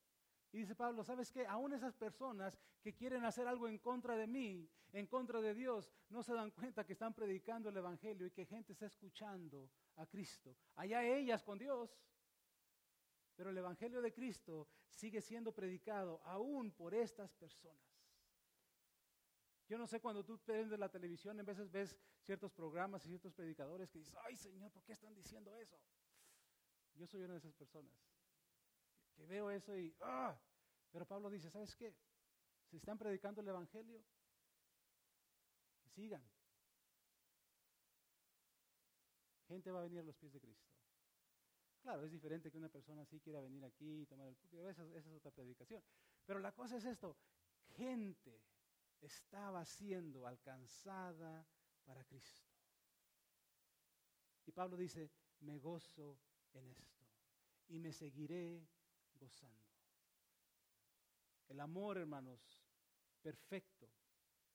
Y 0.54 0.58
dice 0.58 0.76
Pablo, 0.76 1.04
¿sabes 1.04 1.32
qué? 1.32 1.46
Aún 1.48 1.74
esas 1.74 1.96
personas 1.96 2.60
que 2.82 2.94
quieren 2.94 3.24
hacer 3.24 3.48
algo 3.48 3.70
en 3.70 3.78
contra 3.78 4.18
de 4.18 4.28
mí, 4.28 4.70
en 4.92 5.08
contra 5.08 5.40
de 5.40 5.54
Dios, 5.54 5.90
no 6.10 6.22
se 6.24 6.34
dan 6.34 6.52
cuenta 6.52 6.86
que 6.86 6.94
están 6.94 7.14
predicando 7.14 7.70
el 7.70 7.78
Evangelio 7.78 8.28
y 8.28 8.32
que 8.32 8.46
gente 8.46 8.74
está 8.74 8.86
escuchando 8.86 9.72
a 9.96 10.06
Cristo. 10.06 10.58
Allá 10.76 11.06
ellas 11.06 11.42
con 11.44 11.58
Dios. 11.58 11.98
Pero 13.36 13.50
el 13.50 13.58
Evangelio 13.58 14.02
de 14.02 14.12
Cristo 14.12 14.68
sigue 14.90 15.22
siendo 15.22 15.54
predicado 15.54 16.22
aún 16.26 16.72
por 16.72 16.94
estas 16.94 17.34
personas. 17.34 17.80
Yo 19.70 19.78
no 19.78 19.88
sé 19.88 20.02
cuando 20.02 20.26
tú 20.26 20.38
de 20.46 20.78
la 20.78 20.90
televisión, 20.90 21.40
en 21.40 21.46
veces 21.46 21.72
ves 21.72 21.98
ciertos 22.20 22.52
programas 22.52 23.06
y 23.06 23.08
ciertos 23.08 23.34
predicadores 23.34 23.90
que 23.90 24.00
dices, 24.00 24.14
ay 24.26 24.36
Señor, 24.36 24.70
¿por 24.70 24.84
qué 24.84 24.92
están 24.92 25.16
diciendo 25.16 25.56
eso? 25.56 25.80
Yo 26.96 27.08
soy 27.08 27.22
una 27.22 27.36
de 27.36 27.40
esas 27.40 27.54
personas 27.54 28.11
que 29.22 29.28
veo 29.28 29.52
eso 29.52 29.78
y, 29.78 29.96
¡ah! 30.02 30.36
Pero 30.92 31.06
Pablo 31.06 31.30
dice, 31.30 31.50
¿sabes 31.50 31.76
qué? 31.76 31.96
Si 32.70 32.78
están 32.78 32.98
predicando 32.98 33.42
el 33.42 33.48
Evangelio, 33.48 34.04
sigan. 35.94 36.24
Gente 39.48 39.72
va 39.72 39.80
a 39.80 39.84
venir 39.84 40.00
a 40.00 40.04
los 40.04 40.16
pies 40.16 40.34
de 40.34 40.40
Cristo. 40.40 40.70
Claro, 41.82 42.04
es 42.04 42.12
diferente 42.12 42.52
que 42.52 42.58
una 42.58 42.70
persona 42.70 43.02
así 43.02 43.20
quiera 43.20 43.42
venir 43.42 43.64
aquí 43.66 44.02
y 44.02 44.06
tomar 44.06 44.28
el 44.28 44.36
público, 44.36 44.68
esa, 44.70 44.84
esa 44.96 45.10
es 45.10 45.16
otra 45.16 45.32
predicación. 45.32 45.84
Pero 46.26 46.40
la 46.40 46.52
cosa 46.54 46.78
es 46.78 46.86
esto, 46.86 47.18
gente 47.76 48.42
estaba 49.02 49.66
siendo 49.66 50.28
alcanzada 50.28 51.46
para 51.84 52.04
Cristo. 52.06 52.44
Y 54.46 54.52
Pablo 54.52 54.78
dice, 54.78 55.12
me 55.42 55.60
gozo 55.60 56.20
en 56.54 56.68
esto 56.68 56.92
y 57.68 57.80
me 57.80 57.92
seguiré 57.94 58.68
gozando. 59.22 59.66
El 61.48 61.62
amor, 61.62 61.98
hermanos, 61.98 62.42
perfecto, 63.22 63.90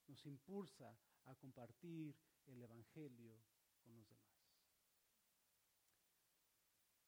nos 0.06 0.26
impulsa 0.26 0.94
a 1.24 1.34
compartir 1.36 2.14
el 2.44 2.60
Evangelio 2.60 3.40
con 3.82 3.96
los 3.96 4.06
demás. 4.06 4.26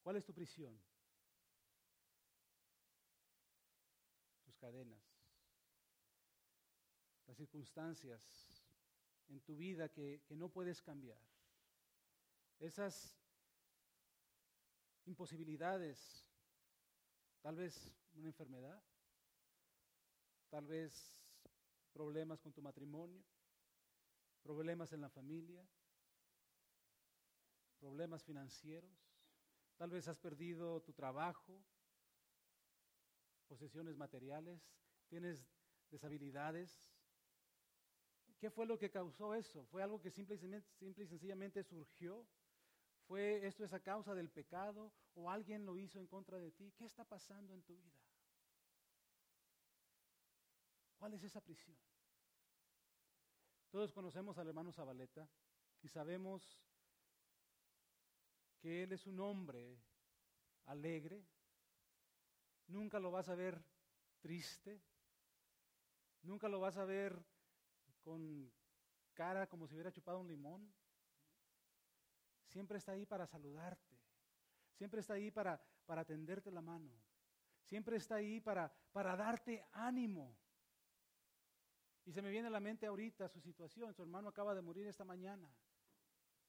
¿Cuál 0.03 0.17
es 0.17 0.25
tu 0.25 0.33
prisión? 0.33 0.81
Tus 4.45 4.57
cadenas 4.57 5.19
las 7.29 7.37
circunstancias 7.37 8.65
en 9.29 9.41
tu 9.43 9.55
vida 9.55 9.91
que, 9.91 10.23
no 10.31 10.49
puedes 10.49 10.81
cambiar. 10.81 11.21
Esas 12.59 13.15
imposibilidades, 15.05 16.27
tal 17.41 17.57
vez 17.57 17.91
una 18.15 18.29
enfermedad, 18.29 18.83
tal 20.51 20.67
vez 20.67 21.15
problemas 21.93 22.41
con 22.41 22.53
tu 22.53 22.63
matrimonio, 22.63 23.25
problemas 24.43 24.93
en 24.93 25.01
la 25.01 25.11
familia, 25.11 25.67
problemas 27.79 28.25
financieros, 28.25 28.91
tal 29.77 29.91
vez 29.91 30.09
has 30.09 30.19
perdido 30.19 30.81
tu 30.83 30.93
trabajo, 30.93 31.63
posesiones 33.47 33.97
materiales, 33.97 34.61
tienes 35.09 35.49
deshabilidades, 35.91 36.83
¿Qué 38.39 38.51
fue 38.51 38.67
lo 38.67 38.79
que 38.79 38.91
causó 38.91 39.35
eso? 39.35 39.67
¿Fue 39.67 39.83
algo 39.83 40.01
que 40.01 40.11
simple 40.11 40.39
y, 40.81 40.87
y 40.87 41.07
sencillamente 41.07 41.65
surgió? 41.65 42.25
¿Fue 43.09 43.47
esto 43.47 43.65
esa 43.65 43.81
causa 43.81 44.15
del 44.15 44.29
pecado 44.29 44.93
o 45.15 45.31
alguien 45.31 45.65
lo 45.65 45.79
hizo 45.79 45.99
en 45.99 46.07
contra 46.07 46.39
de 46.39 46.53
ti? 46.53 46.71
¿Qué 46.77 46.85
está 46.85 47.05
pasando 47.05 47.55
en 47.55 47.63
tu 47.63 47.75
vida? 47.75 47.97
¿Cuál 50.99 51.15
es 51.15 51.23
esa 51.23 51.41
prisión? 51.41 51.75
Todos 53.71 53.95
conocemos 53.95 54.37
al 54.37 54.49
hermano 54.49 54.73
Zabaleta 54.73 55.27
y 55.81 55.89
sabemos 55.89 56.61
que 58.61 58.83
él 58.83 58.93
es 58.93 59.07
un 59.07 59.21
hombre 59.21 59.81
alegre. 60.67 61.25
Nunca 62.67 63.01
lo 63.01 63.11
vas 63.11 63.31
a 63.31 63.35
ver 63.35 63.65
triste. 64.21 64.83
Nunca 66.21 66.47
lo 66.51 66.61
vas 66.61 66.77
a 66.77 66.85
ver 66.85 67.25
con 68.03 68.53
cara 69.15 69.47
como 69.47 69.67
si 69.67 69.73
hubiera 69.73 69.93
chupado 69.93 70.19
un 70.19 70.29
limón. 70.29 70.71
Siempre 72.49 72.79
está 72.79 72.93
ahí 72.93 73.07
para 73.07 73.27
saludarte. 73.27 73.97
Siempre 74.75 75.01
está 75.01 75.15
ahí 75.15 75.31
para, 75.31 75.61
para 75.87 76.05
tenderte 76.05 76.51
la 76.51 76.61
mano. 76.61 76.91
Siempre 77.65 77.97
está 77.97 78.17
ahí 78.17 78.41
para, 78.41 78.73
para 78.93 79.17
darte 79.17 79.67
ánimo. 79.73 80.37
Y 82.05 82.13
se 82.13 82.23
me 82.23 82.31
viene 82.31 82.49
a 82.49 82.51
la 82.51 82.61
mente 82.61 82.87
ahorita 82.87 83.29
su 83.29 83.41
situación. 83.41 83.93
Su 83.93 84.03
hermano 84.03 84.29
acaba 84.29 84.55
de 84.55 84.63
morir 84.63 84.87
esta 84.87 85.05
mañana, 85.05 85.49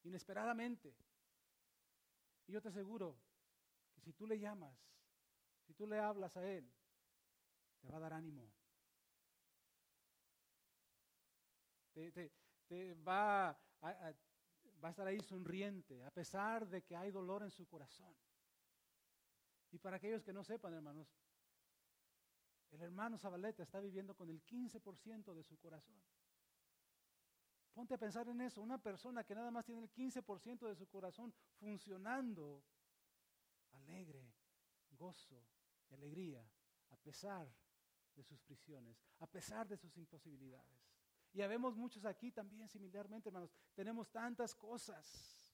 inesperadamente. 0.04 0.96
Y 2.48 2.54
yo 2.54 2.62
te 2.62 2.70
aseguro 2.70 3.20
que 3.94 4.02
si 4.02 4.14
tú 4.14 4.26
le 4.26 4.40
llamas, 4.40 4.78
si 5.68 5.74
tú 5.74 5.86
le 5.86 6.00
hablas 6.00 6.38
a 6.38 6.48
él, 6.48 6.72
te 7.82 7.90
va 7.90 7.98
a 7.98 8.00
dar 8.00 8.14
ánimo. 8.14 8.50
te, 12.68 12.94
va, 13.06 13.50
a, 13.82 14.14
va 14.84 14.90
a 14.90 14.92
estar 14.92 15.08
ahí 15.08 15.20
sonriente, 15.22 16.04
a 16.04 16.12
pesar 16.12 16.68
de 16.68 16.82
que 16.82 16.96
hay 16.96 17.12
dolor 17.12 17.44
en 17.44 17.52
su 17.52 17.68
corazón. 17.68 18.16
Y 19.72 19.78
para 19.78 19.98
aquellos 19.98 20.24
que 20.24 20.34
no 20.34 20.44
sepan, 20.44 20.74
hermanos, 20.74 21.08
el 22.72 22.82
hermano 22.82 23.18
Zabaleta 23.18 23.64
está 23.64 23.80
viviendo 23.80 24.16
con 24.16 24.30
el 24.30 24.44
15% 24.44 25.34
de 25.34 25.44
su 25.44 25.58
corazón. 25.58 26.02
Ponte 27.74 27.94
a 27.94 27.98
pensar 27.98 28.28
en 28.28 28.42
eso, 28.42 28.62
una 28.62 28.78
persona 28.78 29.24
que 29.24 29.36
nada 29.36 29.52
más 29.52 29.66
tiene 29.66 29.82
el 29.82 29.92
15% 29.92 30.68
de 30.68 30.76
su 30.76 30.88
corazón 30.88 31.34
funcionando, 31.60 32.64
alegre, 33.72 34.34
gozo 34.92 35.46
y 35.90 35.94
alegría, 35.94 36.44
a 36.90 36.98
pesar 36.98 37.48
de 38.16 38.24
sus 38.24 38.42
prisiones, 38.42 39.02
a 39.20 39.28
pesar 39.28 39.68
de 39.68 39.78
sus 39.78 39.96
imposibilidades. 39.98 40.90
Y 41.34 41.42
habemos 41.42 41.76
muchos 41.76 42.06
aquí 42.06 42.32
también 42.32 42.68
similarmente, 42.68 43.30
hermanos. 43.30 43.54
Tenemos 43.74 44.10
tantas 44.12 44.56
cosas. 44.56 45.54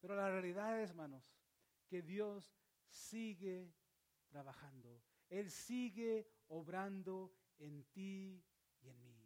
Pero 0.00 0.14
la 0.14 0.30
realidad 0.30 0.80
es, 0.80 0.90
hermanos, 0.90 1.30
que 1.86 2.02
Dios 2.02 2.54
sigue 2.88 3.74
trabajando. 4.28 5.02
Él 5.28 5.50
sigue 5.50 6.28
obrando 6.48 7.34
en 7.58 7.84
ti 7.86 8.42
y 8.80 8.88
en 8.88 9.04
mí. 9.04 9.16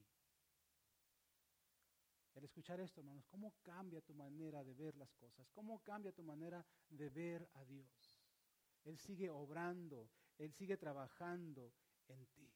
El 2.34 2.44
escuchar 2.44 2.80
esto, 2.80 3.00
hermanos, 3.00 3.26
¿cómo 3.26 3.54
cambia 3.62 4.00
tu 4.00 4.14
manera 4.14 4.64
de 4.64 4.74
ver 4.74 4.96
las 4.96 5.12
cosas? 5.14 5.50
¿Cómo 5.50 5.82
cambia 5.82 6.12
tu 6.12 6.22
manera 6.22 6.64
de 6.88 7.10
ver 7.10 7.50
a 7.54 7.64
Dios? 7.64 8.24
Él 8.84 8.96
sigue 8.96 9.28
obrando, 9.28 10.10
Él 10.38 10.52
sigue 10.52 10.76
trabajando 10.76 11.74
en 12.08 12.26
ti. 12.28 12.50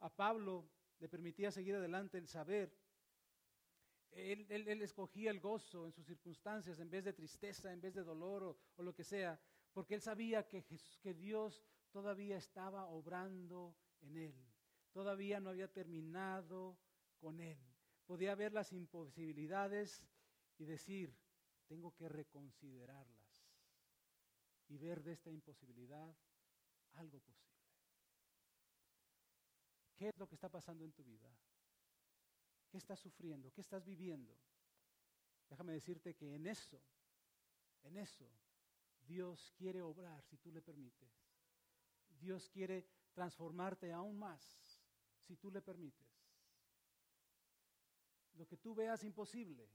A 0.00 0.08
Pablo 0.08 0.70
le 1.00 1.08
permitía 1.08 1.50
seguir 1.50 1.74
adelante 1.74 2.18
el 2.18 2.28
saber. 2.28 2.72
Él, 4.12 4.82
escogía 4.82 5.30
el 5.30 5.40
gozo 5.40 5.86
en 5.86 5.92
sus 5.92 6.06
circunstancias 6.06 6.78
en 6.78 6.90
vez 6.90 7.04
de 7.04 7.12
tristeza, 7.12 7.72
en 7.72 7.80
vez 7.80 7.94
de 7.94 8.02
dolor 8.02 8.58
o, 8.76 8.82
lo 8.82 8.94
que 8.94 9.04
sea, 9.04 9.40
porque 9.72 9.94
él 9.94 10.02
sabía 10.02 10.46
que, 10.48 10.64
que 11.00 11.14
Dios 11.14 11.64
todavía 11.90 12.36
estaba 12.36 12.86
obrando 12.86 13.76
en 14.00 14.16
él, 14.16 14.34
todavía 14.92 15.40
no 15.40 15.50
había 15.50 15.72
terminado 15.72 16.78
con 17.18 17.40
él. 17.40 17.58
Podía 18.04 18.34
ver 18.34 18.52
las 18.52 18.72
imposibilidades 18.72 20.02
y 20.58 20.64
decir, 20.64 21.16
tengo 21.68 21.94
que 21.94 22.08
reconsiderarlas 22.08 23.46
y 24.68 24.76
ver 24.76 25.02
de 25.02 25.12
esta 25.12 25.30
imposibilidad 25.30 26.16
algo 26.94 27.20
posible. 27.20 27.59
¿Qué 30.00 30.08
es 30.08 30.16
lo 30.16 30.26
que 30.26 30.34
está 30.34 30.48
pasando 30.48 30.82
en 30.82 30.92
tu 30.92 31.04
vida? 31.04 31.30
¿Qué 32.70 32.78
estás 32.78 32.98
sufriendo? 32.98 33.52
¿Qué 33.52 33.60
estás 33.60 33.84
viviendo? 33.84 34.34
Déjame 35.50 35.74
decirte 35.74 36.14
que 36.14 36.36
en 36.36 36.46
eso, 36.46 36.80
en 37.82 37.98
eso, 37.98 38.26
Dios 39.02 39.52
quiere 39.58 39.82
obrar 39.82 40.24
si 40.24 40.38
tú 40.38 40.50
le 40.52 40.62
permites. 40.62 41.12
Dios 42.18 42.48
quiere 42.48 42.88
transformarte 43.12 43.92
aún 43.92 44.18
más 44.18 44.40
si 45.18 45.36
tú 45.36 45.50
le 45.50 45.60
permites. 45.60 46.08
Lo 48.36 48.46
que 48.46 48.56
tú 48.56 48.74
veas 48.74 49.04
imposible, 49.04 49.68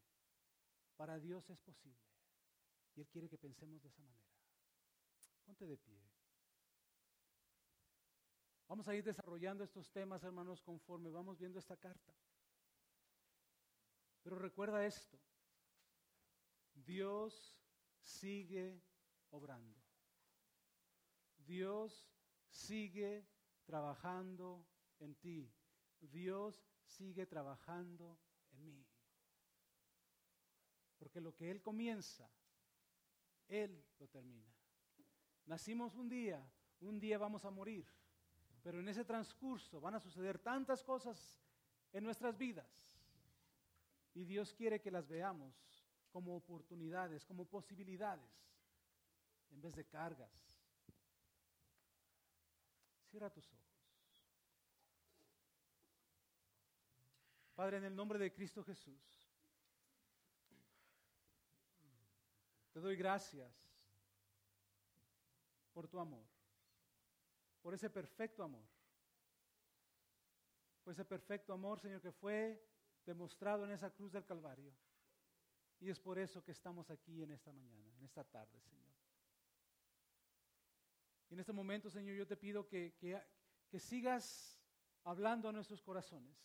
para 0.96 1.20
Dios 1.20 1.48
es 1.52 1.60
posible. 1.60 2.02
Y 2.96 3.02
Él 3.02 3.08
quiere 3.10 3.30
que 3.30 3.38
pensemos 3.38 3.80
de 3.84 3.90
esa 3.90 4.02
manera. 4.02 4.34
Ponte 5.44 5.68
de 5.68 5.78
pie. 5.78 6.05
Vamos 8.68 8.88
a 8.88 8.96
ir 8.96 9.04
desarrollando 9.04 9.64
estos 9.64 9.92
temas, 9.92 10.24
hermanos, 10.24 10.62
conforme 10.62 11.12
vamos 11.12 11.38
viendo 11.38 11.60
esta 11.60 11.78
carta. 11.78 12.14
Pero 14.24 14.40
recuerda 14.40 14.86
esto, 14.86 15.20
Dios 16.74 17.56
sigue 18.02 18.82
obrando. 19.30 19.80
Dios 21.38 22.10
sigue 22.50 23.28
trabajando 23.66 24.66
en 25.00 25.16
ti. 25.16 25.54
Dios 26.00 26.66
sigue 26.86 27.28
trabajando 27.28 28.20
en 28.52 28.66
mí. 28.66 28.86
Porque 30.98 31.22
lo 31.22 31.36
que 31.36 31.52
Él 31.52 31.62
comienza, 31.62 32.28
Él 33.48 33.86
lo 34.00 34.08
termina. 34.08 34.52
Nacimos 35.46 35.94
un 35.94 36.10
día, 36.10 36.52
un 36.80 37.00
día 37.00 37.20
vamos 37.20 37.46
a 37.46 37.52
morir. 37.52 37.86
Pero 38.66 38.80
en 38.80 38.90
ese 38.90 39.06
transcurso 39.06 39.80
van 39.80 39.94
a 39.94 40.00
suceder 40.00 40.40
tantas 40.40 40.84
cosas 40.84 41.40
en 41.94 42.04
nuestras 42.04 42.36
vidas. 42.36 42.66
Y 44.16 44.24
Dios 44.24 44.56
quiere 44.56 44.82
que 44.82 44.90
las 44.90 45.08
veamos 45.08 45.54
como 46.12 46.36
oportunidades, 46.36 47.24
como 47.26 47.46
posibilidades, 47.46 48.28
en 49.52 49.62
vez 49.62 49.76
de 49.76 49.86
cargas. 49.86 50.52
Cierra 53.12 53.30
tus 53.30 53.46
ojos. 53.54 54.26
Padre, 57.54 57.78
en 57.78 57.84
el 57.84 57.96
nombre 57.96 58.18
de 58.18 58.34
Cristo 58.34 58.64
Jesús, 58.64 59.30
te 62.74 62.80
doy 62.80 62.96
gracias 62.96 63.54
por 65.72 65.88
tu 65.88 66.00
amor 66.00 66.35
por 67.66 67.74
ese 67.74 67.90
perfecto 67.90 68.44
amor. 68.44 68.64
Por 70.84 70.94
ese 70.94 71.04
perfecto 71.04 71.52
amor, 71.52 71.80
Señor, 71.80 72.00
que 72.00 72.12
fue 72.12 72.64
demostrado 73.04 73.66
en 73.66 73.72
esa 73.72 73.90
cruz 73.90 74.12
del 74.12 74.24
Calvario. 74.24 74.72
Y 75.80 75.90
es 75.90 76.00
por 76.00 76.20
eso 76.20 76.44
que 76.44 76.52
estamos 76.52 76.92
aquí 76.92 77.24
en 77.24 77.32
esta 77.32 77.52
mañana, 77.52 77.92
en 77.98 78.04
esta 78.06 78.24
tarde, 78.24 78.62
Señor. 78.62 78.94
Y 81.28 81.34
en 81.34 81.40
este 81.40 81.54
momento, 81.54 81.90
Señor, 81.90 82.16
yo 82.16 82.28
te 82.28 82.38
pido 82.38 82.68
que, 82.68 82.94
que, 83.00 83.20
que 83.68 83.80
sigas 83.80 84.62
hablando 85.04 85.50
a 85.50 85.52
nuestros 85.52 85.82
corazones. 85.82 86.38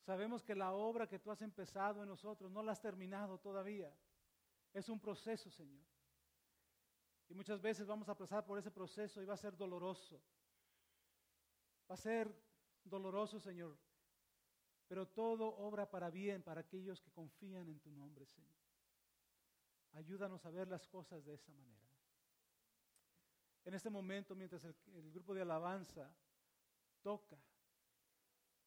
Sabemos 0.00 0.42
que 0.42 0.54
la 0.54 0.72
obra 0.72 1.06
que 1.06 1.18
tú 1.18 1.30
has 1.30 1.42
empezado 1.42 2.02
en 2.02 2.08
nosotros 2.08 2.50
no 2.50 2.62
la 2.62 2.72
has 2.72 2.80
terminado 2.80 3.38
todavía. 3.40 3.94
Es 4.72 4.88
un 4.88 5.00
proceso, 5.00 5.50
Señor. 5.50 5.84
Y 7.30 7.34
muchas 7.34 7.62
veces 7.62 7.86
vamos 7.86 8.08
a 8.08 8.18
pasar 8.18 8.44
por 8.44 8.58
ese 8.58 8.72
proceso 8.72 9.22
y 9.22 9.24
va 9.24 9.34
a 9.34 9.38
ser 9.38 9.56
doloroso. 9.56 10.20
Va 11.88 11.94
a 11.94 11.96
ser 11.96 12.28
doloroso, 12.84 13.38
Señor. 13.38 13.78
Pero 14.88 15.06
todo 15.06 15.46
obra 15.46 15.88
para 15.88 16.10
bien 16.10 16.42
para 16.42 16.62
aquellos 16.62 17.00
que 17.00 17.12
confían 17.12 17.68
en 17.68 17.78
tu 17.78 17.92
nombre, 17.92 18.26
Señor. 18.26 18.58
Ayúdanos 19.92 20.44
a 20.44 20.50
ver 20.50 20.66
las 20.66 20.88
cosas 20.88 21.24
de 21.24 21.34
esa 21.34 21.52
manera. 21.52 21.88
En 23.64 23.74
este 23.74 23.90
momento, 23.90 24.34
mientras 24.34 24.64
el, 24.64 25.12
grupo 25.12 25.32
de 25.32 25.42
alabanza 25.42 26.12
toca, 27.02 27.38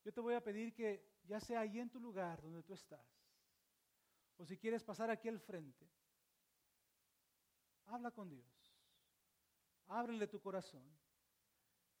yo 0.02 0.12
te 0.12 0.20
voy 0.22 0.34
a 0.34 0.42
pedir 0.42 0.72
que 0.72 1.18
ya 1.24 1.38
sea 1.38 1.60
ahí 1.60 1.80
en 1.80 1.90
tu 1.90 2.00
lugar 2.00 2.40
donde 2.40 2.62
tú 2.62 2.72
estás, 2.72 3.06
o 4.38 4.46
si 4.46 4.56
quieres 4.56 4.82
pasar 4.82 5.10
aquí 5.10 5.28
al 5.28 5.40
frente, 5.40 5.86
habla 7.94 8.10
con 8.10 8.28
Dios. 8.28 8.74
Ábrele 9.86 10.26
tu 10.26 10.40
corazón. 10.40 10.84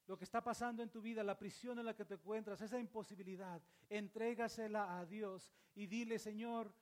Lo 0.06 0.18
que 0.18 0.24
está 0.24 0.42
pasando 0.42 0.82
en 0.82 0.90
tu 0.90 1.00
vida, 1.00 1.24
la 1.24 1.38
prisión 1.38 1.78
en 1.78 1.86
la 1.86 1.94
que 1.94 2.04
te 2.04 2.14
encuentras, 2.14 2.60
esa 2.60 2.78
imposibilidad, 2.78 3.62
entrégasela 3.88 4.98
a 4.98 5.06
Dios 5.06 5.50
y 5.74 5.86
dile, 5.86 6.18
Señor, 6.18 6.74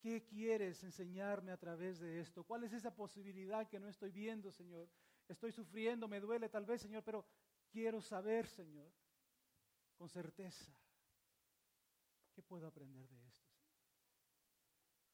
¿qué 0.00 0.24
quieres 0.24 0.82
enseñarme 0.82 1.52
a 1.52 1.58
través 1.58 1.98
de 1.98 2.20
esto? 2.20 2.44
¿Cuál 2.44 2.64
es 2.64 2.72
esa 2.72 2.94
posibilidad 2.94 3.68
que 3.68 3.78
no 3.78 3.88
estoy 3.88 4.10
viendo, 4.10 4.50
Señor? 4.50 4.88
Estoy 5.28 5.52
sufriendo, 5.52 6.08
me 6.08 6.20
duele 6.20 6.48
tal 6.48 6.64
vez, 6.64 6.80
Señor, 6.80 7.02
pero 7.02 7.26
quiero 7.68 8.00
saber, 8.00 8.46
Señor, 8.46 8.90
con 9.94 10.08
certeza, 10.08 10.72
¿qué 12.32 12.42
puedo 12.42 12.66
aprender 12.66 13.08
de 13.08 13.26
esto? 13.26 13.52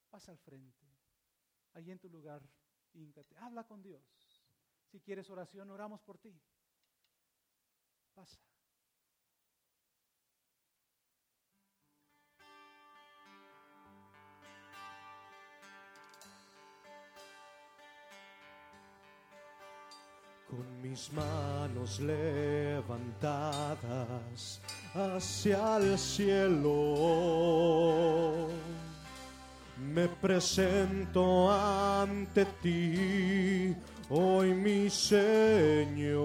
Pasa 0.09 0.31
al 0.31 0.39
frente, 0.39 0.87
allí 1.73 1.91
en 1.91 1.99
tu 1.99 2.09
lugar, 2.09 2.43
íncate, 2.95 3.37
habla 3.39 3.65
con 3.65 3.83
Dios. 3.83 4.03
Si 4.91 5.01
quieres 5.01 5.31
oración, 5.31 5.71
oramos 5.71 6.01
por 6.03 6.19
ti. 6.19 6.37
Pasa. 8.15 8.39
Con 20.49 20.83
mis 20.83 21.13
manos 21.13 22.01
levantadas 22.01 23.31
hacia 24.93 25.77
el 25.77 25.97
cielo, 25.97 26.71
me 29.95 30.07
presento 30.07 31.51
ante 31.51 32.45
ti 32.63 33.75
hoy 34.09 34.55
mi 34.55 34.89
Señor, 34.89 36.21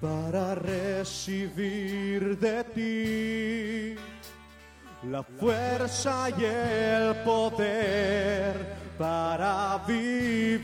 para 0.00 0.54
recibir 0.54 2.38
de 2.38 2.64
ti 2.74 3.94
la 5.10 5.22
fuerza 5.22 6.30
y 6.30 6.44
el 6.44 7.14
poder 7.24 8.54
para 8.98 9.84
vivir 9.86 10.62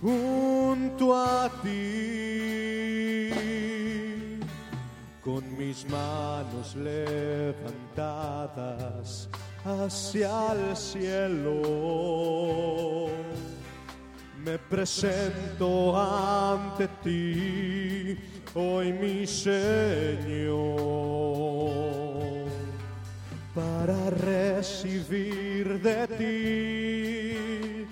junto 0.00 1.16
a 1.16 1.50
ti 1.62 2.27
mis 5.68 5.84
manos 5.90 6.74
levantadas 6.76 9.28
hacia 9.64 10.52
el 10.52 10.74
cielo. 10.74 11.60
Me 14.42 14.58
presento 14.58 15.94
ante 15.94 16.88
ti, 17.04 18.16
hoy 18.54 18.94
mi 18.94 19.26
Señor, 19.26 20.56
para 23.54 24.08
recibir 24.08 25.82
de 25.82 26.06
ti 26.18 27.86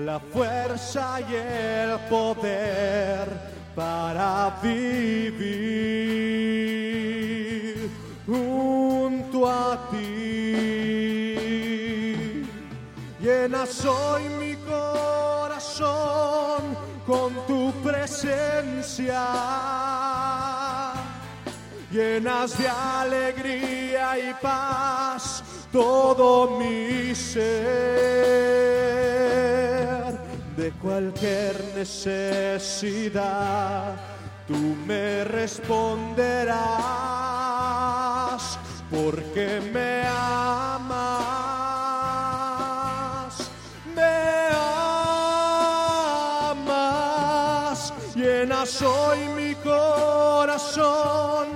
la 0.00 0.18
fuerza 0.18 1.20
y 1.20 1.34
el 1.34 1.96
poder 2.08 3.28
para 3.76 4.58
vivir 4.60 6.69
Llena 13.20 13.64
hoy 13.88 14.28
mi 14.40 14.56
corazón 14.56 15.82
con 17.06 17.32
tu 17.46 17.72
presencia. 17.82 19.26
Llenas 21.92 22.58
de 22.58 22.68
alegría 22.68 24.18
y 24.18 24.34
paz 24.42 25.44
todo 25.70 26.58
mi 26.58 27.14
ser. 27.14 27.44
De 30.56 30.72
cualquier 30.82 31.54
necesidad 31.76 33.20
tú 34.48 34.56
me 34.86 35.22
responderás 35.24 37.19
porque 38.90 39.60
me 39.72 40.02
amas, 40.06 40.90
me 43.94 44.48
amas, 46.50 47.94
llenas 48.14 48.82
hoy 48.82 49.20
mi 49.36 49.54
corazón 49.56 51.46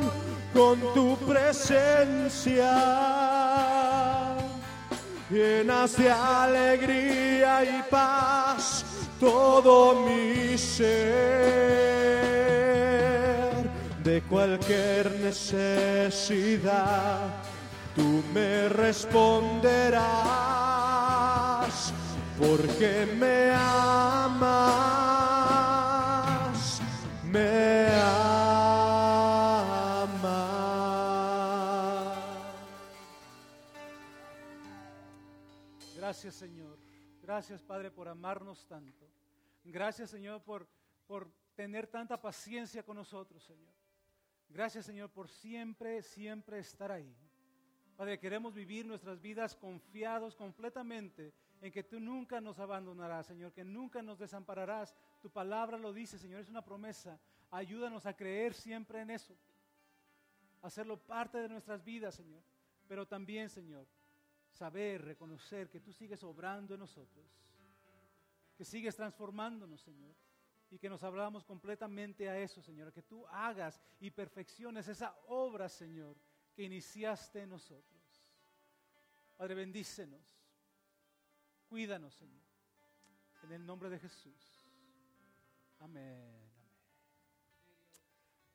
con 0.53 0.81
tu 0.95 1.17
presencia, 1.27 2.73
llenas 5.29 5.97
de 5.97 6.11
alegría 6.11 7.65
y 7.65 7.83
paz 7.91 8.85
todo 9.21 10.07
mi 10.07 10.59
ser, 10.59 10.95
de 14.05 14.23
cualquier 14.23 15.11
necesidad 15.21 16.65
tú 17.95 18.23
me 18.35 18.69
responderás, 18.69 20.05
porque 22.39 23.07
me 23.07 23.51
amas, 23.53 24.51
me 27.25 27.87
amas. 27.89 28.35
Gracias, 35.97 36.35
Señor. 36.35 36.79
Gracias, 37.23 37.63
Padre, 37.63 37.91
por 37.91 38.07
amarnos 38.09 38.67
tanto. 38.67 39.11
Gracias, 39.65 40.11
Señor, 40.11 40.43
por, 40.43 40.69
por 41.07 41.33
tener 41.55 41.87
tanta 41.87 42.21
paciencia 42.21 42.83
con 42.83 42.97
nosotros, 42.97 43.43
Señor. 43.43 43.84
Gracias, 44.55 44.87
Señor, 44.87 45.11
por 45.11 45.29
siempre, 45.29 46.01
siempre 46.01 46.61
estar 46.61 46.93
ahí. 46.93 47.13
Padre, 47.97 48.21
queremos 48.21 48.55
vivir 48.55 48.87
nuestras 48.87 49.21
vidas 49.21 49.57
confiados 49.57 50.37
completamente 50.37 51.35
en 51.61 51.73
que 51.73 51.83
tú 51.83 51.99
nunca 51.99 52.41
nos 52.41 52.61
abandonarás, 52.61 53.27
Señor, 53.27 53.53
que 53.53 53.65
nunca 53.65 54.01
nos 54.01 54.17
desampararás. 54.17 54.95
Tu 55.21 55.29
palabra 55.29 55.77
lo 55.77 55.93
dice, 55.93 56.21
Señor, 56.21 56.41
es 56.41 56.49
una 56.49 56.65
promesa. 56.65 57.19
Ayúdanos 57.51 58.07
a 58.07 58.15
creer 58.15 58.55
siempre 58.55 59.01
en 59.01 59.11
eso, 59.11 59.37
hacerlo 60.63 61.01
parte 61.01 61.39
de 61.39 61.49
nuestras 61.49 61.83
vidas, 61.83 62.15
Señor. 62.15 62.45
Pero 62.87 63.09
también, 63.09 63.51
Señor, 63.51 63.89
saber, 64.51 65.05
reconocer 65.05 65.69
que 65.69 65.81
tú 65.81 65.93
sigues 65.93 66.23
obrando 66.23 66.75
en 66.75 66.81
nosotros, 66.81 67.27
que 68.57 68.65
sigues 68.65 68.95
transformándonos, 68.95 69.81
Señor, 69.81 70.15
y 70.71 70.79
que 70.79 70.89
nos 70.89 71.03
hablamos 71.03 71.45
completamente 71.45 72.29
a 72.29 72.39
eso, 72.39 72.61
Señor, 72.61 72.93
que 72.93 73.03
tú 73.03 73.27
hagas 73.29 73.81
y 74.01 74.11
perfecciones 74.11 74.89
esa 74.89 75.17
obra, 75.29 75.69
Señor, 75.69 76.17
que 76.55 76.63
iniciaste 76.63 77.43
en 77.43 77.51
nosotros. 77.51 78.03
Padre, 79.37 79.55
bendícenos, 79.55 80.39
cuídanos, 81.69 82.15
Señor, 82.15 82.45
en 83.43 83.53
el 83.53 83.67
nombre 83.67 83.91
de 83.91 83.99
Jesús. 83.99 84.71
Amén. 85.81 86.45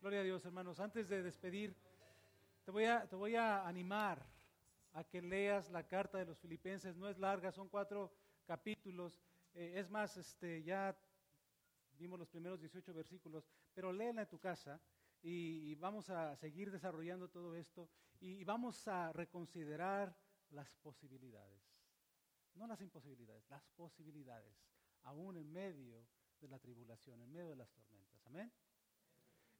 Gloria 0.01 0.21
a 0.21 0.23
Dios, 0.23 0.45
hermanos. 0.45 0.79
Antes 0.79 1.09
de 1.09 1.21
despedir, 1.21 1.75
te 2.63 2.71
voy 2.71 2.85
a, 2.85 3.05
te 3.07 3.15
voy 3.15 3.35
a 3.35 3.67
animar 3.67 4.25
a 4.93 5.03
que 5.03 5.21
leas 5.21 5.69
la 5.69 5.85
carta 5.85 6.17
de 6.17 6.25
los 6.25 6.39
filipenses. 6.39 6.95
No 6.95 7.09
es 7.09 7.17
larga, 7.17 7.51
son 7.51 7.67
cuatro 7.67 8.13
capítulos. 8.45 9.21
Eh, 9.53 9.73
es 9.75 9.89
más, 9.89 10.15
este, 10.17 10.63
ya 10.63 10.97
vimos 11.99 12.17
los 12.17 12.29
primeros 12.29 12.59
18 12.59 12.93
versículos, 12.93 13.45
pero 13.73 13.91
léela 13.91 14.21
en 14.21 14.29
tu 14.29 14.39
casa 14.39 14.81
y, 15.21 15.75
vamos 15.75 16.09
a 16.09 16.35
seguir 16.37 16.71
desarrollando 16.71 17.29
todo 17.29 17.55
esto 17.55 17.89
y, 18.19 18.35
y 18.35 18.43
vamos 18.43 18.87
a 18.87 19.11
reconsiderar 19.11 20.15
las 20.49 20.75
posibilidades. 20.77 21.61
No 22.55 22.65
las 22.65 22.81
imposibilidades, 22.81 23.47
las 23.49 23.63
posibilidades, 23.75 24.55
aún 25.03 25.37
en 25.37 25.51
medio 25.51 26.07
de 26.39 26.47
la 26.47 26.59
tribulación, 26.59 27.21
en 27.21 27.31
medio 27.31 27.49
de 27.49 27.55
las 27.57 27.69
tormentas. 27.71 28.25
Amén. 28.25 28.51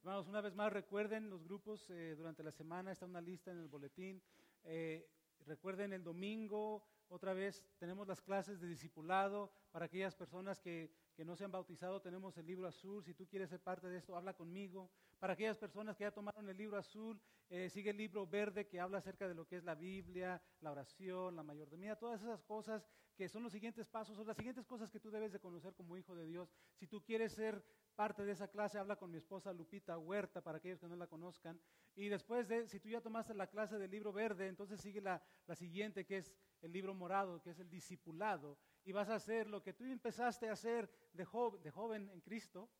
Hermanos, 0.00 0.28
una 0.28 0.40
vez 0.40 0.54
más 0.54 0.72
recuerden 0.72 1.28
los 1.28 1.44
grupos 1.44 1.90
eh, 1.90 2.14
durante 2.16 2.42
la 2.42 2.52
semana, 2.52 2.90
está 2.90 3.04
una 3.04 3.20
lista 3.20 3.50
en 3.50 3.58
el 3.58 3.68
boletín. 3.68 4.22
Eh, 4.64 5.06
recuerden 5.44 5.92
el 5.92 6.02
domingo, 6.02 6.86
otra 7.08 7.34
vez 7.34 7.66
tenemos 7.78 8.08
las 8.08 8.22
clases 8.22 8.60
de 8.60 8.66
discipulado 8.66 9.52
para 9.70 9.86
aquellas 9.86 10.14
personas 10.14 10.58
que, 10.58 10.90
que 11.20 11.24
no 11.26 11.36
se 11.36 11.44
han 11.44 11.52
bautizado, 11.52 12.00
tenemos 12.00 12.38
el 12.38 12.46
libro 12.46 12.66
azul. 12.66 13.04
Si 13.04 13.12
tú 13.12 13.28
quieres 13.28 13.50
ser 13.50 13.60
parte 13.60 13.86
de 13.86 13.98
esto, 13.98 14.16
habla 14.16 14.32
conmigo. 14.32 14.90
Para 15.18 15.34
aquellas 15.34 15.58
personas 15.58 15.94
que 15.94 16.04
ya 16.04 16.10
tomaron 16.10 16.48
el 16.48 16.56
libro 16.56 16.78
azul, 16.78 17.20
eh, 17.50 17.68
sigue 17.68 17.90
el 17.90 17.98
libro 17.98 18.26
verde 18.26 18.66
que 18.66 18.80
habla 18.80 18.96
acerca 18.96 19.28
de 19.28 19.34
lo 19.34 19.46
que 19.46 19.58
es 19.58 19.64
la 19.64 19.74
Biblia, 19.74 20.42
la 20.62 20.70
oración, 20.70 21.36
la 21.36 21.42
mayordomía, 21.42 21.94
todas 21.94 22.22
esas 22.22 22.42
cosas 22.44 22.86
que 23.14 23.28
son 23.28 23.42
los 23.42 23.52
siguientes 23.52 23.86
pasos, 23.86 24.16
son 24.16 24.26
las 24.26 24.38
siguientes 24.38 24.64
cosas 24.64 24.90
que 24.90 24.98
tú 24.98 25.10
debes 25.10 25.30
de 25.30 25.40
conocer 25.40 25.74
como 25.74 25.94
hijo 25.98 26.14
de 26.14 26.24
Dios. 26.24 26.54
Si 26.74 26.86
tú 26.86 27.04
quieres 27.04 27.34
ser 27.34 27.62
parte 27.94 28.24
de 28.24 28.32
esa 28.32 28.48
clase, 28.48 28.78
habla 28.78 28.96
con 28.96 29.10
mi 29.10 29.18
esposa 29.18 29.52
Lupita 29.52 29.98
Huerta, 29.98 30.40
para 30.40 30.56
aquellos 30.56 30.80
que 30.80 30.88
no 30.88 30.96
la 30.96 31.06
conozcan. 31.06 31.60
Y 31.94 32.08
después 32.08 32.48
de, 32.48 32.66
si 32.66 32.80
tú 32.80 32.88
ya 32.88 33.02
tomaste 33.02 33.34
la 33.34 33.46
clase 33.46 33.76
del 33.76 33.90
libro 33.90 34.10
verde, 34.10 34.48
entonces 34.48 34.80
sigue 34.80 35.02
la, 35.02 35.22
la 35.46 35.54
siguiente, 35.54 36.06
que 36.06 36.16
es 36.16 36.34
el 36.62 36.72
libro 36.72 36.94
morado, 36.94 37.42
que 37.42 37.50
es 37.50 37.58
el 37.58 37.68
discipulado. 37.68 38.56
Y 38.84 38.92
vas 38.92 39.08
a 39.08 39.16
hacer 39.16 39.48
lo 39.48 39.62
que 39.62 39.72
tú 39.72 39.84
empezaste 39.84 40.48
a 40.48 40.52
hacer 40.52 40.90
de, 41.12 41.24
jo 41.24 41.58
de 41.62 41.70
joven 41.70 42.08
en 42.10 42.20
Cristo. 42.20 42.70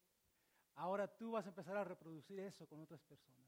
Ahora 0.75 1.07
tú 1.09 1.33
vas 1.33 1.47
a 1.47 1.51
empezar 1.51 1.77
a 1.77 1.85
reproducir 1.85 2.41
eso 2.41 2.67
con 2.67 2.81
otras 2.81 3.03
personas. 3.03 3.41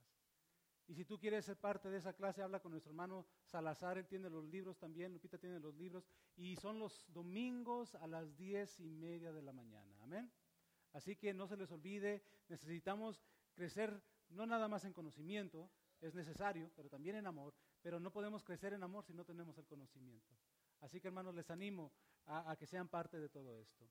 Y 0.89 0.95
si 0.95 1.05
tú 1.05 1.19
quieres 1.19 1.45
ser 1.45 1.57
parte 1.57 1.89
de 1.89 1.99
esa 1.99 2.13
clase, 2.13 2.43
habla 2.43 2.61
con 2.61 2.73
nuestro 2.73 2.91
hermano 2.91 3.27
Salazar, 3.45 3.99
él 3.99 4.07
tiene 4.07 4.29
los 4.29 4.45
libros 4.45 4.79
también, 4.79 5.13
Lupita 5.13 5.39
tiene 5.39 5.59
los 5.61 5.75
libros, 5.75 6.07
y 6.37 6.57
son 6.57 6.79
los 6.79 7.07
domingos 7.13 7.95
a 7.95 8.07
las 8.07 8.37
diez 8.37 8.79
y 8.81 8.91
media 8.91 9.33
de 9.33 9.43
la 9.43 9.53
mañana. 9.53 9.95
Amén. 10.03 10.31
Así 10.93 11.17
que 11.17 11.33
no 11.33 11.47
se 11.47 11.57
les 11.57 11.71
olvide, 11.71 12.23
necesitamos 12.49 13.23
crecer 13.55 14.03
no 14.31 14.47
nada 14.47 14.69
más 14.69 14.85
en 14.85 14.93
conocimiento, 14.93 15.71
es 16.01 16.15
necesario, 16.15 16.71
pero 16.75 16.89
también 16.89 17.17
en 17.17 17.27
amor, 17.27 17.55
pero 17.81 18.01
no 18.01 18.13
podemos 18.13 18.43
crecer 18.43 18.73
en 18.73 18.83
amor 18.83 19.05
si 19.05 19.15
no 19.15 19.25
tenemos 19.25 19.57
el 19.59 19.67
conocimiento. 19.67 20.35
Así 20.81 21.01
que 21.01 21.09
hermanos, 21.09 21.35
les 21.35 21.49
animo 21.51 21.93
a, 22.27 22.57
que 22.57 22.67
sean 22.67 22.89
parte 22.89 23.19
de 23.19 23.29
todo 23.29 23.59
esto. 23.59 23.89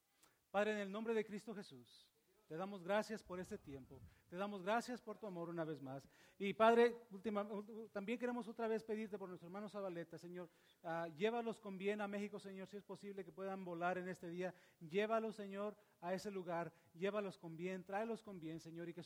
Padre, 0.49 0.73
en 0.73 0.79
el 0.79 0.91
nombre 0.91 1.13
de 1.13 1.25
Cristo 1.25 1.53
Jesús. 1.53 2.07
Te 2.47 2.57
damos 2.57 2.83
gracias 2.83 3.23
por 3.23 3.39
este 3.39 3.57
tiempo. 3.57 4.01
Te 4.27 4.35
damos 4.35 4.61
gracias 4.61 5.01
por 5.01 5.17
tu 5.17 5.25
amor 5.25 5.47
una 5.47 5.63
vez 5.63 5.81
más. 5.81 6.05
Y 6.37 6.53
Padre, 6.53 6.97
última, 7.11 7.47
también 7.93 8.19
queremos 8.19 8.45
otra 8.45 8.67
vez 8.67 8.83
pedirte 8.83 9.17
por 9.17 9.29
nuestro 9.29 9.47
hermano 9.47 9.69
Zabaleta, 9.69 10.17
Señor, 10.17 10.49
uh, 10.83 11.05
llévalos 11.15 11.61
con 11.61 11.77
bien 11.77 12.01
a 12.01 12.09
México, 12.09 12.39
Señor, 12.39 12.67
si 12.67 12.75
es 12.75 12.83
posible 12.83 13.23
que 13.23 13.31
puedan 13.31 13.63
volar 13.63 13.97
en 13.99 14.09
este 14.09 14.27
día. 14.27 14.53
Llévalos, 14.81 15.37
Señor, 15.37 15.77
a 16.01 16.13
ese 16.13 16.29
lugar. 16.29 16.73
Llévalos 16.93 17.37
con 17.37 17.55
bien, 17.55 17.85
tráelos 17.85 18.21
con 18.21 18.37
bien, 18.37 18.59
Señor, 18.59 18.89
y 18.89 18.93
que 18.93 19.03